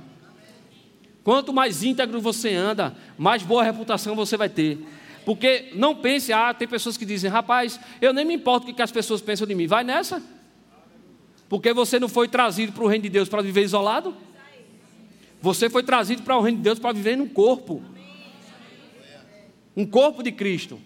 Quanto 1.22 1.52
mais 1.52 1.82
íntegro 1.84 2.20
você 2.20 2.54
anda, 2.54 2.96
mais 3.16 3.42
boa 3.42 3.62
reputação 3.62 4.16
você 4.16 4.36
vai 4.36 4.48
ter. 4.48 4.78
Porque 5.24 5.70
não 5.74 5.94
pense, 5.94 6.32
ah, 6.32 6.52
tem 6.52 6.66
pessoas 6.66 6.96
que 6.96 7.04
dizem, 7.04 7.30
rapaz, 7.30 7.78
eu 8.00 8.12
nem 8.12 8.24
me 8.24 8.34
importo 8.34 8.70
o 8.70 8.74
que 8.74 8.82
as 8.82 8.90
pessoas 8.90 9.20
pensam 9.20 9.46
de 9.46 9.54
mim. 9.54 9.66
Vai 9.66 9.84
nessa. 9.84 10.22
Porque 11.48 11.72
você 11.72 12.00
não 12.00 12.08
foi 12.08 12.26
trazido 12.26 12.72
para 12.72 12.84
o 12.84 12.86
reino 12.86 13.02
de 13.02 13.10
Deus 13.10 13.28
para 13.28 13.42
viver 13.42 13.62
isolado. 13.62 14.16
Você 15.42 15.70
foi 15.70 15.82
trazido 15.82 16.22
para 16.22 16.36
o 16.36 16.40
reino 16.40 16.58
de 16.58 16.64
Deus 16.64 16.78
para 16.78 16.92
viver 16.92 17.16
num 17.16 17.28
corpo. 17.28 17.82
Um 19.76 19.86
corpo 19.86 20.22
de 20.22 20.32
Cristo. 20.32 20.80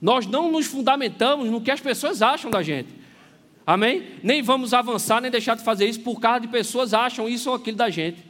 Nós 0.00 0.26
não 0.26 0.50
nos 0.50 0.66
fundamentamos 0.66 1.50
no 1.50 1.60
que 1.60 1.70
as 1.70 1.80
pessoas 1.80 2.22
acham 2.22 2.50
da 2.50 2.62
gente. 2.62 2.88
Amém? 3.66 4.04
Nem 4.22 4.42
vamos 4.42 4.72
avançar, 4.72 5.20
nem 5.20 5.30
deixar 5.30 5.54
de 5.56 5.62
fazer 5.62 5.86
isso 5.86 6.00
por 6.00 6.18
causa 6.18 6.40
de 6.40 6.48
pessoas 6.48 6.94
acham 6.94 7.28
isso 7.28 7.50
ou 7.50 7.56
aquilo 7.56 7.76
da 7.76 7.90
gente. 7.90 8.24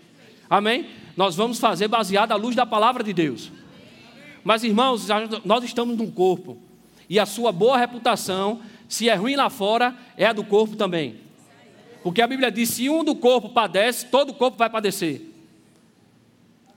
Amém? 0.48 0.86
Nós 1.16 1.36
vamos 1.36 1.60
fazer 1.60 1.86
baseado 1.86 2.32
à 2.32 2.36
luz 2.36 2.56
da 2.56 2.66
palavra 2.66 3.04
de 3.04 3.12
Deus. 3.12 3.52
Mas, 4.42 4.64
irmãos, 4.64 5.06
nós 5.44 5.64
estamos 5.64 5.96
num 5.96 6.10
corpo. 6.10 6.58
E 7.08 7.18
a 7.18 7.26
sua 7.26 7.52
boa 7.52 7.76
reputação, 7.76 8.60
se 8.88 9.08
é 9.08 9.14
ruim 9.14 9.36
lá 9.36 9.48
fora, 9.48 9.94
é 10.16 10.26
a 10.26 10.32
do 10.32 10.44
corpo 10.44 10.76
também. 10.76 11.20
Porque 12.02 12.22
a 12.22 12.26
Bíblia 12.26 12.50
diz: 12.50 12.70
se 12.70 12.88
um 12.88 13.04
do 13.04 13.14
corpo 13.14 13.50
padece, 13.50 14.06
todo 14.06 14.30
o 14.30 14.34
corpo 14.34 14.56
vai 14.56 14.70
padecer. 14.70 15.22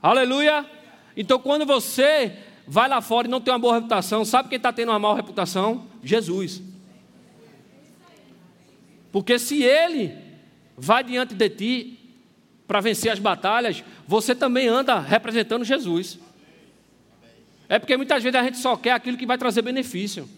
Aleluia! 0.02 0.66
Então, 1.16 1.38
quando 1.38 1.64
você 1.64 2.36
vai 2.66 2.88
lá 2.88 3.00
fora 3.00 3.26
e 3.26 3.30
não 3.30 3.40
tem 3.40 3.52
uma 3.52 3.58
boa 3.58 3.74
reputação, 3.74 4.24
sabe 4.24 4.48
quem 4.48 4.56
está 4.56 4.72
tendo 4.72 4.90
uma 4.90 4.98
má 4.98 5.14
reputação? 5.14 5.86
Jesus. 6.02 6.62
Porque 9.12 9.38
se 9.38 9.62
ele 9.62 10.12
vai 10.76 11.04
diante 11.04 11.34
de 11.34 11.48
ti 11.48 11.98
para 12.66 12.80
vencer 12.80 13.12
as 13.12 13.18
batalhas, 13.18 13.84
você 14.06 14.34
também 14.34 14.66
anda 14.66 14.98
representando 14.98 15.64
Jesus. 15.64 16.18
É 17.68 17.78
porque 17.78 17.96
muitas 17.96 18.22
vezes 18.22 18.38
a 18.38 18.42
gente 18.42 18.58
só 18.58 18.76
quer 18.76 18.92
aquilo 18.92 19.16
que 19.16 19.26
vai 19.26 19.38
trazer 19.38 19.62
benefício. 19.62 20.28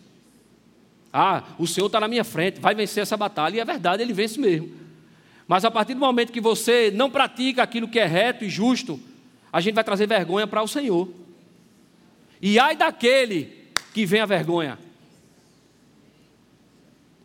Ah, 1.12 1.42
o 1.58 1.66
Senhor 1.66 1.86
está 1.86 1.98
na 2.00 2.08
minha 2.08 2.24
frente, 2.24 2.60
vai 2.60 2.74
vencer 2.74 3.02
essa 3.02 3.16
batalha. 3.16 3.56
E 3.56 3.60
é 3.60 3.64
verdade, 3.64 4.02
ele 4.02 4.12
vence 4.12 4.38
mesmo. 4.38 4.70
Mas 5.48 5.64
a 5.64 5.70
partir 5.70 5.94
do 5.94 6.00
momento 6.00 6.32
que 6.32 6.40
você 6.40 6.92
não 6.94 7.10
pratica 7.10 7.62
aquilo 7.62 7.88
que 7.88 7.98
é 7.98 8.04
reto 8.04 8.44
e 8.44 8.50
justo, 8.50 9.00
a 9.52 9.60
gente 9.60 9.74
vai 9.74 9.84
trazer 9.84 10.06
vergonha 10.06 10.46
para 10.46 10.62
o 10.62 10.68
Senhor. 10.68 11.08
E 12.40 12.58
ai 12.58 12.76
daquele 12.76 13.70
que 13.92 14.04
vem 14.04 14.20
a 14.20 14.26
vergonha. 14.26 14.78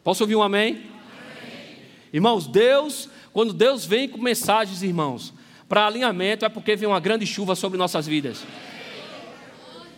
Posso 0.04 0.24
ouvir 0.24 0.36
um 0.36 0.42
amém? 0.42 0.72
amém? 0.72 1.78
Irmãos, 2.12 2.48
Deus, 2.48 3.10
quando 3.32 3.54
Deus 3.54 3.86
vem 3.86 4.10
com 4.10 4.22
mensagens, 4.22 4.82
irmãos, 4.82 5.34
para 5.68 5.86
alinhamento, 5.86 6.46
é 6.46 6.50
porque 6.50 6.76
vem 6.76 6.88
uma 6.88 7.00
grande 7.00 7.26
chuva 7.26 7.56
sobre 7.56 7.78
nossas 7.78 8.08
vidas. 8.08 8.44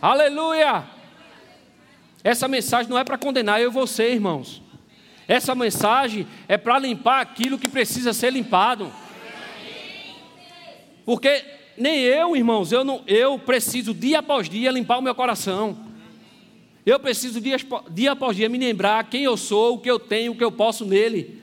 Aleluia! 0.00 0.84
Essa 2.22 2.46
mensagem 2.46 2.90
não 2.90 2.98
é 2.98 3.04
para 3.04 3.18
condenar 3.18 3.60
eu 3.60 3.70
e 3.70 3.72
você, 3.72 4.12
irmãos. 4.12 4.62
Essa 5.26 5.54
mensagem 5.54 6.26
é 6.46 6.58
para 6.58 6.78
limpar 6.78 7.20
aquilo 7.20 7.58
que 7.58 7.68
precisa 7.68 8.12
ser 8.12 8.30
limpado. 8.30 8.92
Porque 11.04 11.44
nem 11.76 12.00
eu, 12.00 12.36
irmãos, 12.36 12.72
eu, 12.72 12.84
não, 12.84 13.02
eu 13.06 13.38
preciso 13.38 13.92
dia 13.92 14.20
após 14.20 14.48
dia 14.48 14.70
limpar 14.70 14.98
o 14.98 15.02
meu 15.02 15.14
coração. 15.14 15.76
Eu 16.86 17.00
preciso 17.00 17.40
dia, 17.40 17.56
dia 17.90 18.12
após 18.12 18.36
dia 18.36 18.48
me 18.48 18.58
lembrar 18.58 19.04
quem 19.04 19.24
eu 19.24 19.36
sou, 19.36 19.74
o 19.74 19.78
que 19.78 19.90
eu 19.90 19.98
tenho, 19.98 20.32
o 20.32 20.36
que 20.36 20.44
eu 20.44 20.52
posso 20.52 20.84
nele. 20.84 21.42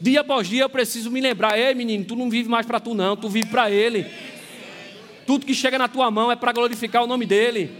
Dia 0.00 0.22
após 0.22 0.48
dia 0.48 0.62
eu 0.62 0.68
preciso 0.68 1.10
me 1.10 1.20
lembrar, 1.20 1.58
ei 1.58 1.74
menino, 1.74 2.04
tu 2.04 2.16
não 2.16 2.28
vive 2.28 2.48
mais 2.48 2.66
para 2.66 2.80
tu 2.80 2.94
não, 2.94 3.16
tu 3.16 3.28
vive 3.28 3.48
para 3.48 3.70
ele. 3.70 4.06
Tudo 5.26 5.46
que 5.46 5.54
chega 5.54 5.78
na 5.78 5.86
tua 5.86 6.10
mão 6.10 6.32
é 6.32 6.36
para 6.36 6.52
glorificar 6.52 7.04
o 7.04 7.06
nome 7.06 7.24
dEle. 7.24 7.70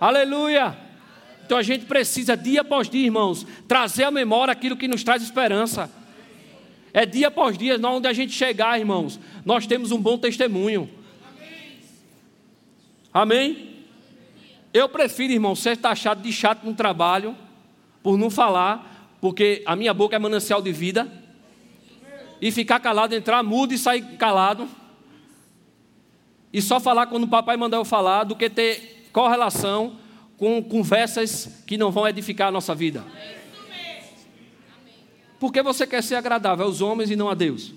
Aleluia. 0.00 0.76
Então 1.44 1.56
a 1.56 1.62
gente 1.62 1.84
precisa, 1.84 2.36
dia 2.36 2.62
após 2.62 2.88
dia, 2.88 3.04
irmãos, 3.04 3.46
trazer 3.68 4.04
à 4.04 4.10
memória 4.10 4.50
aquilo 4.50 4.76
que 4.76 4.88
nos 4.88 5.04
traz 5.04 5.22
esperança. 5.22 5.90
É 6.94 7.06
dia 7.06 7.28
após 7.28 7.56
dia, 7.56 7.80
onde 7.86 8.06
a 8.06 8.12
gente 8.12 8.32
chegar, 8.32 8.78
irmãos, 8.78 9.18
nós 9.44 9.66
temos 9.66 9.92
um 9.92 9.98
bom 10.00 10.18
testemunho. 10.18 10.90
Amém? 13.12 13.84
Eu 14.72 14.88
prefiro, 14.88 15.32
irmão, 15.32 15.54
ser 15.54 15.76
taxado 15.76 16.22
de 16.22 16.32
chato 16.32 16.64
no 16.64 16.74
trabalho, 16.74 17.36
por 18.02 18.16
não 18.16 18.30
falar, 18.30 19.16
porque 19.20 19.62
a 19.66 19.76
minha 19.76 19.94
boca 19.94 20.16
é 20.16 20.18
manancial 20.18 20.60
de 20.60 20.72
vida, 20.72 21.10
e 22.40 22.50
ficar 22.50 22.80
calado, 22.80 23.14
entrar 23.14 23.42
mudo 23.42 23.72
e 23.72 23.78
sair 23.78 24.02
calado 24.16 24.68
e 26.52 26.60
só 26.60 26.78
falar 26.78 27.06
quando 27.06 27.24
o 27.24 27.28
papai 27.28 27.56
mandar 27.56 27.78
eu 27.78 27.84
falar, 27.84 28.24
do 28.24 28.36
que 28.36 28.50
ter 28.50 29.08
correlação 29.12 29.96
com 30.36 30.62
conversas 30.62 31.62
que 31.66 31.78
não 31.78 31.90
vão 31.90 32.06
edificar 32.06 32.48
a 32.48 32.50
nossa 32.50 32.74
vida. 32.74 33.04
Porque 35.42 35.60
você 35.60 35.84
quer 35.88 36.04
ser 36.04 36.14
agradável 36.14 36.64
aos 36.64 36.80
homens 36.80 37.10
e 37.10 37.16
não 37.16 37.28
a 37.28 37.34
Deus. 37.34 37.74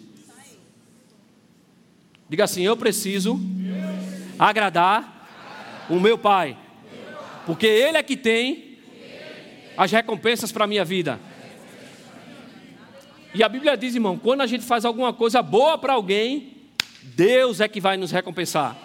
Diga 2.29 2.43
assim: 2.43 2.61
Eu 2.61 2.77
preciso 2.77 3.39
agradar 4.37 5.27
o 5.89 5.99
meu 5.99 6.15
Pai, 6.15 6.55
porque 7.43 7.65
Ele 7.65 7.97
é 7.97 8.03
que 8.03 8.15
tem 8.15 8.77
as 9.75 9.91
recompensas 9.91 10.51
para 10.51 10.65
a 10.65 10.67
minha 10.67 10.85
vida. 10.85 11.19
E 13.33 13.41
a 13.41 13.49
Bíblia 13.49 13.75
diz, 13.75 13.95
irmão, 13.95 14.15
quando 14.15 14.41
a 14.41 14.47
gente 14.47 14.63
faz 14.63 14.85
alguma 14.85 15.11
coisa 15.11 15.41
boa 15.41 15.75
para 15.75 15.93
alguém, 15.93 16.69
Deus 17.01 17.59
é 17.59 17.67
que 17.67 17.81
vai 17.81 17.97
nos 17.97 18.11
recompensar. 18.11 18.77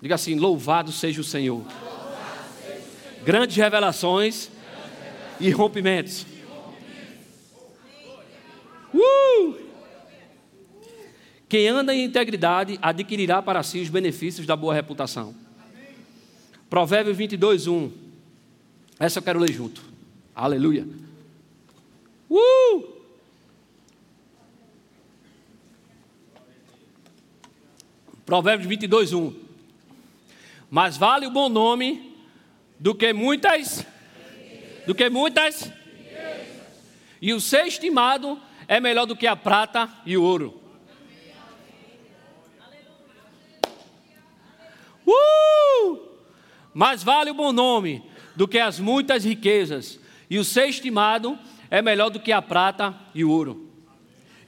Diga 0.00 0.14
assim: 0.14 0.34
louvado 0.36 0.92
seja 0.92 1.20
o 1.20 1.24
Senhor. 1.24 1.62
Grandes 3.22 3.54
revelações 3.54 4.50
e 5.40 5.50
rompimentos. 5.50 6.26
Uh! 8.94 9.54
Quem 11.48 11.68
anda 11.68 11.94
em 11.94 12.04
integridade 12.04 12.78
adquirirá 12.80 13.42
para 13.42 13.62
si 13.62 13.80
os 13.80 13.88
benefícios 13.88 14.46
da 14.46 14.54
boa 14.54 14.72
reputação. 14.72 15.34
Provérbios 16.68 17.16
22, 17.16 17.66
1. 17.66 17.90
Essa 19.00 19.18
eu 19.18 19.22
quero 19.22 19.40
ler 19.40 19.52
junto. 19.52 19.82
Aleluia. 20.34 20.86
Uh! 22.30 23.00
Provérbios 28.24 28.68
22, 28.68 29.12
1. 29.12 29.34
Mas 30.70 30.96
vale 30.96 31.26
o 31.26 31.32
bom 31.32 31.48
nome 31.48 32.14
do 32.78 32.94
que 32.94 33.12
muitas, 33.12 33.84
do 34.90 34.94
que 34.96 35.08
muitas, 35.08 35.70
e 37.22 37.32
o 37.32 37.40
ser 37.40 37.64
estimado 37.64 38.36
é 38.66 38.80
melhor 38.80 39.06
do 39.06 39.14
que 39.14 39.24
a 39.24 39.36
prata 39.36 39.88
e 40.04 40.16
o 40.16 40.22
ouro. 40.24 40.60
Uh! 45.06 45.96
Mas 46.74 47.04
vale 47.04 47.30
o 47.30 47.34
bom 47.34 47.52
nome 47.52 48.02
do 48.34 48.48
que 48.48 48.58
as 48.58 48.80
muitas 48.80 49.24
riquezas, 49.24 50.00
e 50.28 50.40
o 50.40 50.44
ser 50.44 50.68
estimado 50.68 51.38
é 51.70 51.80
melhor 51.80 52.10
do 52.10 52.18
que 52.18 52.32
a 52.32 52.42
prata 52.42 52.92
e 53.14 53.24
o 53.24 53.30
ouro. 53.30 53.70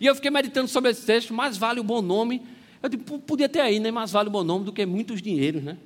E 0.00 0.06
eu 0.06 0.14
fiquei 0.16 0.32
meditando 0.32 0.66
sobre 0.66 0.90
esse 0.90 1.06
texto, 1.06 1.32
mas 1.32 1.56
vale 1.56 1.78
o 1.78 1.84
bom 1.84 2.02
nome 2.02 2.44
eu 2.82 2.88
digo, 2.88 3.20
podia 3.20 3.48
ter 3.48 3.60
aí, 3.60 3.78
né? 3.78 3.92
Mais 3.92 4.10
vale 4.10 4.28
o 4.28 4.32
bom 4.32 4.42
nome 4.42 4.64
do 4.64 4.72
que 4.72 4.84
muitos 4.84 5.22
dinheiros, 5.22 5.62
né? 5.62 5.78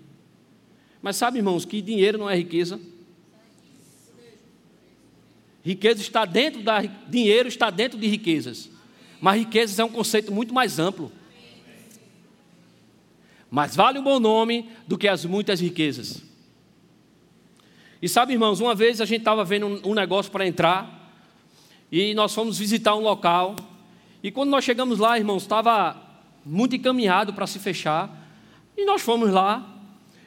Mas 1.02 1.16
sabe, 1.16 1.36
irmãos, 1.36 1.66
que 1.66 1.82
dinheiro 1.82 2.16
não 2.16 2.30
é 2.30 2.34
riqueza. 2.34 2.80
Riqueza 5.66 6.00
está 6.00 6.24
dentro 6.24 6.62
da. 6.62 6.80
Dinheiro 6.80 7.48
está 7.48 7.70
dentro 7.70 7.98
de 7.98 8.06
riquezas. 8.06 8.70
Mas 9.20 9.40
riquezas 9.40 9.76
é 9.80 9.84
um 9.84 9.88
conceito 9.88 10.30
muito 10.30 10.54
mais 10.54 10.78
amplo. 10.78 11.10
Mais 13.50 13.74
vale 13.74 13.98
um 13.98 14.04
bom 14.04 14.20
nome 14.20 14.70
do 14.86 14.96
que 14.96 15.08
as 15.08 15.24
muitas 15.24 15.60
riquezas. 15.60 16.22
E 18.00 18.08
sabe, 18.08 18.32
irmãos, 18.32 18.60
uma 18.60 18.76
vez 18.76 19.00
a 19.00 19.04
gente 19.04 19.22
estava 19.22 19.44
vendo 19.44 19.66
um 19.84 19.92
negócio 19.92 20.30
para 20.30 20.46
entrar 20.46 21.12
e 21.90 22.14
nós 22.14 22.32
fomos 22.32 22.58
visitar 22.58 22.94
um 22.94 23.00
local. 23.00 23.56
E 24.22 24.30
quando 24.30 24.50
nós 24.50 24.62
chegamos 24.62 25.00
lá, 25.00 25.18
irmãos, 25.18 25.42
estava 25.42 26.00
muito 26.44 26.76
encaminhado 26.76 27.32
para 27.34 27.44
se 27.44 27.58
fechar. 27.58 28.08
E 28.76 28.84
nós 28.84 29.02
fomos 29.02 29.32
lá, 29.32 29.68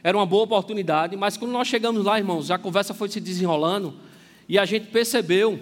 era 0.04 0.18
uma 0.18 0.26
boa 0.26 0.44
oportunidade, 0.44 1.16
mas 1.16 1.38
quando 1.38 1.54
nós 1.54 1.70
chegamos 1.70 2.04
lá, 2.04 2.18
irmãos, 2.18 2.52
a 2.52 2.58
conversa 2.58 2.94
foi 2.94 3.08
se 3.08 3.22
desenrolando 3.22 4.09
e 4.50 4.58
a 4.58 4.66
gente 4.66 4.88
percebeu 4.88 5.60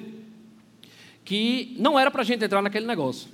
que 1.25 1.75
não 1.77 1.99
era 1.99 2.09
para 2.09 2.21
a 2.21 2.25
gente 2.25 2.45
entrar 2.45 2.61
naquele 2.61 2.87
negócio. 2.87 3.27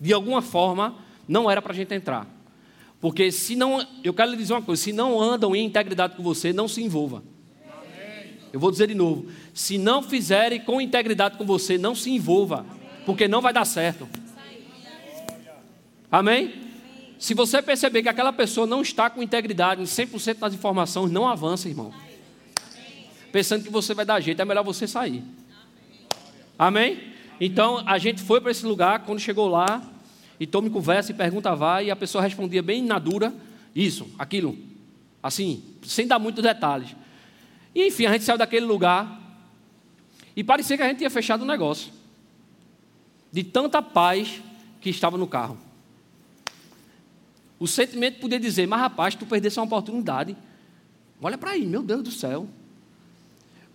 De 0.00 0.12
alguma 0.12 0.40
forma, 0.40 0.94
não 1.26 1.50
era 1.50 1.60
para 1.60 1.72
a 1.72 1.74
gente 1.74 1.92
entrar. 1.92 2.24
Porque 3.00 3.32
se 3.32 3.56
não, 3.56 3.84
eu 4.04 4.14
quero 4.14 4.30
lhe 4.30 4.36
dizer 4.36 4.52
uma 4.52 4.62
coisa, 4.62 4.80
se 4.80 4.92
não 4.92 5.20
andam 5.20 5.56
em 5.56 5.64
integridade 5.64 6.14
com 6.14 6.22
você, 6.22 6.52
não 6.52 6.68
se 6.68 6.80
envolva. 6.80 7.24
Eu 8.52 8.60
vou 8.60 8.70
dizer 8.70 8.86
de 8.86 8.94
novo, 8.94 9.26
se 9.52 9.76
não 9.76 10.02
fizerem 10.02 10.60
com 10.60 10.80
integridade 10.80 11.36
com 11.36 11.44
você, 11.44 11.76
não 11.76 11.94
se 11.94 12.10
envolva, 12.10 12.64
porque 13.04 13.26
não 13.26 13.40
vai 13.40 13.52
dar 13.52 13.64
certo. 13.64 14.08
Amém? 16.10 16.54
Se 17.18 17.34
você 17.34 17.60
perceber 17.60 18.02
que 18.02 18.08
aquela 18.08 18.32
pessoa 18.32 18.66
não 18.66 18.82
está 18.82 19.10
com 19.10 19.22
integridade 19.22 19.82
em 19.82 19.84
100% 19.84 20.38
das 20.38 20.54
informações, 20.54 21.10
não 21.10 21.28
avança, 21.28 21.68
irmão. 21.68 21.92
Pensando 23.32 23.64
que 23.64 23.70
você 23.70 23.94
vai 23.94 24.04
dar 24.04 24.20
jeito, 24.20 24.40
é 24.40 24.44
melhor 24.44 24.64
você 24.64 24.86
sair. 24.86 25.22
Amém? 26.58 27.10
Então, 27.40 27.82
a 27.86 27.96
gente 27.98 28.22
foi 28.22 28.40
para 28.40 28.50
esse 28.50 28.66
lugar, 28.66 29.04
quando 29.04 29.18
chegou 29.18 29.48
lá, 29.48 29.82
e 30.38 30.46
tome 30.46 30.70
conversa 30.70 31.12
e 31.12 31.14
pergunta 31.14 31.54
vai, 31.54 31.86
e 31.86 31.90
a 31.90 31.96
pessoa 31.96 32.22
respondia 32.22 32.62
bem 32.62 32.82
na 32.82 32.98
dura, 32.98 33.32
isso, 33.74 34.10
aquilo, 34.18 34.58
assim, 35.22 35.62
sem 35.82 36.06
dar 36.06 36.18
muitos 36.18 36.42
detalhes. 36.42 36.94
E 37.74 37.86
enfim, 37.86 38.06
a 38.06 38.12
gente 38.12 38.24
saiu 38.24 38.38
daquele 38.38 38.66
lugar 38.66 39.20
e 40.34 40.42
parecia 40.42 40.76
que 40.76 40.82
a 40.82 40.88
gente 40.88 40.98
tinha 40.98 41.10
fechado 41.10 41.42
o 41.42 41.46
negócio. 41.46 41.92
De 43.32 43.44
tanta 43.44 43.80
paz 43.80 44.42
que 44.80 44.90
estava 44.90 45.16
no 45.16 45.26
carro. 45.26 45.56
O 47.58 47.68
sentimento 47.68 48.18
podia 48.18 48.40
dizer, 48.40 48.66
mas 48.66 48.80
rapaz, 48.80 49.14
tu 49.14 49.26
perdesse 49.26 49.58
uma 49.58 49.66
oportunidade. 49.66 50.36
Olha 51.22 51.36
para 51.36 51.50
aí, 51.50 51.64
meu 51.64 51.82
Deus 51.82 52.02
do 52.02 52.10
céu. 52.10 52.48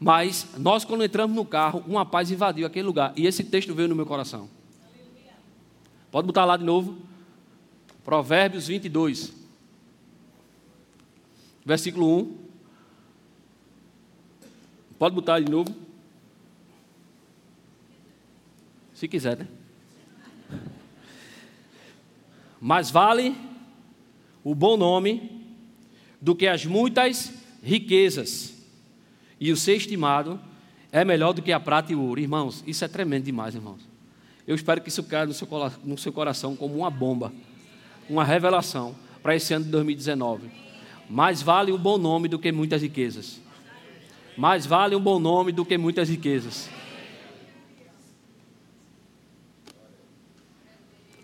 Mas 0.05 0.49
nós, 0.59 0.85
quando 0.85 1.03
entramos 1.03 1.35
no 1.35 1.43
carro, 1.43 1.83
uma 1.87 2.05
paz 2.05 2.29
invadiu 2.29 2.67
aquele 2.67 2.85
lugar. 2.85 3.11
E 3.15 3.25
esse 3.25 3.43
texto 3.43 3.73
veio 3.73 3.87
no 3.87 3.95
meu 3.95 4.05
coração. 4.05 4.47
Pode 6.11 6.27
botar 6.27 6.45
lá 6.45 6.55
de 6.55 6.63
novo. 6.63 6.95
Provérbios 8.03 8.67
22. 8.67 9.33
Versículo 11.65 12.19
1. 12.19 12.37
Pode 14.99 15.15
botar 15.15 15.39
de 15.39 15.51
novo. 15.51 15.75
Se 18.93 19.07
quiser, 19.07 19.37
né? 19.37 19.47
Mais 22.61 22.91
vale 22.91 23.35
o 24.43 24.53
bom 24.53 24.77
nome 24.77 25.41
do 26.21 26.35
que 26.35 26.45
as 26.45 26.63
muitas 26.63 27.33
riquezas. 27.63 28.54
E 29.45 29.51
o 29.51 29.55
ser 29.55 29.75
estimado 29.75 30.39
é 30.91 31.05
melhor 31.05 31.31
do 31.31 31.39
que 31.39 31.51
a 31.51 31.59
prata 31.59 31.91
e 31.91 31.95
o 31.95 32.01
ouro. 32.01 32.19
Irmãos, 32.19 32.63
isso 32.65 32.83
é 32.83 32.87
tremendo 32.87 33.25
demais, 33.25 33.53
irmãos. 33.53 33.79
Eu 34.47 34.55
espero 34.55 34.81
que 34.81 34.89
isso 34.89 35.03
caia 35.03 35.27
no 35.27 35.35
seu, 35.35 35.47
no 35.83 35.97
seu 35.99 36.11
coração 36.11 36.55
como 36.55 36.75
uma 36.75 36.89
bomba, 36.89 37.31
uma 38.09 38.23
revelação 38.23 38.95
para 39.21 39.35
esse 39.35 39.53
ano 39.53 39.65
de 39.65 39.69
2019. 39.69 40.49
Mais 41.07 41.43
vale 41.43 41.71
um 41.71 41.77
bom 41.77 41.99
nome 41.99 42.27
do 42.27 42.39
que 42.39 42.51
muitas 42.51 42.81
riquezas. 42.81 43.39
Mais 44.35 44.65
vale 44.65 44.95
um 44.95 44.99
bom 44.99 45.19
nome 45.19 45.51
do 45.51 45.63
que 45.63 45.77
muitas 45.77 46.09
riquezas. 46.09 46.67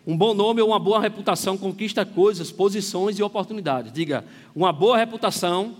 Um 0.05 0.15
bom 0.15 0.36
nome 0.36 0.61
ou 0.61 0.67
uma 0.67 0.80
boa 0.80 1.01
reputação 1.01 1.57
conquista 1.57 2.05
coisas, 2.05 2.51
posições 2.51 3.17
e 3.17 3.24
oportunidades. 3.24 3.91
Diga, 3.91 4.24
uma 4.55 4.72
boa 4.72 4.95
reputação 4.95 5.76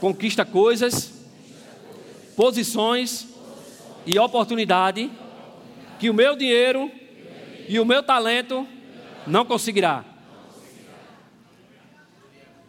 conquista 0.00 0.44
coisas, 0.44 1.13
posições 2.36 3.28
e 4.06 4.18
oportunidade 4.18 5.10
que 5.98 6.10
o 6.10 6.14
meu 6.14 6.36
dinheiro 6.36 6.90
e 7.68 7.78
o 7.78 7.84
meu 7.84 8.02
talento 8.02 8.66
não 9.26 9.44
conseguirá. 9.44 10.04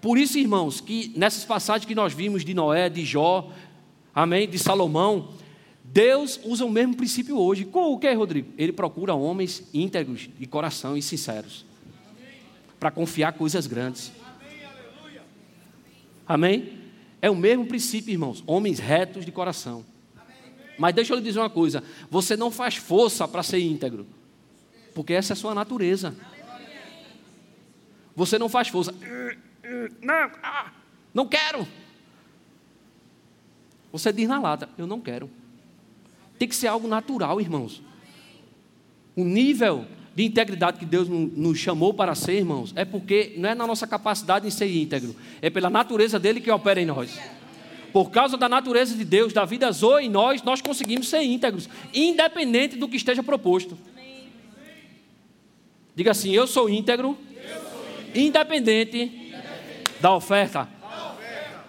Por 0.01 0.17
isso, 0.17 0.37
irmãos, 0.37 0.79
que 0.79 1.11
nessas 1.15 1.43
passagens 1.43 1.85
que 1.85 1.95
nós 1.95 2.13
vimos 2.13 2.45
de 2.45 2.53
Noé, 2.53 2.89
de 2.89 3.03
Jó, 3.03 3.49
amém, 4.13 4.47
de 4.47 4.59
Salomão, 4.59 5.29
Deus 5.83 6.39
usa 6.43 6.63
o 6.63 6.69
mesmo 6.69 6.95
princípio 6.95 7.37
hoje. 7.39 7.65
Com 7.65 7.91
o 7.91 7.97
que, 7.97 8.11
Rodrigo? 8.13 8.53
Ele 8.57 8.71
procura 8.71 9.15
homens 9.15 9.67
íntegros 9.73 10.29
de 10.37 10.45
coração 10.45 10.95
e 10.95 11.01
sinceros 11.01 11.65
para 12.79 12.91
confiar 12.91 13.33
coisas 13.33 13.65
grandes. 13.65 14.11
Amém? 16.27 16.84
É 17.25 17.29
o 17.31 17.35
mesmo 17.35 17.65
princípio, 17.65 18.11
irmãos. 18.11 18.43
Homens 18.45 18.77
retos 18.77 19.25
de 19.25 19.31
coração. 19.31 19.83
Mas 20.77 20.93
deixa 20.93 21.11
eu 21.11 21.17
lhe 21.17 21.23
dizer 21.23 21.39
uma 21.39 21.49
coisa: 21.49 21.83
você 22.07 22.37
não 22.37 22.51
faz 22.51 22.75
força 22.75 23.27
para 23.27 23.41
ser 23.41 23.57
íntegro, 23.57 24.05
porque 24.93 25.11
essa 25.11 25.31
é 25.31 25.35
a 25.35 25.35
sua 25.35 25.55
natureza. 25.55 26.15
Você 28.15 28.37
não 28.37 28.47
faz 28.47 28.67
força. 28.67 28.93
Não, 30.03 30.31
ah, 30.43 30.71
não 31.11 31.27
quero. 31.27 31.67
Você 33.91 34.13
diz 34.13 34.29
na 34.29 34.39
lata: 34.39 34.69
eu 34.77 34.85
não 34.85 35.01
quero. 35.01 35.27
Tem 36.37 36.47
que 36.47 36.55
ser 36.55 36.67
algo 36.67 36.87
natural, 36.87 37.41
irmãos. 37.41 37.81
O 39.15 39.23
nível 39.23 39.87
de 40.15 40.23
integridade 40.23 40.79
que 40.79 40.85
Deus 40.85 41.09
nos 41.09 41.57
chamou 41.59 41.93
para 41.93 42.15
ser, 42.15 42.37
irmãos, 42.37 42.71
é 42.75 42.85
porque 42.85 43.33
não 43.37 43.49
é 43.49 43.53
na 43.53 43.67
nossa 43.67 43.85
capacidade 43.85 44.47
em 44.47 44.49
ser 44.49 44.73
íntegro, 44.73 45.15
é 45.41 45.49
pela 45.49 45.69
natureza 45.69 46.17
dele 46.17 46.39
que 46.39 46.49
opera 46.49 46.81
em 46.81 46.85
nós 46.85 47.19
por 47.95 48.11
causa 48.11 48.35
da 48.35 48.49
natureza 48.49 48.93
de 48.93 49.05
Deus, 49.05 49.31
da 49.31 49.45
vida 49.45 49.71
Zoe 49.71 50.03
em 50.03 50.09
nós, 50.09 50.43
nós 50.43 50.59
conseguimos 50.59 51.07
ser 51.07 51.21
íntegros, 51.21 51.69
independente 51.93 52.75
do 52.75 52.89
que 52.89 52.97
esteja 52.97 53.23
proposto. 53.23 53.77
Diga 55.95 56.11
assim: 56.11 56.33
Eu 56.33 56.45
sou 56.45 56.69
íntegro, 56.69 57.17
independente, 58.13 59.31
da, 60.01 60.13
oferta. 60.13 60.67
da 60.81 61.13
oferta. 61.13 61.63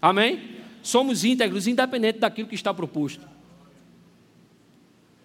Amém? 0.00 0.60
Somos 0.84 1.24
íntegros, 1.24 1.66
independente 1.66 2.20
daquilo 2.20 2.46
que 2.46 2.54
está 2.54 2.72
proposto. 2.72 3.26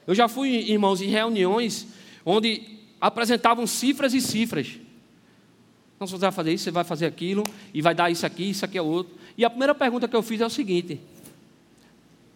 Eu 0.08 0.16
já 0.16 0.30
fui, 0.30 0.50
irmãos, 0.72 1.02
em 1.02 1.08
reuniões 1.08 1.86
onde 2.26 2.62
apresentavam 3.00 3.68
cifras 3.68 4.14
e 4.14 4.22
cifras. 4.22 4.68
Se 4.68 6.12
você 6.12 6.18
vai 6.18 6.32
fazer 6.32 6.54
isso, 6.54 6.64
você 6.64 6.72
vai 6.72 6.84
fazer 6.84 7.06
aquilo, 7.06 7.44
e 7.74 7.82
vai 7.82 7.94
dar 7.94 8.10
isso 8.10 8.26
aqui, 8.26 8.50
isso 8.50 8.64
aqui 8.64 8.78
é 8.78 8.82
outro. 8.82 9.14
E 9.38 9.44
a 9.44 9.50
primeira 9.50 9.76
pergunta 9.76 10.08
que 10.08 10.16
eu 10.16 10.24
fiz 10.24 10.40
é 10.40 10.46
o 10.46 10.50
seguinte: 10.50 11.00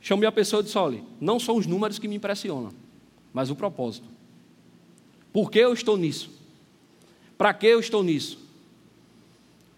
chamei 0.02 0.28
a 0.28 0.32
pessoa 0.32 0.62
e 0.62 0.64
disse: 0.64 0.78
olha, 0.78 1.02
não 1.20 1.40
são 1.40 1.56
os 1.56 1.66
números 1.66 1.98
que 1.98 2.08
me 2.08 2.16
impressionam, 2.16 2.72
mas 3.32 3.50
o 3.50 3.56
propósito. 3.56 4.08
Por 5.32 5.50
que 5.50 5.60
eu 5.60 5.74
estou 5.74 5.96
nisso? 5.96 6.30
Para 7.38 7.54
que 7.54 7.68
eu 7.68 7.80
estou 7.80 8.04
nisso? 8.04 8.40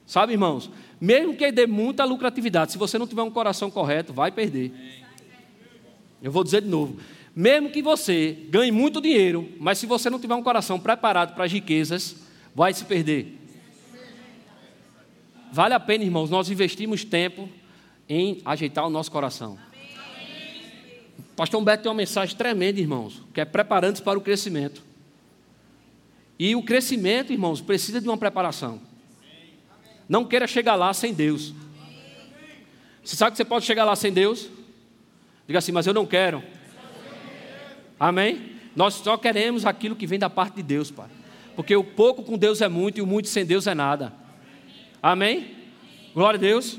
Sabe, 0.06 0.34
irmãos, 0.34 0.70
mesmo 1.00 1.36
que 1.36 1.52
dê 1.52 1.68
muita 1.68 2.06
lucratividade, 2.06 2.72
se 2.72 2.78
você 2.78 2.98
não 2.98 3.08
tiver 3.08 3.22
um 3.22 3.32
coração 3.32 3.70
correto, 3.70 4.14
vai 4.14 4.32
perder. 4.32 4.72
Eu 6.22 6.32
vou 6.32 6.44
dizer 6.44 6.62
de 6.62 6.70
novo: 6.70 6.98
mesmo 7.36 7.70
que 7.70 7.82
você 7.82 8.46
ganhe 8.50 8.72
muito 8.72 9.02
dinheiro, 9.02 9.52
mas 9.60 9.80
se 9.80 9.86
você 9.86 10.10
não 10.10 10.20
tiver 10.20 10.36
um 10.36 10.44
coração 10.44 10.80
preparado 10.80 11.34
para 11.34 11.46
as 11.46 11.52
riquezas, 11.52 12.16
vai 12.54 12.74
se 12.74 12.86
perder. 12.86 13.40
Vale 15.52 15.74
a 15.74 15.80
pena, 15.80 16.04
irmãos, 16.04 16.30
nós 16.30 16.50
investimos 16.50 17.04
tempo 17.04 17.50
em 18.08 18.42
ajeitar 18.46 18.86
o 18.86 18.90
nosso 18.90 19.12
coração. 19.12 19.58
Pastor 21.36 21.60
Humberto 21.60 21.84
tem 21.84 21.92
uma 21.92 21.98
mensagem 21.98 22.36
tremenda, 22.36 22.80
irmãos, 22.80 23.22
que 23.34 23.42
é 23.42 23.46
preparando-se 23.46 24.02
para 24.02 24.18
o 24.18 24.22
crescimento. 24.22 24.84
E 26.38 26.56
o 26.56 26.64
crescimento, 26.64 27.32
irmãos, 27.32 27.62
precisa 27.62 28.00
de 28.00 28.08
uma 28.08 28.18
preparação. 28.18 28.80
Não 30.08 30.26
queira 30.26 30.46
chegar 30.46 30.76
lá 30.76 30.94
sem 30.94 31.14
Deus. 31.14 31.54
Você 33.04 33.16
sabe 33.16 33.32
que 33.32 33.38
você 33.38 33.46
pode 33.46 33.66
chegar 33.66 33.86
lá 33.86 33.96
sem 33.96 34.12
Deus? 34.14 34.50
Diga 35.48 35.60
assim, 35.60 35.72
mas 35.72 35.88
eu 35.88 35.94
não 35.94 36.06
quero. 36.06 36.44
Amém? 38.04 38.51
Nós 38.76 38.95
só 38.95 39.16
queremos 39.16 39.66
aquilo 39.66 39.95
que 39.95 40.06
vem 40.06 40.20
da 40.20 40.30
parte 40.30 40.56
de 40.56 40.64
Deus, 40.64 40.91
Pai. 40.91 41.08
Porque 41.56 41.74
o 41.74 41.86
pouco 41.86 42.22
com 42.22 42.38
Deus 42.38 42.60
é 42.60 42.68
muito 42.68 42.97
e 42.97 43.01
o 43.01 43.08
muito 43.08 43.30
sem 43.30 43.45
Deus 43.45 43.66
é 43.66 43.74
nada. 43.74 44.12
Amém? 45.01 45.56
Glória 46.14 46.38
a 46.38 46.41
Deus. 46.41 46.78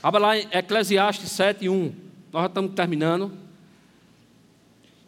Abra 0.00 0.20
lá 0.20 0.38
em 0.38 0.46
Eclesiastes 0.52 1.32
7, 1.32 1.68
1. 1.68 1.94
Nós 2.32 2.42
já 2.42 2.46
estamos 2.46 2.74
terminando. 2.74 3.32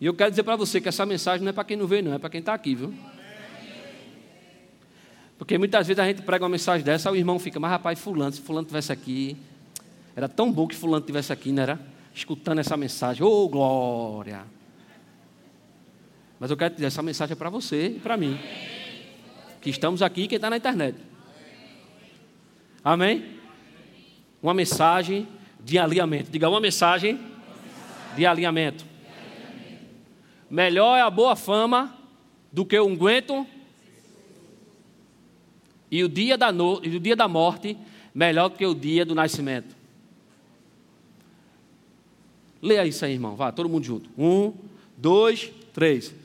E 0.01 0.07
eu 0.07 0.15
quero 0.15 0.31
dizer 0.31 0.43
para 0.43 0.57
você 0.57 0.81
que 0.81 0.89
essa 0.89 1.07
mensagem 1.07 1.45
não 1.45 1.51
é 1.51 1.53
para 1.53 1.63
quem 1.63 1.77
não 1.77 1.87
veio, 1.87 2.03
não, 2.03 2.15
é 2.15 2.19
para 2.19 2.31
quem 2.31 2.41
está 2.41 2.53
aqui, 2.53 2.75
viu? 2.75 2.93
Porque 5.39 5.57
muitas 5.57 5.87
vezes 5.87 6.01
a 6.01 6.07
gente 6.07 6.23
prega 6.23 6.43
uma 6.43 6.51
mensagem 6.51 6.85
dessa, 6.85 7.13
o 7.13 7.17
irmão 7.17 7.39
fica, 7.39 7.61
mas 7.61 7.71
rapaz, 7.71 8.01
fulano, 8.01 8.33
se 8.33 8.41
fulano 8.41 8.67
tivesse 8.67 8.91
aqui, 8.91 9.37
era 10.17 10.29
tão 10.29 10.51
bom 10.51 10.67
que 10.67 10.75
fulano 10.75 11.07
tivesse 11.07 11.33
aqui, 11.33 11.53
não 11.53 11.63
era? 11.63 11.81
Escutando 12.13 12.59
essa 12.59 12.77
mensagem, 12.77 13.23
ô 13.23 13.45
oh, 13.45 13.49
glória! 13.49 14.54
Mas 16.45 16.51
eu 16.51 16.59
quero 16.59 16.75
dizer, 16.75 16.89
essa 16.89 17.03
mensagem 17.03 17.33
é 17.33 17.37
para 17.37 17.49
você 17.49 17.87
e 17.87 17.99
para 17.99 18.19
mim. 18.19 18.39
Que 19.63 19.71
estamos 19.71 20.03
aqui 20.03 20.25
e 20.25 20.29
quem 20.29 20.37
está 20.37 20.51
na 20.51 20.59
internet. 20.59 20.95
Amém? 22.85 23.25
Uma 24.43 24.53
mensagem 24.53 25.27
de 25.59 25.79
alinhamento. 25.79 26.31
Diga 26.31 26.47
uma 26.51 26.61
mensagem 26.61 27.19
de 28.15 28.27
alinhamento. 28.27 28.85
Melhor 30.51 30.99
é 30.99 31.01
a 31.01 31.09
boa 31.09 31.35
fama 31.35 31.97
do 32.53 32.67
que 32.67 32.79
o 32.79 32.85
unguento. 32.85 33.47
E 35.91 36.05
o 36.05 36.11
dia 36.11 36.37
da, 36.37 36.53
no... 36.53 36.79
e 36.85 36.95
o 36.95 37.01
dia 37.01 37.17
da 37.17 37.27
morte, 37.27 37.75
melhor 38.15 38.51
do 38.51 38.59
que 38.59 38.67
o 38.67 38.75
dia 38.75 39.07
do 39.07 39.15
nascimento. 39.15 39.75
Leia 42.61 42.85
isso 42.85 43.03
aí, 43.03 43.15
irmão. 43.15 43.35
Vá, 43.35 43.51
todo 43.51 43.67
mundo 43.67 43.87
junto. 43.87 44.11
Um, 44.19 44.53
dois, 44.99 45.51
três. 45.73 46.23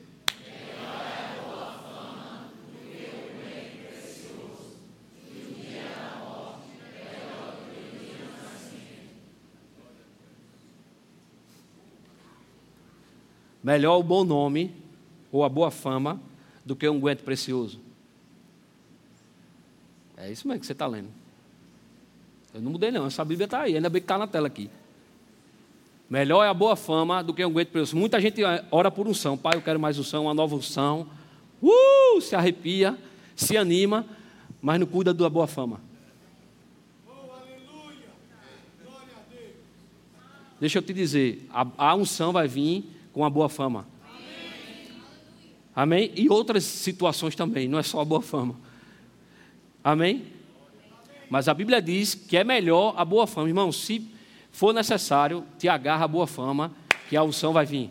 Melhor 13.70 13.99
o 13.99 14.01
bom 14.01 14.24
nome 14.24 14.74
ou 15.32 15.43
a 15.43 15.47
boa 15.47 15.70
fama 15.70 16.20
do 16.65 16.76
que 16.76 16.89
um 16.89 16.99
guento 16.99 17.24
precioso. 17.24 17.80
É 20.17 20.32
isso 20.32 20.47
mesmo 20.47 20.61
que 20.61 20.65
você 20.65 20.72
está 20.72 20.88
lendo. 20.88 21.09
Eu 22.51 22.63
não 22.63 22.72
mudei, 22.72 22.89
não. 22.89 23.05
Essa 23.05 23.24
Bíblia 23.24 23.45
está 23.45 23.61
aí, 23.61 23.76
ainda 23.76 23.88
bem 23.88 24.01
que 24.01 24.05
está 24.05 24.17
na 24.17 24.26
tela 24.26 24.47
aqui. 24.47 24.72
Melhor 26.09 26.43
é 26.43 26.47
a 26.47 26.53
boa 26.53 26.76
fama 26.76 27.24
do 27.24 27.32
que 27.32 27.45
um 27.45 27.53
guento 27.53 27.67
precioso. 27.67 27.95
Muita 27.95 28.20
gente 28.20 28.41
ora 28.72 28.89
por 28.89 29.07
unção. 29.07 29.38
Pai, 29.38 29.55
eu 29.55 29.61
quero 29.61 29.80
mais 29.80 29.99
unção, 29.99 30.24
uma 30.24 30.34
nova 30.34 30.55
unção. 30.55 31.05
Uh, 31.61 32.20
se 32.22 32.36
arrepia, 32.36 32.97
se 33.36 33.55
anima, 33.55 34.03
mas 34.59 34.80
não 34.80 34.88
cuida 34.88 35.13
da 35.13 35.30
boa 35.30 35.45
fama. 35.45 35.80
Deixa 40.59 40.80
eu 40.80 40.82
te 40.82 40.91
dizer, 40.91 41.47
a, 41.53 41.67
a 41.78 41.95
unção 41.95 42.34
vai 42.34 42.47
vir 42.47 42.97
com 43.20 43.26
a 43.26 43.30
boa 43.30 43.49
fama. 43.49 43.86
Amém? 45.76 46.09
E 46.15 46.30
outras 46.30 46.63
situações 46.63 47.36
também, 47.36 47.67
não 47.67 47.78
é 47.78 47.84
só 47.84 47.99
a 47.99 48.05
boa 48.05 48.22
fama. 48.22 48.55
Amém? 49.84 50.24
Mas 51.30 51.49
a 51.49 51.53
Bíblia 51.53 51.82
diz 51.82 52.15
que 52.15 52.38
é 52.38 52.45
melhor 52.45 52.93
a 52.95 53.03
boa 53.03 53.28
fama. 53.28 53.49
Irmão, 53.49 53.74
se 53.74 54.09
for 54.53 54.74
necessário, 54.74 55.43
te 55.57 55.67
agarra 55.67 56.05
a 56.05 56.07
boa 56.07 56.26
fama, 56.26 56.72
que 57.09 57.17
a 57.17 57.22
unção 57.22 57.51
vai 57.51 57.65
vir. 57.65 57.89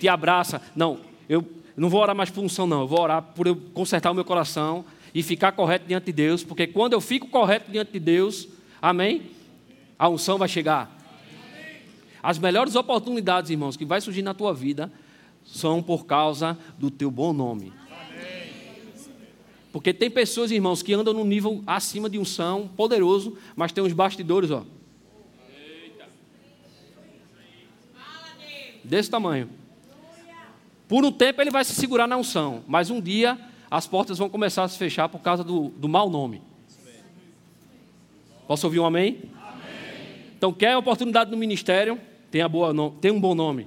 Te 0.00 0.08
abraça. 0.08 0.60
Não, 0.74 0.98
eu 1.28 1.48
não 1.76 1.88
vou 1.88 2.00
orar 2.00 2.16
mais 2.16 2.28
por 2.28 2.42
unção, 2.42 2.66
não. 2.66 2.80
Eu 2.80 2.88
vou 2.88 3.00
orar 3.00 3.22
por 3.22 3.46
eu 3.46 3.54
consertar 3.72 4.10
o 4.10 4.14
meu 4.14 4.24
coração 4.24 4.84
e 5.14 5.22
ficar 5.22 5.52
correto 5.52 5.86
diante 5.86 6.06
de 6.06 6.12
Deus, 6.12 6.42
porque 6.42 6.66
quando 6.66 6.92
eu 6.92 7.00
fico 7.00 7.28
correto 7.28 7.70
diante 7.70 7.92
de 7.92 8.00
Deus, 8.00 8.48
amém? 8.82 9.30
A 9.96 10.08
unção 10.08 10.38
vai 10.38 10.48
chegar. 10.48 10.97
As 12.28 12.38
melhores 12.38 12.76
oportunidades, 12.76 13.50
irmãos, 13.50 13.74
que 13.74 13.86
vai 13.86 14.02
surgir 14.02 14.20
na 14.20 14.34
tua 14.34 14.52
vida 14.52 14.92
são 15.46 15.82
por 15.82 16.04
causa 16.04 16.58
do 16.76 16.90
teu 16.90 17.10
bom 17.10 17.32
nome. 17.32 17.72
Porque 19.72 19.94
tem 19.94 20.10
pessoas, 20.10 20.50
irmãos, 20.50 20.82
que 20.82 20.92
andam 20.92 21.14
num 21.14 21.24
nível 21.24 21.62
acima 21.66 22.06
de 22.06 22.18
unção, 22.18 22.68
poderoso, 22.76 23.38
mas 23.56 23.72
tem 23.72 23.82
uns 23.82 23.94
bastidores, 23.94 24.50
ó. 24.50 24.62
Desse 28.84 29.08
tamanho. 29.08 29.48
Por 30.86 31.06
um 31.06 31.10
tempo 31.10 31.40
ele 31.40 31.50
vai 31.50 31.64
se 31.64 31.74
segurar 31.74 32.06
na 32.06 32.18
unção, 32.18 32.62
mas 32.68 32.90
um 32.90 33.00
dia 33.00 33.38
as 33.70 33.86
portas 33.86 34.18
vão 34.18 34.28
começar 34.28 34.64
a 34.64 34.68
se 34.68 34.76
fechar 34.76 35.08
por 35.08 35.22
causa 35.22 35.42
do, 35.42 35.70
do 35.70 35.88
mau 35.88 36.10
nome. 36.10 36.42
Posso 38.46 38.66
ouvir 38.66 38.80
um 38.80 38.84
amém? 38.84 39.16
amém? 39.34 40.34
Então, 40.36 40.52
quer 40.52 40.76
oportunidade 40.76 41.30
no 41.30 41.36
ministério? 41.38 41.98
Tenha, 42.30 42.48
boa, 42.48 42.74
tenha 43.00 43.14
um 43.14 43.20
bom 43.20 43.34
nome. 43.34 43.66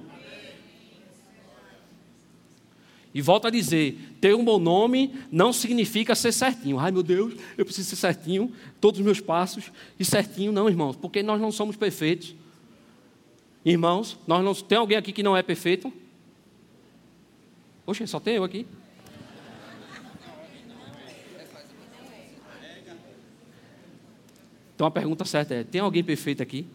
E 3.14 3.20
volto 3.20 3.46
a 3.46 3.50
dizer: 3.50 4.16
ter 4.20 4.34
um 4.34 4.44
bom 4.44 4.58
nome 4.58 5.14
não 5.30 5.52
significa 5.52 6.14
ser 6.14 6.32
certinho. 6.32 6.78
Ai 6.78 6.90
meu 6.90 7.02
Deus, 7.02 7.34
eu 7.58 7.64
preciso 7.64 7.90
ser 7.90 7.96
certinho, 7.96 8.52
todos 8.80 9.00
os 9.00 9.04
meus 9.04 9.20
passos, 9.20 9.70
e 9.98 10.04
certinho, 10.04 10.52
não, 10.52 10.68
irmãos, 10.68 10.96
porque 10.96 11.22
nós 11.22 11.40
não 11.40 11.52
somos 11.52 11.76
perfeitos. 11.76 12.34
Irmãos, 13.64 14.18
nós 14.26 14.44
não, 14.44 14.54
tem 14.54 14.78
alguém 14.78 14.98
aqui 14.98 15.12
que 15.12 15.22
não 15.22 15.36
é 15.36 15.42
perfeito? 15.42 15.92
Oxe, 17.86 18.06
só 18.06 18.18
tem 18.18 18.36
eu 18.36 18.44
aqui. 18.44 18.66
Então 24.74 24.86
a 24.86 24.90
pergunta 24.90 25.24
certa 25.24 25.54
é: 25.54 25.64
tem 25.64 25.80
alguém 25.80 26.02
perfeito 26.02 26.42
aqui? 26.42 26.66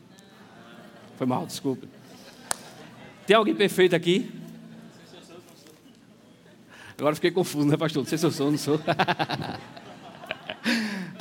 Foi 1.18 1.26
mal, 1.26 1.46
desculpe. 1.48 1.88
Tem 3.26 3.36
alguém 3.36 3.56
perfeito 3.56 3.96
aqui? 3.96 4.32
Agora 6.98 7.16
fiquei 7.16 7.32
confuso, 7.32 7.68
né, 7.68 7.76
pastor? 7.76 8.04
Não 8.04 8.10
sei 8.10 8.18
se 8.18 8.26
eu 8.26 8.32
sou 8.32 8.46
ou 8.46 8.52
não 8.52 8.58
sou. 8.58 8.80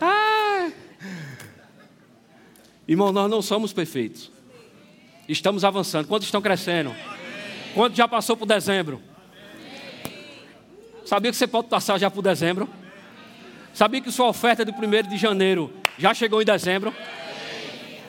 ah. 0.01 0.71
Irmão, 2.87 3.11
nós 3.11 3.31
não 3.31 3.43
somos 3.43 3.73
perfeitos. 3.73 4.31
Estamos 5.29 5.65
avançando. 5.65 6.07
Quantos 6.07 6.29
estão 6.29 6.41
crescendo? 6.41 6.95
Quantos 7.75 7.97
já 7.97 8.07
passou 8.07 8.37
por 8.37 8.47
dezembro? 8.47 9.03
Sabia 11.05 11.31
que 11.31 11.37
você 11.37 11.47
pode 11.47 11.69
passar 11.69 11.99
já 11.99 12.11
por 12.11 12.23
dezembro? 12.23 12.69
Sabia 13.73 14.01
que 14.01 14.13
sua 14.13 14.29
oferta 14.29 14.65
do 14.65 14.73
1 14.73 15.09
de 15.09 15.17
janeiro 15.17 15.73
já 15.99 16.15
chegou 16.15 16.41
em 16.41 16.45
dezembro? 16.45 16.95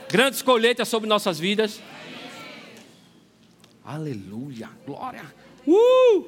Grandes 0.10 0.42
colheitas 0.42 0.88
sobre 0.88 1.10
nossas 1.10 1.38
vidas. 1.38 1.82
Aleluia, 3.84 4.70
glória. 4.86 5.26
Uh! 5.66 6.26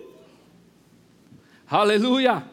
Aleluia. 1.70 2.44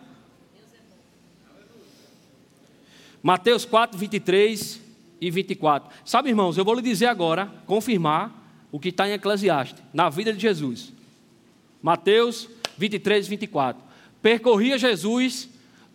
Mateus 3.21 3.65
4, 3.65 3.99
23 3.99 4.81
e 5.21 5.31
24. 5.31 5.91
Sabe, 6.05 6.29
irmãos, 6.29 6.57
eu 6.57 6.65
vou 6.65 6.75
lhe 6.75 6.83
dizer 6.83 7.07
agora, 7.07 7.53
confirmar 7.67 8.33
o 8.71 8.79
que 8.79 8.91
está 8.91 9.09
em 9.09 9.13
Eclesiastes, 9.13 9.83
na 9.93 10.09
vida 10.09 10.33
de 10.33 10.39
Jesus. 10.39 10.93
Mateus 11.83 12.49
23 12.79 13.27
e 13.27 13.31
24. 13.31 13.83
Percorria 14.23 14.79
Jesus 14.79 15.49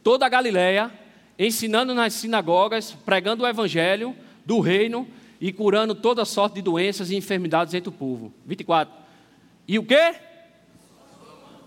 toda 0.03 0.25
a 0.25 0.29
Galiléia, 0.29 0.91
ensinando 1.39 1.93
nas 1.93 2.13
sinagogas, 2.13 2.91
pregando 3.05 3.43
o 3.43 3.47
evangelho 3.47 4.13
do 4.45 4.59
reino 4.59 5.07
e 5.41 5.51
curando 5.51 5.95
toda 5.95 6.23
sorte 6.23 6.55
de 6.55 6.61
doenças 6.61 7.09
e 7.09 7.15
enfermidades 7.15 7.73
entre 7.73 7.89
o 7.89 7.91
povo. 7.91 8.31
24. 8.45 8.93
E 9.67 9.79
o 9.79 9.83
quê? 9.83 10.13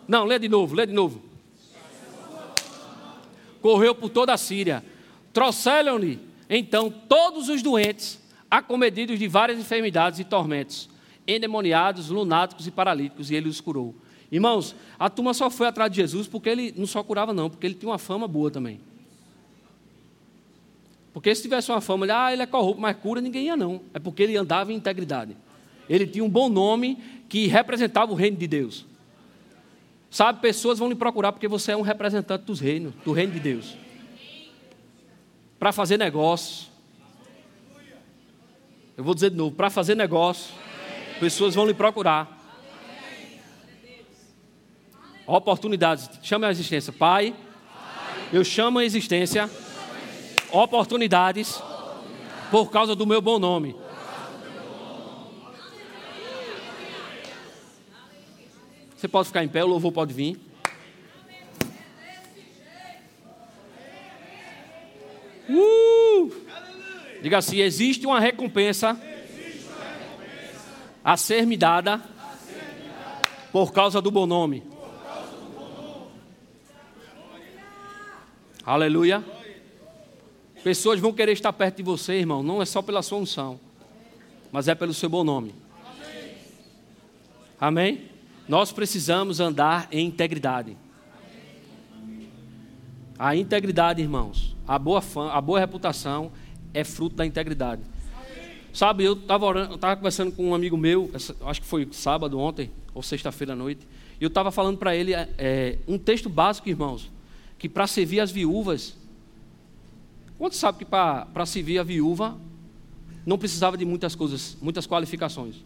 Não, 0.06 0.24
lê 0.24 0.38
de 0.38 0.48
novo, 0.48 0.76
lê 0.76 0.86
de 0.86 0.92
novo. 0.92 1.20
Correu 3.60 3.92
por 3.92 4.10
toda 4.10 4.32
a 4.32 4.36
Síria. 4.36 4.84
Trouxeram-lhe, 5.32 6.20
então, 6.48 6.88
todos 6.88 7.48
os 7.48 7.62
doentes, 7.62 8.20
acometidos 8.48 9.18
de 9.18 9.26
várias 9.26 9.58
enfermidades 9.58 10.20
e 10.20 10.24
tormentos, 10.24 10.88
endemoniados, 11.26 12.10
lunáticos 12.10 12.68
e 12.68 12.70
paralíticos, 12.70 13.30
e 13.30 13.34
ele 13.34 13.48
os 13.48 13.60
curou. 13.60 13.92
Irmãos, 14.30 14.76
a 14.96 15.10
turma 15.10 15.34
só 15.34 15.50
foi 15.50 15.66
atrás 15.66 15.90
de 15.90 15.96
Jesus 15.96 16.28
porque 16.28 16.48
ele 16.48 16.72
não 16.76 16.86
só 16.86 17.02
curava, 17.02 17.32
não, 17.32 17.50
porque 17.50 17.66
ele 17.66 17.74
tinha 17.74 17.90
uma 17.90 17.98
fama 17.98 18.28
boa 18.28 18.50
também. 18.50 18.80
Porque 21.14 21.32
se 21.32 21.42
tivesse 21.42 21.70
uma 21.70 21.80
fama, 21.80 22.06
ah, 22.10 22.32
ele 22.32 22.42
é 22.42 22.46
corrupto, 22.46 22.82
mas 22.82 22.96
cura, 22.96 23.20
ninguém 23.20 23.46
ia 23.46 23.56
não. 23.56 23.80
É 23.94 24.00
porque 24.00 24.24
ele 24.24 24.36
andava 24.36 24.72
em 24.72 24.76
integridade. 24.76 25.36
Ele 25.88 26.08
tinha 26.08 26.24
um 26.24 26.28
bom 26.28 26.48
nome 26.48 26.98
que 27.28 27.46
representava 27.46 28.10
o 28.10 28.16
reino 28.16 28.36
de 28.36 28.48
Deus. 28.48 28.84
Sabe, 30.10 30.40
pessoas 30.40 30.80
vão 30.80 30.88
lhe 30.88 30.96
procurar 30.96 31.30
porque 31.30 31.46
você 31.46 31.70
é 31.70 31.76
um 31.76 31.82
representante 31.82 32.44
dos 32.44 32.58
reinos, 32.58 32.94
do 33.04 33.12
reino 33.12 33.32
de 33.32 33.38
Deus. 33.38 33.76
Para 35.56 35.70
fazer 35.70 35.96
negócio. 35.96 36.66
Eu 38.96 39.04
vou 39.04 39.14
dizer 39.14 39.30
de 39.30 39.36
novo, 39.36 39.54
para 39.54 39.70
fazer 39.70 39.94
negócio, 39.94 40.52
pessoas 41.20 41.54
vão 41.54 41.64
lhe 41.64 41.74
procurar. 41.74 42.42
Oportunidades, 45.28 46.10
chame 46.24 46.44
a 46.44 46.50
existência. 46.50 46.92
Pai, 46.92 47.34
eu 48.32 48.44
chamo 48.44 48.80
a 48.80 48.84
existência 48.84 49.48
oportunidades 50.54 51.60
por 52.50 52.70
causa 52.70 52.94
do 52.94 53.06
meu 53.06 53.20
bom 53.20 53.38
nome. 53.38 53.76
Você 58.96 59.08
pode 59.08 59.28
ficar 59.28 59.44
em 59.44 59.48
pé, 59.48 59.62
o 59.62 59.66
louvor 59.66 59.92
pode 59.92 60.14
vir. 60.14 60.40
Uh! 65.48 66.32
Diga 67.20 67.38
assim: 67.38 67.58
existe 67.58 68.06
uma 68.06 68.20
recompensa 68.20 68.98
a 71.04 71.16
ser 71.16 71.46
me 71.46 71.56
dada 71.56 72.00
por 73.52 73.72
causa 73.72 74.00
do 74.00 74.10
bom 74.10 74.26
nome. 74.26 74.62
Aleluia. 78.64 79.33
Pessoas 80.64 80.98
vão 80.98 81.12
querer 81.12 81.32
estar 81.32 81.52
perto 81.52 81.76
de 81.76 81.82
você, 81.82 82.14
irmão, 82.14 82.42
não 82.42 82.62
é 82.62 82.64
só 82.64 82.80
pela 82.80 83.02
sua 83.02 83.18
unção, 83.18 83.60
mas 84.50 84.66
é 84.66 84.74
pelo 84.74 84.94
seu 84.94 85.10
bom 85.10 85.22
nome. 85.22 85.54
Amém? 87.60 88.06
Nós 88.48 88.72
precisamos 88.72 89.40
andar 89.40 89.86
em 89.92 90.06
integridade. 90.06 90.74
A 93.18 93.36
integridade, 93.36 94.00
irmãos, 94.00 94.56
a 94.66 94.78
boa, 94.78 95.02
fama, 95.02 95.32
a 95.32 95.40
boa 95.40 95.60
reputação 95.60 96.32
é 96.72 96.82
fruto 96.82 97.14
da 97.14 97.26
integridade. 97.26 97.82
Sabe, 98.72 99.04
eu 99.04 99.12
estava 99.12 99.96
conversando 99.96 100.32
com 100.32 100.48
um 100.48 100.54
amigo 100.54 100.78
meu, 100.78 101.10
acho 101.44 101.60
que 101.60 101.66
foi 101.66 101.86
sábado 101.92 102.38
ontem, 102.38 102.70
ou 102.94 103.02
sexta-feira 103.02 103.52
à 103.52 103.56
noite, 103.56 103.86
e 104.18 104.24
eu 104.24 104.28
estava 104.28 104.50
falando 104.50 104.78
para 104.78 104.96
ele 104.96 105.12
é, 105.12 105.78
um 105.86 105.98
texto 105.98 106.30
básico, 106.30 106.70
irmãos, 106.70 107.10
que 107.58 107.68
para 107.68 107.86
servir 107.86 108.20
as 108.20 108.30
viúvas, 108.30 108.96
quanto 110.44 110.56
sabe 110.56 110.76
que 110.76 110.84
para 110.84 111.46
servir 111.46 111.78
a 111.78 111.82
viúva 111.82 112.36
não 113.24 113.38
precisava 113.38 113.78
de 113.78 113.84
muitas 113.86 114.14
coisas, 114.14 114.58
muitas 114.60 114.86
qualificações? 114.86 115.64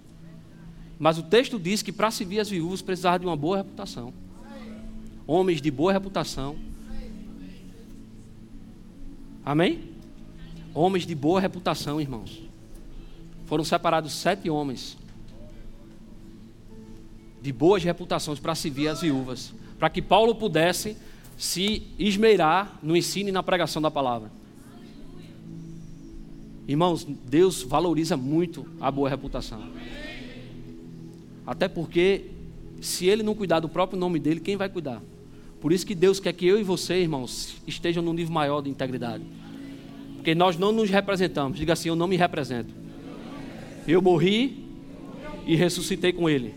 Mas 0.97 1.18
o 1.18 1.22
texto 1.24 1.59
diz 1.59 1.83
que 1.83 1.91
para 1.91 2.12
servir 2.12 2.39
as 2.39 2.49
viúvas 2.49 2.81
precisava 2.81 3.18
de 3.18 3.26
uma 3.26 3.37
boa 3.37 3.57
reputação. 3.57 4.14
Homens 5.26 5.61
de 5.61 5.68
boa 5.68 5.93
reputação. 5.93 6.55
Amém? 9.45 9.81
Homens 10.72 11.05
de 11.05 11.14
boa 11.16 11.41
reputação, 11.41 12.01
irmãos. 12.01 12.41
Foram 13.47 13.64
separados 13.64 14.12
sete 14.12 14.49
homens 14.49 14.97
de 17.43 17.53
boas 17.53 17.83
reputações 17.83 18.39
para 18.39 18.55
servir 18.55 18.87
as 18.87 19.01
viúvas, 19.01 19.53
para 19.76 19.91
que 19.91 20.01
Paulo 20.01 20.37
pudesse 20.37 20.97
se 21.37 21.83
esmeirar 21.99 22.79
no 22.81 22.97
ensino 22.97 23.29
e 23.29 23.33
na 23.33 23.43
pregação 23.43 23.83
da 23.83 23.91
palavra. 23.91 24.39
Irmãos, 26.69 27.03
Deus 27.05 27.62
valoriza 27.62 28.14
muito 28.14 28.66
a 28.79 28.91
boa 28.91 29.09
reputação. 29.09 29.71
Até 31.47 31.66
porque, 31.66 32.27
se 32.79 33.07
Ele 33.07 33.23
não 33.23 33.35
cuidar 33.35 33.61
do 33.61 33.71
próprio 33.71 33.99
nome 33.99 34.21
dele, 34.21 34.39
quem 34.39 34.55
vai 34.55 34.69
cuidar? 34.69 35.03
Por 35.62 35.73
isso 35.73 35.87
que 35.87 35.95
Deus 35.95 36.21
quer 36.21 36.35
que 36.35 36.47
eu 36.47 36.61
e 36.61 36.62
você, 36.62 37.01
irmãos, 37.01 37.57
estejam 37.66 38.03
num 38.03 38.12
nível 38.12 38.35
maior 38.35 38.61
de 38.61 38.69
integridade. 38.69 39.25
Porque 40.16 40.35
nós 40.35 40.59
não 40.59 40.71
nos 40.71 40.91
representamos. 40.91 41.59
Diga 41.59 41.73
assim: 41.73 41.89
Eu 41.89 41.97
não 41.97 42.07
me 42.07 42.16
represento. 42.16 42.75
Eu 43.87 44.03
morri 44.03 44.62
e 45.47 45.57
ressuscitei 45.57 46.12
com 46.12 46.29
Ele. 46.29 46.55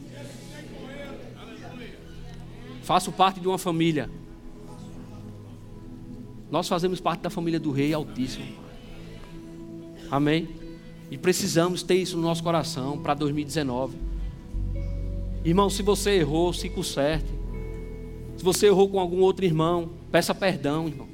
Faço 2.84 3.14
parte 3.14 3.40
de 3.40 3.48
uma 3.48 3.58
família. 3.58 4.10
Nós 6.52 6.68
fazemos 6.68 7.00
parte 7.00 7.22
da 7.22 7.30
família 7.30 7.62
do 7.62 7.72
Rei 7.72 7.94
Altíssimo. 7.94 8.61
Amém? 10.12 10.50
E 11.10 11.18
precisamos 11.18 11.82
ter 11.82 11.96
isso 11.96 12.18
no 12.18 12.24
nosso 12.24 12.44
coração 12.44 12.98
para 12.98 13.14
2019. 13.14 13.98
Irmão, 15.46 15.70
se 15.70 15.82
você 15.82 16.12
errou, 16.12 16.52
se 16.52 16.70
conserte. 16.70 17.32
Se 18.36 18.44
você 18.44 18.68
errou 18.68 18.90
com 18.90 19.00
algum 19.00 19.22
outro 19.22 19.46
irmão, 19.46 19.92
peça 20.12 20.36
perdão, 20.36 20.88
irmão. 20.88 21.08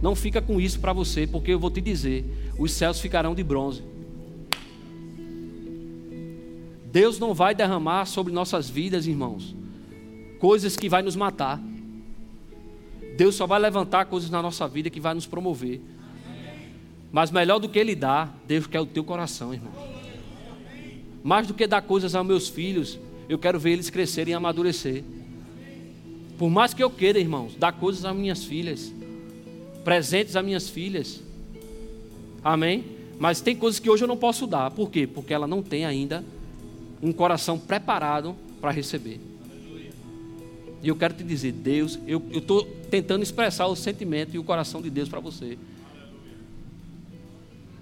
Não 0.00 0.14
fica 0.14 0.40
com 0.40 0.60
isso 0.60 0.78
para 0.78 0.92
você, 0.92 1.26
porque 1.26 1.52
eu 1.52 1.58
vou 1.58 1.70
te 1.70 1.80
dizer: 1.80 2.24
os 2.56 2.70
céus 2.72 3.00
ficarão 3.00 3.34
de 3.34 3.42
bronze. 3.42 3.82
Deus 6.92 7.18
não 7.18 7.34
vai 7.34 7.54
derramar 7.54 8.06
sobre 8.06 8.32
nossas 8.32 8.70
vidas, 8.70 9.06
irmãos, 9.06 9.54
coisas 10.38 10.76
que 10.76 10.88
vai 10.88 11.02
nos 11.02 11.16
matar. 11.16 11.60
Deus 13.16 13.34
só 13.34 13.46
vai 13.46 13.58
levantar 13.58 14.06
coisas 14.06 14.30
na 14.30 14.40
nossa 14.40 14.66
vida 14.68 14.88
que 14.88 15.00
vai 15.00 15.12
nos 15.12 15.26
promover. 15.26 15.82
Mas 17.10 17.30
melhor 17.30 17.58
do 17.58 17.68
que 17.68 17.78
Ele 17.78 17.94
dá, 17.94 18.28
Deus 18.46 18.66
quer 18.66 18.80
o 18.80 18.86
teu 18.86 19.02
coração, 19.02 19.52
irmão. 19.52 19.72
Mais 21.22 21.46
do 21.46 21.54
que 21.54 21.66
dar 21.66 21.82
coisas 21.82 22.14
aos 22.14 22.26
meus 22.26 22.48
filhos, 22.48 22.98
eu 23.28 23.38
quero 23.38 23.58
ver 23.58 23.72
eles 23.72 23.90
crescerem 23.90 24.32
e 24.32 24.34
amadurecer. 24.34 25.02
Por 26.38 26.48
mais 26.48 26.72
que 26.72 26.82
eu 26.82 26.90
queira, 26.90 27.18
irmãos, 27.18 27.54
dar 27.56 27.72
coisas 27.72 28.04
às 28.04 28.14
minhas 28.14 28.44
filhas, 28.44 28.92
presentes 29.84 30.36
às 30.36 30.44
minhas 30.44 30.68
filhas. 30.68 31.22
Amém? 32.44 32.84
Mas 33.18 33.40
tem 33.40 33.56
coisas 33.56 33.80
que 33.80 33.90
hoje 33.90 34.04
eu 34.04 34.08
não 34.08 34.16
posso 34.16 34.46
dar. 34.46 34.70
Por 34.70 34.90
quê? 34.90 35.06
Porque 35.06 35.34
ela 35.34 35.46
não 35.46 35.62
tem 35.62 35.84
ainda 35.84 36.24
um 37.02 37.12
coração 37.12 37.58
preparado 37.58 38.36
para 38.60 38.70
receber. 38.70 39.20
E 40.80 40.88
eu 40.88 40.94
quero 40.94 41.14
te 41.14 41.24
dizer, 41.24 41.52
Deus, 41.52 41.98
eu 42.06 42.22
estou 42.32 42.64
tentando 42.88 43.22
expressar 43.22 43.66
o 43.66 43.74
sentimento 43.74 44.34
e 44.34 44.38
o 44.38 44.44
coração 44.44 44.80
de 44.80 44.88
Deus 44.88 45.08
para 45.08 45.18
você. 45.18 45.58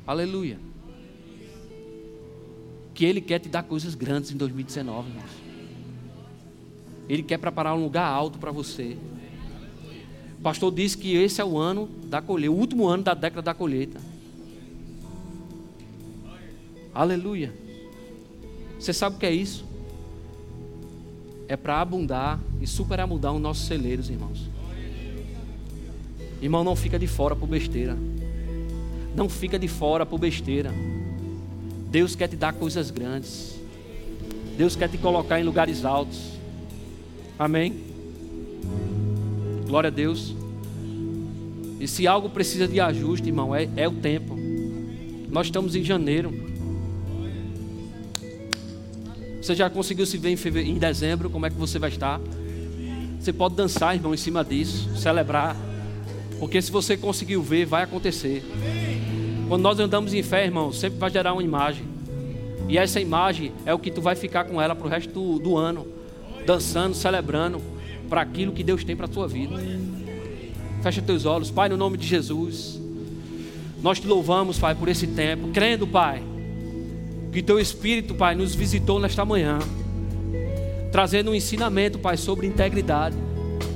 Aleluia. 0.07 0.59
Que 2.95 3.05
Ele 3.05 3.21
quer 3.21 3.41
te 3.41 3.49
dar 3.49 3.65
coisas 3.65 3.95
grandes 3.95 4.31
em 4.31 4.37
2019, 4.37 5.09
irmãos. 5.09 5.31
Ele 7.09 7.23
quer 7.23 7.39
preparar 7.39 7.75
um 7.75 7.83
lugar 7.83 8.07
alto 8.07 8.39
para 8.39 8.51
você. 8.51 8.97
O 10.39 10.43
pastor 10.43 10.73
disse 10.73 10.97
que 10.97 11.15
esse 11.15 11.41
é 11.41 11.45
o 11.45 11.59
ano 11.59 11.89
da 12.05 12.23
colheita, 12.23 12.53
o 12.53 12.59
último 12.59 12.87
ano 12.87 13.03
da 13.03 13.15
década 13.15 13.43
da 13.43 13.55
colheita. 13.55 14.01
Aleluia. 16.95 17.53
Você 18.79 18.93
sabe 18.93 19.17
o 19.17 19.19
que 19.19 19.27
é 19.27 19.33
isso? 19.33 19.65
É 21.49 21.57
para 21.57 21.81
abundar 21.81 22.41
e 22.61 22.67
superabundar 22.67 23.33
os 23.33 23.41
nossos 23.41 23.67
celeiros, 23.67 24.09
irmãos. 24.09 24.49
Irmão, 26.41 26.63
não 26.63 26.77
fica 26.77 26.99
de 26.99 27.07
fora 27.07 27.35
por 27.35 27.49
besteira. 27.49 27.97
Não 29.17 29.29
fica 29.31 29.59
de 29.59 29.67
fora 29.67 30.05
por 30.05 30.19
besteira. 30.19 30.71
Deus 31.91 32.15
quer 32.15 32.29
te 32.29 32.37
dar 32.37 32.53
coisas 32.53 32.91
grandes. 32.91 33.59
Deus 34.57 34.77
quer 34.77 34.89
te 34.89 34.99
colocar 34.99 35.41
em 35.41 35.45
lugares 35.45 35.85
altos. 35.85 36.33
Amém? 37.39 37.75
Glória 39.67 39.89
a 39.89 39.91
Deus. 39.91 40.35
E 41.81 41.89
se 41.89 42.07
algo 42.07 42.29
precisa 42.29 42.69
de 42.69 42.79
ajuste, 42.79 43.29
irmão, 43.29 43.55
é, 43.55 43.69
é 43.77 43.89
o 43.89 43.93
tempo. 43.93 44.37
Nós 45.31 45.47
estamos 45.47 45.75
em 45.75 45.83
janeiro. 45.83 46.33
Você 49.41 49.55
já 49.55 49.71
conseguiu 49.71 50.05
se 50.05 50.19
ver 50.19 50.31
em, 50.31 50.37
fevereiro, 50.37 50.77
em 50.77 50.79
dezembro? 50.79 51.31
Como 51.31 51.47
é 51.47 51.51
que 51.51 51.57
você 51.57 51.79
vai 51.79 51.91
estar? 51.91 52.21
Você 53.21 53.33
pode 53.33 53.55
dançar, 53.55 53.95
irmão, 53.95 54.13
em 54.13 54.17
cima 54.17 54.45
disso, 54.45 54.95
celebrar. 54.97 55.57
Porque 56.39 56.61
se 56.61 56.71
você 56.71 56.97
conseguiu 56.97 57.43
ver, 57.43 57.65
vai 57.65 57.83
acontecer. 57.83 58.45
Quando 59.49 59.63
nós 59.63 59.79
andamos 59.79 60.13
em 60.13 60.23
fé, 60.23 60.45
irmão, 60.45 60.73
sempre 60.73 60.99
vai 60.99 61.11
gerar 61.11 61.33
uma 61.33 61.43
imagem. 61.43 61.85
E 62.69 62.77
essa 62.77 63.01
imagem 63.01 63.53
é 63.65 63.73
o 63.73 63.79
que 63.79 63.91
tu 63.91 64.01
vai 64.01 64.17
ficar 64.17 64.45
com 64.45 64.61
ela 64.61 64.75
para 64.75 64.87
o 64.87 64.91
resto 64.91 65.13
do, 65.13 65.39
do 65.39 65.57
ano. 65.57 65.87
Dançando, 66.45 66.95
celebrando 66.95 67.61
para 68.09 68.21
aquilo 68.21 68.53
que 68.53 68.63
Deus 68.63 68.85
tem 68.85 68.97
para 68.97 69.09
tua 69.09 69.27
vida. 69.27 69.55
Fecha 70.83 71.03
teus 71.03 71.25
olhos, 71.25 71.51
Pai, 71.51 71.69
no 71.69 71.77
nome 71.77 71.97
de 71.97 72.07
Jesus. 72.07 72.81
Nós 73.83 73.99
te 73.99 74.07
louvamos, 74.07 74.59
Pai, 74.59 74.75
por 74.75 74.89
esse 74.89 75.07
tempo, 75.07 75.49
crendo, 75.49 75.87
Pai 75.87 76.23
que 77.37 77.43
teu 77.43 77.61
Espírito, 77.61 78.15
Pai, 78.15 78.35
nos 78.35 78.55
visitou 78.55 78.99
nesta 78.99 79.23
manhã, 79.23 79.59
trazendo 80.91 81.31
um 81.33 81.35
ensinamento, 81.35 81.99
Pai, 81.99 82.17
sobre 82.17 82.47
integridade, 82.47 83.15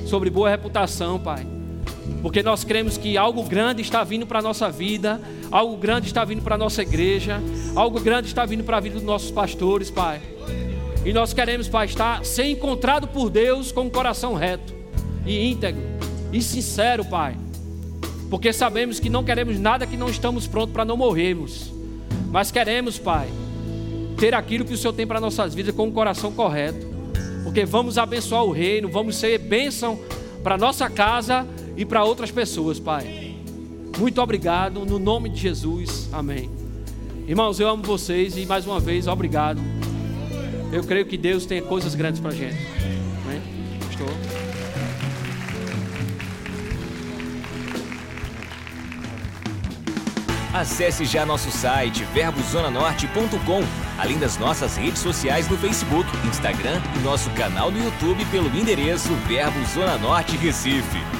sobre 0.06 0.30
boa 0.30 0.48
reputação, 0.48 1.18
Pai. 1.20 1.46
Porque 2.22 2.42
nós 2.42 2.64
cremos 2.64 2.98
que 2.98 3.16
algo 3.16 3.42
grande 3.44 3.82
está 3.82 4.04
vindo 4.04 4.26
para 4.26 4.40
a 4.40 4.42
nossa 4.42 4.70
vida, 4.70 5.20
algo 5.50 5.76
grande 5.76 6.06
está 6.06 6.24
vindo 6.24 6.42
para 6.42 6.54
a 6.54 6.58
nossa 6.58 6.82
igreja, 6.82 7.40
algo 7.74 7.98
grande 8.00 8.28
está 8.28 8.44
vindo 8.44 8.62
para 8.62 8.76
a 8.76 8.80
vida 8.80 8.96
dos 8.96 9.04
nossos 9.04 9.30
pastores, 9.30 9.90
Pai. 9.90 10.20
E 11.04 11.12
nós 11.12 11.32
queremos, 11.32 11.66
Pai, 11.66 11.86
estar 11.86 12.24
ser 12.24 12.44
encontrado 12.44 13.08
por 13.08 13.30
Deus 13.30 13.72
com 13.72 13.82
um 13.82 13.90
coração 13.90 14.34
reto 14.34 14.74
e 15.24 15.50
íntegro 15.50 15.82
e 16.32 16.42
sincero, 16.42 17.04
Pai. 17.04 17.36
Porque 18.28 18.52
sabemos 18.52 19.00
que 19.00 19.08
não 19.08 19.24
queremos 19.24 19.58
nada 19.58 19.86
que 19.86 19.96
não 19.96 20.08
estamos 20.08 20.46
prontos 20.46 20.72
para 20.72 20.84
não 20.84 20.96
morrermos. 20.96 21.72
Mas 22.30 22.50
queremos, 22.52 22.98
Pai, 22.98 23.28
ter 24.18 24.34
aquilo 24.34 24.64
que 24.64 24.74
o 24.74 24.76
Senhor 24.76 24.92
tem 24.92 25.06
para 25.06 25.18
nossas 25.20 25.54
vidas 25.54 25.74
com 25.74 25.88
o 25.88 25.92
coração 25.92 26.30
correto. 26.32 26.86
Porque 27.42 27.64
vamos 27.64 27.96
abençoar 27.96 28.44
o 28.44 28.52
reino, 28.52 28.88
vamos 28.88 29.16
ser 29.16 29.38
bênção 29.38 29.98
para 30.42 30.58
nossa 30.58 30.88
casa 30.88 31.46
e 31.80 31.84
para 31.86 32.04
outras 32.04 32.30
pessoas, 32.30 32.78
Pai. 32.78 33.36
Muito 33.98 34.20
obrigado, 34.20 34.84
no 34.84 34.98
nome 34.98 35.30
de 35.30 35.40
Jesus. 35.40 36.10
Amém. 36.12 36.50
Irmãos, 37.26 37.58
eu 37.58 37.66
amo 37.70 37.82
vocês 37.82 38.36
e 38.36 38.44
mais 38.44 38.66
uma 38.66 38.78
vez, 38.78 39.06
obrigado. 39.06 39.62
Eu 40.70 40.84
creio 40.84 41.06
que 41.06 41.16
Deus 41.16 41.46
tem 41.46 41.62
coisas 41.62 41.94
grandes 41.94 42.20
para 42.20 42.32
a 42.32 42.34
gente. 42.34 42.58
Amém? 43.24 43.40
Estou. 43.90 44.08
Acesse 50.52 51.06
já 51.06 51.24
nosso 51.24 51.50
site 51.50 52.04
verbozonanorte.com, 52.12 53.62
além 53.98 54.18
das 54.18 54.36
nossas 54.36 54.76
redes 54.76 55.00
sociais 55.00 55.48
no 55.48 55.56
Facebook, 55.56 56.06
Instagram 56.28 56.82
e 56.94 56.98
nosso 56.98 57.30
canal 57.30 57.70
no 57.70 57.82
YouTube 57.82 58.22
pelo 58.26 58.54
endereço 58.54 59.14
Verbo 59.26 59.64
Zona 59.64 59.96
Norte 59.96 60.36
Recife. 60.36 61.19